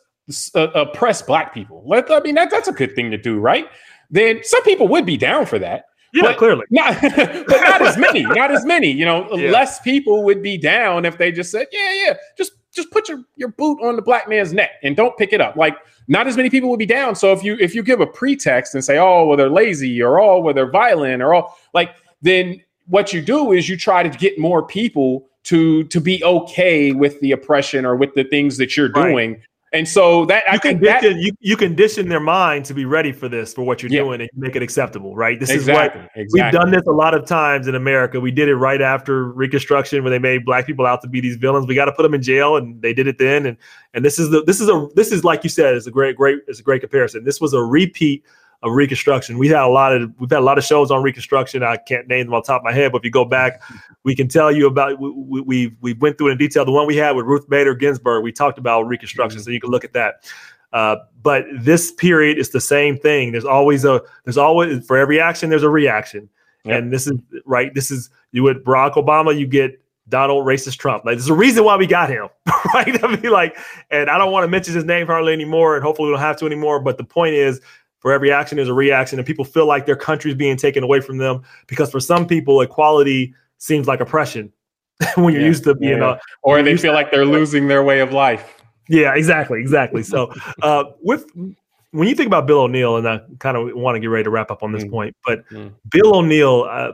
uh, 0.54 0.68
oppress 0.74 1.22
black 1.22 1.54
people," 1.54 1.82
let, 1.86 2.10
I 2.10 2.20
mean 2.20 2.34
that 2.34 2.50
that's 2.50 2.68
a 2.68 2.72
good 2.72 2.94
thing 2.94 3.10
to 3.10 3.16
do, 3.18 3.38
right? 3.38 3.66
Then 4.10 4.40
some 4.42 4.62
people 4.64 4.88
would 4.88 5.06
be 5.06 5.16
down 5.16 5.46
for 5.46 5.58
that. 5.58 5.84
Yeah, 6.12 6.22
but 6.22 6.38
clearly. 6.38 6.64
Not, 6.70 7.00
but 7.02 7.48
not 7.48 7.80
as 7.82 7.96
many. 7.96 8.22
Not 8.24 8.50
as 8.50 8.64
many. 8.64 8.90
You 8.90 9.04
know, 9.04 9.28
Yeah. 9.36 9.52
less 9.52 9.80
people 9.80 10.22
would 10.24 10.42
be 10.42 10.58
down 10.58 11.04
if 11.04 11.16
they 11.18 11.32
just 11.32 11.50
said, 11.50 11.66
"Yeah, 11.72 11.92
yeah, 11.94 12.14
just 12.36 12.52
just 12.72 12.90
put 12.90 13.08
your 13.08 13.22
your 13.36 13.48
boot 13.50 13.78
on 13.82 13.96
the 13.96 14.02
black 14.02 14.28
man's 14.28 14.52
neck 14.52 14.72
and 14.82 14.94
don't 14.96 15.16
pick 15.16 15.32
it 15.32 15.40
up." 15.40 15.56
Like, 15.56 15.76
not 16.08 16.26
as 16.26 16.36
many 16.36 16.50
people 16.50 16.68
would 16.68 16.78
be 16.78 16.84
down. 16.86 17.14
So 17.14 17.32
if 17.32 17.42
you 17.42 17.56
if 17.60 17.74
you 17.74 17.82
give 17.82 18.00
a 18.00 18.06
pretext 18.06 18.74
and 18.74 18.84
say, 18.84 18.98
"Oh, 18.98 19.24
well, 19.26 19.36
they're 19.36 19.48
lazy," 19.48 20.02
or 20.02 20.20
"Oh, 20.20 20.40
well, 20.40 20.52
they're 20.52 20.70
violent," 20.70 21.22
or 21.22 21.34
"Oh," 21.34 21.54
like 21.72 21.94
then 22.20 22.60
what 22.86 23.12
you 23.12 23.22
do 23.22 23.52
is 23.52 23.68
you 23.68 23.76
try 23.76 24.02
to 24.02 24.08
get 24.08 24.38
more 24.38 24.62
people 24.66 25.26
to 25.44 25.84
to 25.84 26.00
be 26.00 26.22
okay 26.24 26.92
with 26.92 27.18
the 27.20 27.32
oppression 27.32 27.84
or 27.86 27.96
with 27.96 28.14
the 28.14 28.24
things 28.24 28.56
that 28.58 28.76
you're 28.76 28.90
Right. 28.90 29.10
doing. 29.10 29.42
And 29.72 29.86
so 29.86 30.26
that 30.26 30.42
I 30.50 30.54
You 30.54 30.58
think 30.58 30.82
that 30.82 31.00
condition, 31.00 31.20
you, 31.22 31.30
you 31.38 31.56
condition 31.56 32.08
their 32.08 32.18
mind 32.18 32.64
to 32.64 32.74
be 32.74 32.84
ready 32.84 33.12
for 33.12 33.28
this, 33.28 33.54
for 33.54 33.62
what 33.62 33.82
you're 33.82 33.92
Yeah. 33.92 34.00
doing, 34.00 34.20
and 34.20 34.28
make 34.36 34.56
it 34.56 34.62
acceptable, 34.62 35.14
right? 35.14 35.38
This 35.38 35.48
exactly, 35.48 36.00
is 36.00 36.06
what 36.06 36.10
exactly. 36.16 36.42
we've 36.42 36.52
done 36.60 36.70
this 36.72 36.82
a 36.88 36.92
lot 36.92 37.14
of 37.14 37.24
times 37.24 37.68
in 37.68 37.76
America. 37.76 38.18
We 38.18 38.32
did 38.32 38.48
it 38.48 38.56
right 38.56 38.82
after 38.82 39.26
Reconstruction, 39.26 40.02
when 40.02 40.10
they 40.10 40.18
made 40.18 40.44
black 40.44 40.66
people 40.66 40.86
out 40.86 41.02
to 41.02 41.08
be 41.08 41.20
these 41.20 41.36
villains. 41.36 41.68
We 41.68 41.76
got 41.76 41.84
to 41.84 41.92
put 41.92 42.02
them 42.02 42.14
in 42.14 42.20
jail, 42.22 42.56
and 42.56 42.82
they 42.82 42.92
did 42.92 43.06
it 43.06 43.18
then. 43.18 43.46
And 43.46 43.56
and 43.94 44.04
this 44.04 44.18
is 44.18 44.30
the 44.30 44.42
this 44.42 44.60
is 44.60 44.68
a 44.68 44.88
this 44.96 45.12
is 45.12 45.22
like 45.22 45.44
you 45.44 45.50
said, 45.50 45.76
it's 45.76 45.86
a 45.86 45.92
great 45.92 46.16
great 46.16 46.40
it's 46.48 46.58
a 46.58 46.64
great 46.64 46.80
comparison. 46.80 47.22
This 47.22 47.40
was 47.40 47.54
a 47.54 47.62
repeat 47.62 48.24
of 48.62 48.72
Reconstruction. 48.72 49.38
We 49.38 49.48
had 49.48 49.62
a 49.62 49.68
lot 49.68 49.94
of 49.94 50.12
we've 50.18 50.30
had 50.30 50.40
a 50.40 50.44
lot 50.44 50.58
of 50.58 50.64
shows 50.64 50.90
on 50.90 51.02
Reconstruction. 51.02 51.62
I 51.62 51.76
can't 51.76 52.06
name 52.08 52.26
them 52.26 52.34
the 52.34 52.42
top 52.42 52.60
of 52.60 52.64
my 52.64 52.72
head, 52.72 52.92
but 52.92 52.98
if 52.98 53.04
you 53.04 53.10
go 53.10 53.24
back, 53.24 53.62
we 54.04 54.14
can 54.14 54.28
tell 54.28 54.52
you 54.52 54.66
about 54.66 55.00
we 55.00 55.10
we 55.10 55.40
we, 55.40 55.76
we 55.80 55.92
went 55.94 56.18
through 56.18 56.28
it 56.28 56.32
in 56.32 56.38
detail. 56.38 56.64
The 56.64 56.72
one 56.72 56.86
we 56.86 56.96
had 56.96 57.12
with 57.12 57.26
Ruth 57.26 57.48
Bader 57.48 57.74
Ginsburg, 57.74 58.22
we 58.22 58.32
talked 58.32 58.58
about 58.58 58.82
Reconstruction, 58.82 59.40
so 59.40 59.50
you 59.50 59.60
can 59.60 59.70
look 59.70 59.84
at 59.84 59.92
that. 59.94 60.24
Uh, 60.72 60.96
but 61.22 61.46
this 61.52 61.90
period 61.92 62.38
is 62.38 62.50
the 62.50 62.60
same 62.60 62.96
thing. 62.96 63.32
There's 63.32 63.44
always 63.44 63.84
a 63.84 64.02
there's 64.24 64.38
always 64.38 64.86
for 64.86 64.96
every 64.96 65.20
action 65.20 65.50
there's 65.50 65.62
a 65.62 65.70
reaction, 65.70 66.28
Yep. 66.64 66.78
and 66.78 66.92
this 66.92 67.06
is 67.06 67.18
right. 67.46 67.74
This 67.74 67.90
is 67.90 68.10
you 68.32 68.42
with 68.42 68.64
Barack 68.64 68.92
Obama, 68.94 69.36
you 69.36 69.46
get 69.46 69.80
Donald 70.08 70.46
racist 70.46 70.76
Trump. 70.78 71.04
Like 71.04 71.16
there's 71.16 71.28
a 71.28 71.34
reason 71.34 71.64
why 71.64 71.76
we 71.76 71.86
got 71.86 72.10
him, 72.10 72.28
right? 72.74 73.02
I 73.02 73.16
mean, 73.16 73.32
like, 73.32 73.56
and 73.90 74.10
I 74.10 74.18
don't 74.18 74.30
want 74.32 74.44
to 74.44 74.48
mention 74.48 74.74
his 74.74 74.84
name 74.84 75.06
hardly 75.06 75.32
anymore, 75.32 75.76
and 75.76 75.84
hopefully 75.84 76.08
we 76.08 76.12
don't 76.14 76.20
have 76.20 76.36
to 76.38 76.46
anymore. 76.46 76.78
But 76.80 76.98
the 76.98 77.04
point 77.04 77.34
is, 77.34 77.60
for 78.00 78.12
every 78.12 78.32
action 78.32 78.56
there's 78.56 78.68
a 78.68 78.74
reaction, 78.74 79.18
and 79.18 79.26
people 79.26 79.44
feel 79.44 79.66
like 79.66 79.86
their 79.86 79.96
country's 79.96 80.34
being 80.34 80.56
taken 80.56 80.82
away 80.82 81.00
from 81.00 81.18
them 81.18 81.42
because 81.66 81.90
for 81.90 82.00
some 82.00 82.26
people 82.26 82.60
equality 82.60 83.34
seems 83.58 83.86
like 83.86 84.00
oppression 84.00 84.52
when 85.16 85.32
you're 85.32 85.42
Yeah, 85.42 85.48
used 85.48 85.64
to 85.64 85.74
being 85.74 85.98
yeah. 85.98 86.14
a 86.14 86.20
or 86.42 86.62
they 86.62 86.76
feel 86.76 86.92
like 86.92 87.10
they're 87.10 87.26
losing 87.26 87.68
their 87.68 87.82
way 87.82 88.00
of 88.00 88.12
life. 88.12 88.62
yeah, 88.88 89.14
exactly, 89.14 89.60
exactly. 89.60 90.02
So, 90.02 90.32
uh, 90.62 90.84
with 91.00 91.24
when 91.92 92.08
you 92.08 92.14
think 92.14 92.26
about 92.26 92.46
Bill 92.46 92.60
O'Neal, 92.60 92.96
and 92.96 93.08
I 93.08 93.20
kind 93.38 93.56
of 93.56 93.74
want 93.74 93.96
to 93.96 94.00
get 94.00 94.06
ready 94.08 94.24
to 94.24 94.30
wrap 94.30 94.50
up 94.50 94.62
on 94.62 94.72
this 94.72 94.84
Mm. 94.84 94.90
point, 94.90 95.16
but 95.26 95.48
Mm. 95.50 95.74
Bill 95.90 96.16
O'Neal, 96.16 96.66
uh, 96.70 96.92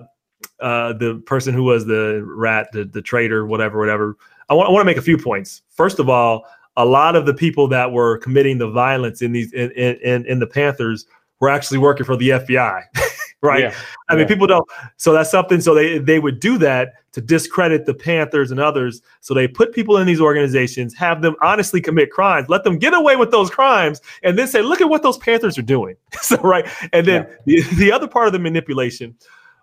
uh, 0.61 0.93
the 0.95 1.23
person 1.27 1.55
who 1.55 1.63
was 1.65 1.87
the 1.87 2.23
rat, 2.27 2.69
the, 2.73 2.85
the 2.85 3.03
traitor, 3.03 3.47
whatever, 3.47 3.79
whatever. 3.79 4.17
I 4.49 4.55
want, 4.55 4.69
I 4.69 4.73
want 4.73 4.81
to 4.83 4.87
make 4.87 4.97
a 4.97 5.03
few 5.03 5.19
points. 5.19 5.63
First 5.71 5.99
of 5.99 6.09
all, 6.09 6.45
a 6.77 6.85
lot 6.85 7.17
of 7.17 7.27
the 7.27 7.35
people 7.35 7.69
that 7.69 7.93
were 7.93 8.19
committing 8.19 8.59
the 8.59 8.69
violence 8.69 9.23
in 9.23 9.33
these 9.33 9.53
in 9.53 9.71
in, 9.73 10.27
in, 10.27 10.39
the 10.39 10.47
Panthers 10.47 11.07
were 11.41 11.49
actually 11.49 11.79
working 11.79 12.05
for 12.05 12.17
the 12.17 12.31
FBI, 12.31 12.83
right? 13.43 13.61
Yeah. 13.65 13.75
I 14.09 14.15
mean, 14.15 14.23
Yeah. 14.23 14.29
people 14.29 14.47
don't. 14.47 14.69
So 14.97 15.13
that's 15.13 15.31
something. 15.31 15.61
So 15.61 15.75
they 15.75 15.99
they 15.99 16.19
would 16.19 16.41
do 16.41 16.59
that 16.59 16.93
to 17.13 17.21
discredit 17.23 17.87
the 17.87 17.95
Panthers 17.95 18.51
and 18.51 18.61
others. 18.61 19.01
So 19.21 19.33
they 19.33 19.49
put 19.49 19.73
people 19.73 19.97
in 19.97 20.07
these 20.07 20.21
organizations, 20.21 20.95
have 20.95 21.23
them 21.23 21.35
honestly 21.43 21.81
commit 21.81 22.11
crimes, 22.11 22.49
let 22.51 22.63
them 22.65 22.79
get 22.79 22.93
away 22.93 23.17
with 23.17 23.31
those 23.31 23.49
crimes, 23.49 24.01
and 24.23 24.39
then 24.39 24.47
say, 24.47 24.61
"Look 24.61 24.81
at 24.83 24.89
what 24.91 25.03
those 25.03 25.19
Panthers 25.19 25.57
are 25.57 25.63
doing." 25.63 25.97
so 26.21 26.37
right, 26.37 26.67
and 26.93 27.07
then 27.07 27.27
the, 27.47 27.63
the 27.77 27.91
other 27.91 28.07
part 28.07 28.27
of 28.27 28.33
the 28.33 28.39
manipulation 28.39 29.15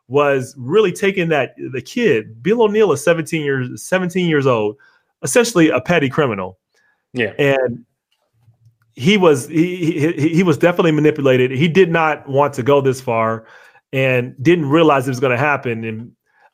was 0.07 0.53
really 0.57 0.91
taking 0.91 1.29
that 1.29 1.55
the 1.71 1.81
kid, 1.81 2.41
Bill 2.43 2.63
O'Neal, 2.63 2.91
is 2.91 3.03
17 3.03 3.41
years 3.43 3.83
17 3.87 4.27
years 4.27 4.47
old, 4.47 4.77
essentially 5.21 5.69
a 5.69 5.79
petty 5.79 6.09
criminal 6.09 6.57
Yeah. 7.13 7.33
and 7.37 7.85
he 8.95 9.17
was 9.17 9.47
he, 9.47 9.99
he 9.99 10.29
he 10.29 10.43
was 10.43 10.57
definitely 10.57 10.91
manipulated. 10.91 11.51
He 11.51 11.67
did 11.67 11.91
not 11.91 12.27
want 12.27 12.53
to 12.55 12.63
go 12.63 12.81
this 12.81 13.01
far, 13.01 13.45
and 13.91 14.35
didn't 14.41 14.69
realize 14.69 15.07
it 15.07 15.11
was 15.11 15.19
going 15.19 15.31
to 15.31 15.37
happen. 15.37 15.83
And 15.83 16.11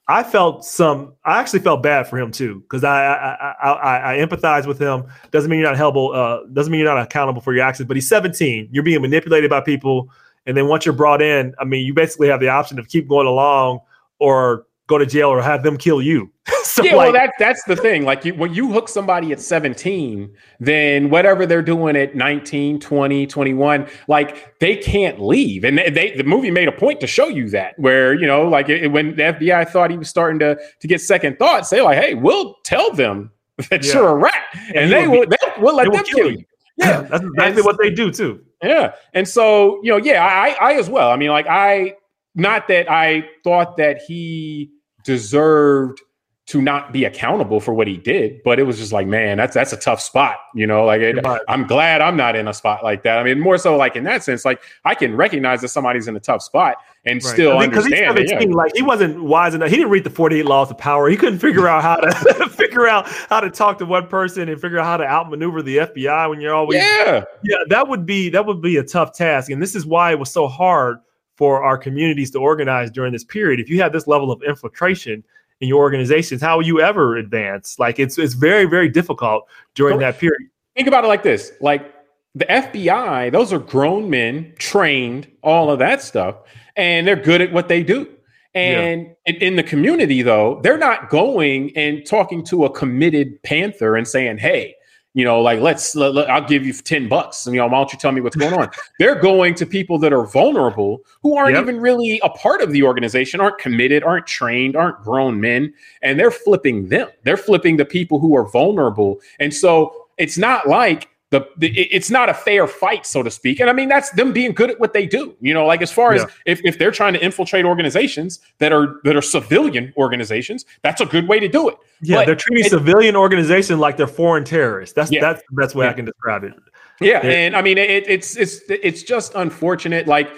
I 0.08 0.24
felt 0.24 0.63
some. 0.63 1.13
I 1.26 1.39
actually 1.39 1.60
felt 1.60 1.84
bad 1.84 2.08
for 2.08 2.17
him 2.17 2.32
too, 2.32 2.62
because 2.62 2.84
I 2.84 3.06
I, 3.13 3.72
I 3.74 4.15
I 4.15 4.17
empathize 4.26 4.65
with 4.65 4.80
him. 4.80 5.04
Doesn't 5.32 5.50
mean 5.50 5.60
you're 5.60 5.69
not 5.69 5.78
helpable. 5.78 6.15
Uh, 6.15 6.48
doesn't 6.54 6.72
mean 6.72 6.80
you're 6.80 6.93
not 6.93 7.02
accountable 7.04 7.41
for 7.41 7.54
your 7.54 7.65
actions. 7.65 7.88
But 7.88 7.98
he's 7.98 8.08
17. 8.08 8.69
You're 8.72 8.84
being 8.84 9.02
manipulated 9.02 9.50
by 9.50 9.62
people, 9.62 10.10
and 10.45 10.56
then 10.56 10.67
once 10.67 10.86
you're 10.86 10.93
brought 10.95 11.22
in, 11.22 11.54
I 11.60 11.65
mean, 11.65 11.86
you 11.86 11.93
basically 11.93 12.30
have 12.30 12.39
the 12.39 12.50
option 12.50 12.80
of 12.80 12.88
keep 12.88 13.08
going 13.08 13.28
along 13.28 13.80
or 14.19 14.65
go 14.88 14.98
to 14.98 15.06
jail 15.06 15.30
or 15.30 15.41
have 15.41 15.63
them 15.63 15.78
kill 15.78 16.02
you. 16.02 16.32
so 16.80 16.84
yeah, 16.89 16.96
like, 16.96 17.13
well, 17.13 17.13
that 17.13 17.34
that's 17.39 17.63
the 17.63 17.76
thing. 17.76 18.04
Like 18.06 18.26
you, 18.26 18.34
when 18.34 18.54
you 18.54 18.72
hook 18.72 18.89
somebody 18.89 19.32
at 19.32 19.39
17, 19.39 20.30
then 20.60 21.10
whatever 21.10 21.46
they're 21.46 21.62
doing 21.62 21.96
at 21.96 22.15
19, 22.15 22.80
20, 22.80 23.28
21, 23.28 23.88
like 24.08 24.60
they 24.60 24.76
can't 24.76 25.22
leave. 25.22 25.63
And 25.63 25.78
they, 25.78 25.89
they 25.89 26.15
the 26.15 26.24
movie 26.24 26.52
made 26.52 26.68
a 26.68 26.72
point 26.72 27.00
to 27.02 27.08
show 27.08 27.28
you 27.28 27.50
that, 27.50 27.78
where 27.80 28.13
you 28.13 28.28
know, 28.28 28.48
like 28.48 28.70
it, 28.70 28.88
when 28.89 29.15
the 29.15 29.24
FBI 29.24 29.70
thought 29.70 29.92
he 29.92 29.98
was 29.98 30.10
starting 30.10 30.39
to 30.39 30.58
to 30.80 30.88
get 30.88 31.02
second 31.02 31.38
thoughts, 31.39 31.70
they're 31.70 31.84
like, 31.84 31.98
"Hey, 31.98 32.13
we'll 32.15 32.56
tell 32.63 32.92
them 32.94 33.32
that 33.70 33.86
Yeah. 33.86 33.94
you're 33.94 34.10
a 34.10 34.15
rat, 34.15 34.44
and, 34.70 34.78
And 34.78 34.92
they 34.92 35.08
will, 35.08 35.20
will 35.20 35.28
they 35.28 35.62
will 35.62 35.76
let 35.76 35.84
they 35.84 35.89
will 35.89 35.96
them 35.98 36.06
kill 36.06 36.18
kill 36.18 36.32
you. 36.32 36.38
you." 36.39 36.46
Yeah, 36.78 37.02
that's 37.10 37.24
exactly 37.24 37.58
And- 37.58 37.65
what 37.65 37.78
they 37.82 37.89
do 37.89 38.12
too. 38.12 38.42
Yeah. 38.63 38.94
And 39.13 39.26
so, 39.28 39.80
you 39.84 39.89
know, 39.92 39.98
yeah, 39.98 40.22
I, 40.26 40.56
I 40.60 40.74
as 40.74 40.89
well. 40.89 41.12
I 41.12 41.15
mean, 41.15 41.30
like, 41.30 41.48
I, 41.48 41.94
not 42.36 42.68
that 42.68 42.92
I 42.92 43.24
thought 43.44 43.78
that 43.78 44.02
he 44.06 44.70
deserved 45.06 46.02
to 46.49 46.63
not 46.63 46.91
be 46.91 47.05
accountable 47.05 47.59
for 47.59 47.75
what 47.75 47.85
he 47.85 47.95
did, 47.95 48.41
but 48.43 48.57
it 48.57 48.63
was 48.63 48.79
just 48.79 48.91
like, 48.91 49.05
man, 49.05 49.38
that's, 49.38 49.53
that's 49.53 49.71
a 49.71 49.77
tough 49.77 50.01
spot, 50.01 50.38
you 50.55 50.65
know, 50.65 50.83
like, 50.83 50.99
it, 50.99 51.23
I'm 51.47 51.67
glad 51.67 52.01
I'm 52.01 52.17
not 52.17 52.35
in 52.35 52.47
a 52.47 52.55
spot 52.55 52.83
like 52.83 53.03
that. 53.03 53.19
I 53.19 53.23
mean, 53.23 53.39
more 53.39 53.59
so 53.59 53.77
like 53.77 53.95
in 53.95 54.03
that 54.05 54.23
sense, 54.23 54.45
like 54.45 54.59
I 54.83 54.95
can 54.95 55.15
recognize 55.15 55.62
that 55.62 55.67
somebody's 55.67 56.07
in 56.07 56.15
a 56.15 56.19
tough 56.19 56.41
spot 56.41 56.77
and 57.05 57.23
Right. 57.23 57.33
still 57.33 57.51
I 57.55 57.67
mean, 57.67 57.69
he's 57.69 57.85
understand. 57.85 58.17
it, 58.17 58.29
17, 58.29 58.49
yeah. 58.49 58.55
Like 58.55 58.71
he 58.75 58.81
wasn't 58.81 59.23
wise 59.23 59.53
enough. 59.53 59.69
He 59.69 59.75
didn't 59.75 59.91
read 59.91 60.03
the 60.03 60.09
48 60.09 60.43
laws 60.43 60.71
of 60.71 60.79
power. 60.79 61.07
He 61.07 61.17
couldn't 61.17 61.38
figure 61.38 61.67
out 61.67 61.83
how 61.83 61.97
to 61.97 62.49
figure 62.49 62.88
out 62.88 63.07
how 63.07 63.41
to 63.41 63.51
talk 63.51 63.77
to 63.77 63.85
one 63.85 64.07
person 64.07 64.49
and 64.49 64.59
figure 64.59 64.79
out 64.79 64.85
how 64.85 64.97
to 64.97 65.05
outmaneuver 65.05 65.62
the 65.62 65.77
FBI 65.77 66.31
when 66.31 66.41
you're 66.41 66.55
always 66.55 66.77
yeah. 66.77 67.25
yeah, 67.43 67.57
that 67.69 67.88
would 67.88 68.07
be 68.07 68.27
that 68.29 68.47
would 68.47 68.59
be 68.59 68.77
a 68.77 68.83
tough 68.83 69.13
task. 69.13 69.51
And 69.51 69.62
this 69.62 69.75
is 69.75 69.85
why 69.85 70.09
it 70.12 70.17
was 70.17 70.31
so 70.31 70.47
hard 70.47 70.97
for 71.35 71.63
our 71.63 71.77
communities 71.77 72.31
to 72.31 72.39
organize 72.39 72.89
during 72.89 73.13
this 73.13 73.23
period. 73.23 73.59
If 73.59 73.69
you 73.69 73.79
have 73.81 73.93
this 73.93 74.07
level 74.07 74.31
of 74.31 74.41
infiltration 74.41 75.23
in 75.62 75.67
your 75.67 75.80
organizations, 75.80 76.41
how 76.41 76.58
will 76.58 76.65
you 76.65 76.82
ever 76.82 77.17
advance? 77.17 77.78
Like 77.80 78.00
it's 78.00 78.17
it's 78.17 78.34
very, 78.34 78.65
very 78.65 78.89
difficult 78.89 79.48
during 79.76 80.00
that 80.00 80.17
period. 80.17 80.50
think 80.76 80.88
about 80.88 81.04
it 81.04 81.08
like 81.08 81.24
this 81.24 81.52
like 81.62 81.93
the 82.36 82.45
FBI, 82.45 83.32
those 83.32 83.52
are 83.52 83.60
grown 83.60 84.10
men, 84.10 84.54
trained, 84.60 85.28
all 85.41 85.72
of 85.72 85.80
that 85.80 86.02
stuff, 86.02 86.36
and 86.76 87.08
they're 87.08 87.15
good 87.15 87.41
at 87.41 87.52
what 87.52 87.67
they 87.67 87.84
do. 87.84 88.08
And 88.56 89.15
in, 89.26 89.36
in 89.36 89.56
the 89.56 89.63
community, 89.63 90.22
though, 90.22 90.60
they're 90.63 90.78
not 90.78 91.10
going 91.10 91.76
and 91.78 92.06
talking 92.06 92.43
to 92.45 92.65
a 92.65 92.69
committed 92.69 93.41
Panther 93.43 93.95
and 93.95 94.08
saying, 94.08 94.39
"Hey, 94.39 94.76
you 95.13 95.26
know, 95.26 95.41
like 95.41 95.60
let's, 95.60 95.95
let, 95.95 96.13
let- 96.13 96.30
I'll 96.30 96.48
give 96.48 96.65
you 96.65 96.74
ten 96.74 97.08
bucks, 97.10 97.45
and 97.45 97.54
you 97.56 97.60
know, 97.62 97.67
why 97.67 97.80
don't 97.80 97.91
you 97.91 98.00
tell 98.00 98.12
me 98.12 98.22
what's 98.22 98.36
going 98.36 98.54
on?" 98.54 98.69
they're 99.00 99.15
going 99.19 99.56
to 99.56 99.65
people 99.65 99.98
that 100.00 100.13
are 100.13 100.26
vulnerable, 100.26 101.02
who 101.24 101.36
aren't 101.36 101.56
Yep. 101.56 101.63
even 101.63 101.80
really 101.80 102.19
a 102.24 102.30
part 102.30 102.62
of 102.62 102.72
the 102.72 102.84
organization, 102.84 103.41
aren't 103.41 103.58
committed, 103.58 104.04
aren't 104.04 104.28
trained, 104.28 104.76
aren't 104.76 105.02
grown 105.04 105.39
men, 105.41 105.74
and 106.02 106.19
they're 106.19 106.32
flipping 106.32 106.88
them. 106.89 107.10
They're 107.24 107.38
flipping 107.38 107.78
the 107.78 107.86
people 107.86 108.19
who 108.19 108.36
are 108.38 108.48
vulnerable, 108.50 109.19
and 109.40 109.54
so 109.54 110.08
it's 110.17 110.38
not 110.38 110.67
like 110.67 111.10
the, 111.32 111.48
the 111.58 111.67
it's 111.80 112.10
not 112.10 112.27
a 112.27 112.34
fair 112.34 112.65
fight, 112.67 113.06
so 113.06 113.21
to 113.21 113.30
speak. 113.30 113.60
And 113.60 113.69
I 113.69 113.73
mean, 113.73 113.88
that's 113.88 114.10
them 114.12 114.34
being 114.34 114.52
good 114.52 114.71
at 114.71 114.80
what 114.80 114.94
they 114.94 115.06
do. 115.06 115.36
You 115.42 115.54
know, 115.54 115.65
like 115.65 115.82
as 115.84 115.92
far 115.92 116.13
as 116.13 116.25
if, 116.46 116.60
if 116.65 116.80
they're 116.80 116.92
trying 116.92 117.13
to 117.13 117.23
infiltrate 117.23 117.65
organizations 117.65 118.40
that 118.58 118.71
are 118.71 119.00
that 119.04 119.15
are 119.15 119.21
civilian 119.21 119.94
organizations, 119.96 120.65
that's 120.82 121.02
a 121.02 121.06
good 121.06 121.27
way 121.27 121.40
to 121.40 121.48
do 121.48 121.69
it. 121.69 121.77
Yeah, 122.02 122.17
But 122.17 122.25
they're 122.25 122.36
treating 122.36 122.65
it- 122.65 122.69
civilian 122.71 123.15
organizations 123.15 123.80
like 123.80 123.96
they're 123.98 124.08
foreign 124.08 124.44
terrorists. 124.44 124.96
That's 124.96 125.12
Yeah. 125.12 125.21
that's 125.21 125.44
the 125.50 125.56
best 125.56 125.75
way 125.75 125.86
Yeah. 125.86 125.92
I 125.92 125.94
can 125.94 126.06
describe 126.06 126.44
it. 126.46 126.54
Yeah, 127.00 127.23
Yeah. 127.25 127.32
and 127.32 127.56
I 127.56 127.62
mean, 127.62 127.77
it, 127.77 128.10
it's 128.10 128.36
it's 128.36 128.62
it's 128.67 129.04
just 129.04 129.36
unfortunate. 129.36 130.08
Like 130.08 130.30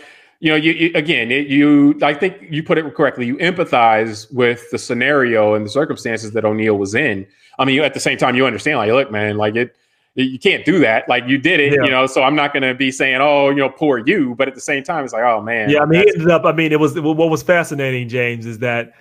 you 0.41 0.49
know, 0.49 0.55
you, 0.57 0.73
you 0.73 0.91
again, 0.95 1.31
it, 1.31 1.47
you 1.47 1.97
I 2.01 2.13
think 2.13 2.35
you 2.49 2.63
put 2.63 2.77
it 2.77 2.93
correctly. 2.95 3.25
You 3.27 3.37
empathize 3.37 4.31
with 4.33 4.69
the 4.71 4.77
scenario 4.77 5.53
and 5.53 5.65
the 5.65 5.69
circumstances 5.69 6.31
that 6.31 6.43
O'Neal 6.43 6.77
was 6.77 6.95
in. 6.95 7.25
I 7.59 7.63
mean, 7.65 7.75
you, 7.75 7.83
at 7.83 7.93
the 7.93 7.99
same 7.99 8.17
time, 8.17 8.35
you 8.35 8.45
understand. 8.45 8.77
Like, 8.79 8.89
look, 8.91 9.11
man, 9.11 9.37
like 9.37 9.55
it. 9.55 9.75
You 10.15 10.39
can't 10.39 10.65
do 10.65 10.79
that. 10.79 11.07
Like 11.07 11.27
you 11.27 11.37
did 11.37 11.59
it, 11.59 11.73
yeah. 11.73 11.83
you 11.83 11.89
know. 11.89 12.05
So 12.05 12.23
I'm 12.23 12.35
not 12.35 12.53
going 12.53 12.63
to 12.63 12.73
be 12.73 12.91
saying, 12.91 13.19
"Oh, 13.21 13.49
you 13.49 13.57
know, 13.57 13.69
poor 13.69 13.99
you," 13.99 14.35
but 14.35 14.47
at 14.47 14.55
the 14.55 14.61
same 14.61 14.83
time, 14.83 15.03
it's 15.03 15.13
like, 15.13 15.23
"Oh 15.23 15.41
man." 15.41 15.69
Yeah, 15.69 15.81
I 15.81 15.85
mean, 15.85 16.01
he 16.01 16.09
ended 16.13 16.29
up. 16.29 16.45
I 16.45 16.51
mean, 16.51 16.71
it 16.71 16.79
was 16.79 16.99
what 16.99 17.17
was 17.17 17.43
fascinating, 17.43 18.09
James, 18.09 18.45
is 18.45 18.59
that 18.59 18.93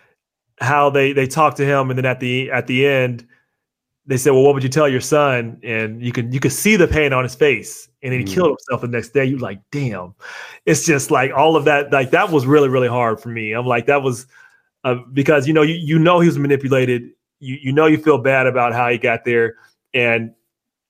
how 0.61 0.91
they 0.91 1.13
they 1.13 1.27
talked 1.27 1.57
to 1.57 1.65
him, 1.65 1.91
and 1.91 1.99
then 1.99 2.07
at 2.07 2.21
the 2.21 2.51
at 2.53 2.67
the 2.69 2.87
end, 2.87 3.27
they 4.07 4.17
said, 4.17 4.31
"Well, 4.33 4.43
what 4.43 4.55
would 4.55 4.63
you 4.63 4.69
tell 4.69 4.89
your 4.89 5.01
son?" 5.01 5.59
And 5.65 6.01
you 6.05 6.13
can 6.13 6.31
you 6.33 6.39
could 6.39 6.53
see 6.53 6.77
the 6.77 6.87
pain 6.87 7.13
on 7.13 7.25
his 7.25 7.35
face, 7.35 7.89
and 8.03 8.13
then 8.13 8.21
he 8.21 8.27
mm. 8.27 8.33
killed 8.33 8.51
himself 8.51 8.83
the 8.83 8.89
next 8.89 9.09
day. 9.11 9.25
You're 9.25 9.41
like, 9.41 9.61
damn, 9.73 10.15
it's 10.65 10.87
just 10.87 11.11
like 11.11 11.33
all 11.33 11.57
of 11.57 11.65
that. 11.65 11.93
Like 11.93 12.11
that 12.11 12.31
was 12.31 12.47
really 12.47 12.69
really 12.69 12.89
hard 12.89 13.21
for 13.21 13.31
me. 13.31 13.53
I'm 13.53 13.67
like 13.67 13.87
that 13.87 14.03
was 14.03 14.27
uh, 14.85 14.97
because 15.13 15.49
you 15.49 15.55
know 15.55 15.63
you 15.63 15.75
you 15.75 15.99
know 15.99 16.21
he 16.21 16.29
was 16.29 16.39
manipulated. 16.39 17.11
You 17.41 17.59
you 17.61 17.73
know 17.73 17.87
you 17.87 17.99
feel 17.99 18.19
bad 18.19 18.47
about 18.47 18.75
how 18.75 18.89
he 18.89 18.99
got 18.99 19.25
there, 19.25 19.57
and 19.93 20.35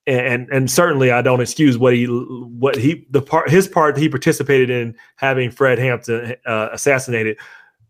and 0.07 0.49
and 0.51 0.71
certainly 0.71 1.11
I 1.11 1.23
don't 1.23 1.41
excuse 1.41 1.79
what 1.79 1.95
he 1.95 2.07
what 2.07 2.77
he 2.77 3.07
the 3.11 3.23
part 3.23 3.51
his 3.51 3.69
part 3.69 3.97
he 3.97 4.09
participated 4.09 4.71
in 4.71 4.97
having 5.17 5.51
Fred 5.51 5.79
Hampton 5.79 6.37
uh, 6.47 6.69
assassinated. 6.73 7.39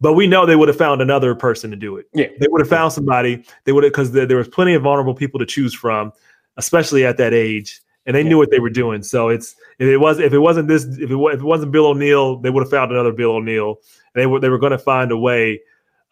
But 0.01 0.15
we 0.15 0.27
know 0.27 0.47
they 0.47 0.57
would 0.57 0.69
have 0.69 0.79
found 0.79 1.03
another 1.03 1.35
person 1.35 1.71
to 1.71 1.77
do 1.77 1.97
it. 1.97 2.07
Yeah, 2.15 2.29
they 2.41 2.49
would 2.49 2.61
have 2.61 2.69
found 2.69 2.93
somebody. 2.93 3.45
They 3.65 3.73
would 3.73 3.85
have 3.85 3.93
because 3.93 4.13
there, 4.13 4.27
there, 4.27 4.39
was 4.39 4.49
plenty 4.49 4.73
of 4.75 4.83
vulnerable 4.83 5.15
people 5.15 5.39
to 5.39 5.47
choose 5.47 5.75
from, 5.75 6.13
especially 6.57 7.05
at 7.05 7.19
that 7.19 7.35
age, 7.35 7.81
and 8.07 8.17
they 8.17 8.23
yeah. 8.23 8.29
knew 8.31 8.39
what 8.39 8.51
they 8.51 8.61
were 8.61 8.71
doing. 8.71 9.03
So 9.03 9.29
it's 9.29 9.55
if 9.79 9.87
it 9.87 9.99
was 9.99 10.19
if 10.19 10.33
it 10.33 10.39
wasn't 10.39 10.69
this 10.69 10.85
if 10.85 11.11
it, 11.11 11.15
if 11.15 11.41
it 11.41 11.45
wasn't 11.45 11.73
Bill 11.73 11.87
O'Neal, 11.87 12.39
they 12.39 12.51
would 12.51 12.63
have 12.63 12.71
found 12.71 12.91
another 12.91 13.13
Bill 13.13 13.33
O'Neal. 13.33 13.77
They 14.15 14.27
were 14.27 14.41
they 14.41 14.49
were 14.49 14.59
going 14.59 14.73
to 14.73 14.79
find 14.79 15.13
a 15.13 15.19
way 15.19 15.61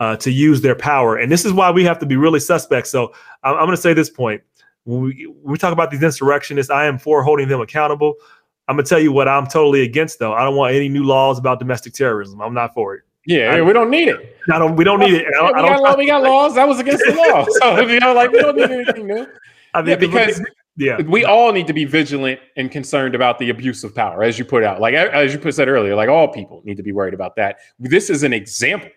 uh, 0.01 0.17
to 0.17 0.31
use 0.31 0.61
their 0.61 0.77
power, 0.77 1.17
and 1.17 1.33
this 1.33 1.47
is 1.47 1.53
why 1.53 1.71
we 1.71 1.83
have 1.85 1.99
to 2.01 2.07
be 2.07 2.17
really 2.17 2.41
suspect. 2.41 2.89
So 2.89 3.15
I'm, 3.43 3.55
I'm 3.55 3.65
going 3.65 3.71
to 3.71 3.83
say 3.83 3.95
this 3.95 4.11
point 4.11 4.43
when 4.89 5.03
we, 5.03 5.25
when 5.27 5.53
we 5.53 5.59
talk 5.59 5.75
about 5.75 5.91
these 5.91 6.03
insurrectionists, 6.03 6.71
I 6.71 6.87
am 6.87 6.99
for 6.99 7.23
holding 7.23 7.47
them 7.47 7.61
accountable. 7.61 8.15
I'm 8.69 8.77
gonna 8.77 8.87
tell 8.87 8.99
you 8.99 9.13
what 9.13 9.29
I'm 9.29 9.47
totally 9.47 9.83
against, 9.83 10.19
though. 10.19 10.33
I 10.33 10.43
don't 10.45 10.57
want 10.57 10.75
any 10.75 10.89
new 10.89 11.05
laws 11.05 11.39
about 11.39 11.59
domestic 11.59 11.93
terrorism. 11.93 12.41
I'm 12.41 12.55
not 12.55 12.73
for 12.73 12.95
it. 12.95 13.03
Yeah, 13.27 13.55
I, 13.55 13.61
we 13.61 13.75
don't 13.75 13.91
need 13.91 14.09
it. 14.09 14.39
I 14.51 14.59
don't. 14.59 14.77
We 14.77 14.85
don't 14.85 15.01
need 15.01 15.13
it. 15.13 15.27
Yeah, 15.31 15.47
we, 15.47 15.53
got 15.53 15.83
law, 15.83 15.97
we, 15.97 16.07
got 16.07 16.23
laws. 16.23 16.55
That 16.55 16.67
was 16.67 16.79
against 16.81 17.05
the 17.05 17.15
law. 17.15 17.45
So 17.61 17.81
you 17.81 18.01
know, 18.01 18.15
like 18.15 18.31
we 18.31 18.39
don't 18.39 18.57
need 18.57 18.71
anything 18.71 19.07
new. 19.07 19.27
I 19.75 19.83
mean, 19.83 19.91
yeah, 19.91 19.97
because 19.97 20.43
yeah, 20.77 21.03
we 21.03 21.27
all 21.27 21.53
need 21.53 21.67
to 21.67 21.75
be 21.75 21.85
vigilant 21.85 22.41
and 22.57 22.71
concerned 22.71 23.15
about 23.15 23.39
the 23.39 23.51
abuse 23.51 23.85
of 23.85 23.95
power, 23.95 24.23
as 24.23 24.39
you 24.39 24.47
put 24.47 24.65
out. 24.65 24.81
Like 24.81 24.95
as 24.95 25.35
you 25.35 25.39
put 25.39 25.55
said 25.55 25.69
earlier, 25.69 25.95
like 25.95 26.09
all 26.09 26.29
people 26.29 26.63
need 26.65 26.79
to 26.79 26.83
be 26.83 26.93
worried 26.93 27.15
about 27.15 27.37
that. 27.37 27.59
This 27.79 28.09
is 28.09 28.23
an 28.23 28.33
example 28.33 28.89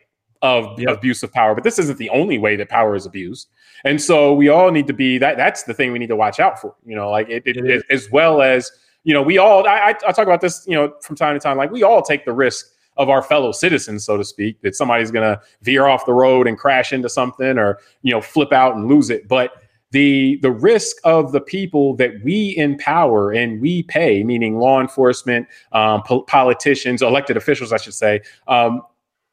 of 0.42 0.80
yep. 0.80 0.98
abuse 0.98 1.22
of 1.24 1.32
power, 1.32 1.54
but 1.54 1.64
this 1.64 1.78
isn't 1.78 1.98
the 1.98 2.10
only 2.10 2.38
way 2.38 2.56
that 2.56 2.70
power 2.70 2.96
is 2.96 3.06
abused. 3.06 3.50
And 3.84 4.02
so 4.02 4.34
we 4.34 4.50
all 4.50 4.72
need 4.72 4.88
to 4.88 4.94
be 4.94 5.18
that. 5.20 5.38
That's 5.38 5.64
the 5.64 5.74
thing 5.74 5.92
we 5.92 6.00
need 6.00 6.08
to 6.08 6.16
watch 6.16 6.40
out 6.40 6.60
for. 6.60 6.76
You 6.86 6.96
know, 6.96 7.10
like 7.10 7.30
it, 7.30 7.44
it, 7.46 7.58
it 7.58 7.84
as 7.90 8.10
well 8.12 8.42
as 8.42 8.72
you 9.04 9.14
know, 9.14 9.22
we 9.22 9.38
all. 9.38 9.68
I, 9.68 9.96
I 10.08 10.12
talk 10.12 10.20
about 10.20 10.42
this, 10.42 10.64
you 10.68 10.76
know, 10.76 10.94
from 11.02 11.16
time 11.16 11.36
to 11.36 11.40
time. 11.40 11.58
Like 11.58 11.72
we 11.72 11.84
all 11.84 12.02
take 12.02 12.26
the 12.26 12.34
risk 12.34 12.68
of 12.98 13.10
our 13.10 13.22
fellow 13.22 13.52
citizens, 13.52 14.06
so 14.06 14.18
to 14.18 14.24
speak, 14.24 14.62
that 14.62 14.76
somebody's 14.76 15.12
going 15.12 15.28
to 15.28 15.42
veer 15.62 15.88
off 15.88 16.06
the 16.06 16.14
road 16.14 16.46
and 16.46 16.58
crash 16.58 16.94
into 16.94 17.10
something, 17.10 17.58
or 17.58 17.80
you 18.04 18.12
know, 18.12 18.22
flip 18.22 18.52
out 18.52 18.76
and 18.76 18.88
lose 18.88 19.10
it. 19.10 19.28
But 19.28 19.54
the 19.92 20.38
the 20.42 20.52
risk 20.52 20.98
of 21.04 21.32
the 21.32 21.42
people 21.42 21.96
that 21.96 22.12
we 22.24 22.56
empower 22.58 23.32
and 23.32 23.60
we 23.62 23.84
pay, 23.84 24.24
meaning 24.24 24.58
law 24.58 24.80
enforcement, 24.80 25.48
um, 25.72 26.04
po- 26.04 26.24
politicians, 26.24 27.02
elected 27.02 27.38
officials, 27.38 27.74
I 27.74 27.78
should 27.78 27.94
say, 27.94 28.22
um, 28.48 28.82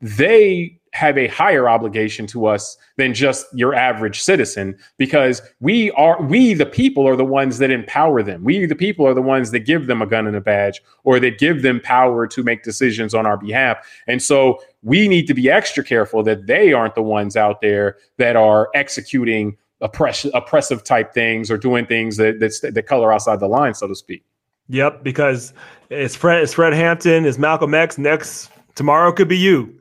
they 0.00 0.77
have 0.92 1.18
a 1.18 1.26
higher 1.28 1.68
obligation 1.68 2.26
to 2.26 2.46
us 2.46 2.76
than 2.96 3.14
just 3.14 3.46
your 3.52 3.74
average 3.74 4.20
citizen 4.20 4.76
because 4.96 5.42
we 5.60 5.90
are 5.92 6.20
we 6.22 6.54
the 6.54 6.66
people 6.66 7.06
are 7.06 7.16
the 7.16 7.24
ones 7.24 7.58
that 7.58 7.70
empower 7.70 8.22
them. 8.22 8.44
We 8.44 8.66
the 8.66 8.74
people 8.74 9.06
are 9.06 9.14
the 9.14 9.22
ones 9.22 9.50
that 9.50 9.60
give 9.60 9.86
them 9.86 10.02
a 10.02 10.06
gun 10.06 10.26
and 10.26 10.36
a 10.36 10.40
badge 10.40 10.80
or 11.04 11.20
that 11.20 11.38
give 11.38 11.62
them 11.62 11.80
power 11.80 12.26
to 12.26 12.42
make 12.42 12.62
decisions 12.62 13.14
on 13.14 13.26
our 13.26 13.36
behalf. 13.36 13.78
And 14.06 14.22
so 14.22 14.60
we 14.82 15.08
need 15.08 15.26
to 15.26 15.34
be 15.34 15.50
extra 15.50 15.84
careful 15.84 16.22
that 16.24 16.46
they 16.46 16.72
aren't 16.72 16.94
the 16.94 17.02
ones 17.02 17.36
out 17.36 17.60
there 17.60 17.96
that 18.16 18.36
are 18.36 18.68
executing 18.74 19.56
oppress- 19.80 20.26
oppressive 20.34 20.84
type 20.84 21.12
things 21.12 21.50
or 21.50 21.58
doing 21.58 21.86
things 21.86 22.16
that 22.16 22.40
that, 22.40 22.74
that 22.74 22.86
color 22.86 23.12
outside 23.12 23.40
the 23.40 23.48
line 23.48 23.74
so 23.74 23.86
to 23.86 23.94
speak. 23.94 24.24
Yep 24.68 25.02
because 25.02 25.52
it's 25.90 26.16
fred 26.16 26.42
it's 26.42 26.54
fred 26.54 26.72
hampton 26.72 27.24
is 27.24 27.38
malcolm 27.38 27.74
x 27.74 27.98
next 27.98 28.50
tomorrow? 28.74 29.12
Could 29.12 29.28
be 29.28 29.38
you 29.38 29.77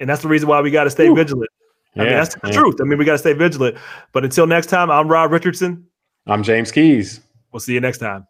and 0.00 0.08
that's 0.08 0.22
the 0.22 0.28
reason 0.28 0.48
why 0.48 0.60
we 0.60 0.70
got 0.70 0.84
to 0.84 0.90
stay 0.90 1.08
Ooh. 1.08 1.14
vigilant. 1.14 1.50
I 1.96 2.00
yeah, 2.00 2.04
mean, 2.04 2.14
that's 2.14 2.34
the 2.34 2.40
yeah. 2.44 2.52
truth. 2.52 2.76
I 2.80 2.84
mean, 2.84 2.98
we 2.98 3.04
got 3.04 3.12
to 3.12 3.18
stay 3.18 3.32
vigilant. 3.32 3.76
But 4.12 4.24
until 4.24 4.46
next 4.46 4.66
time, 4.66 4.90
I'm 4.90 5.08
Rob 5.08 5.32
Richardson. 5.32 5.86
I'm 6.26 6.42
James 6.42 6.70
Keys. 6.70 7.20
We'll 7.52 7.60
see 7.60 7.74
you 7.74 7.80
next 7.80 7.98
time. 7.98 8.26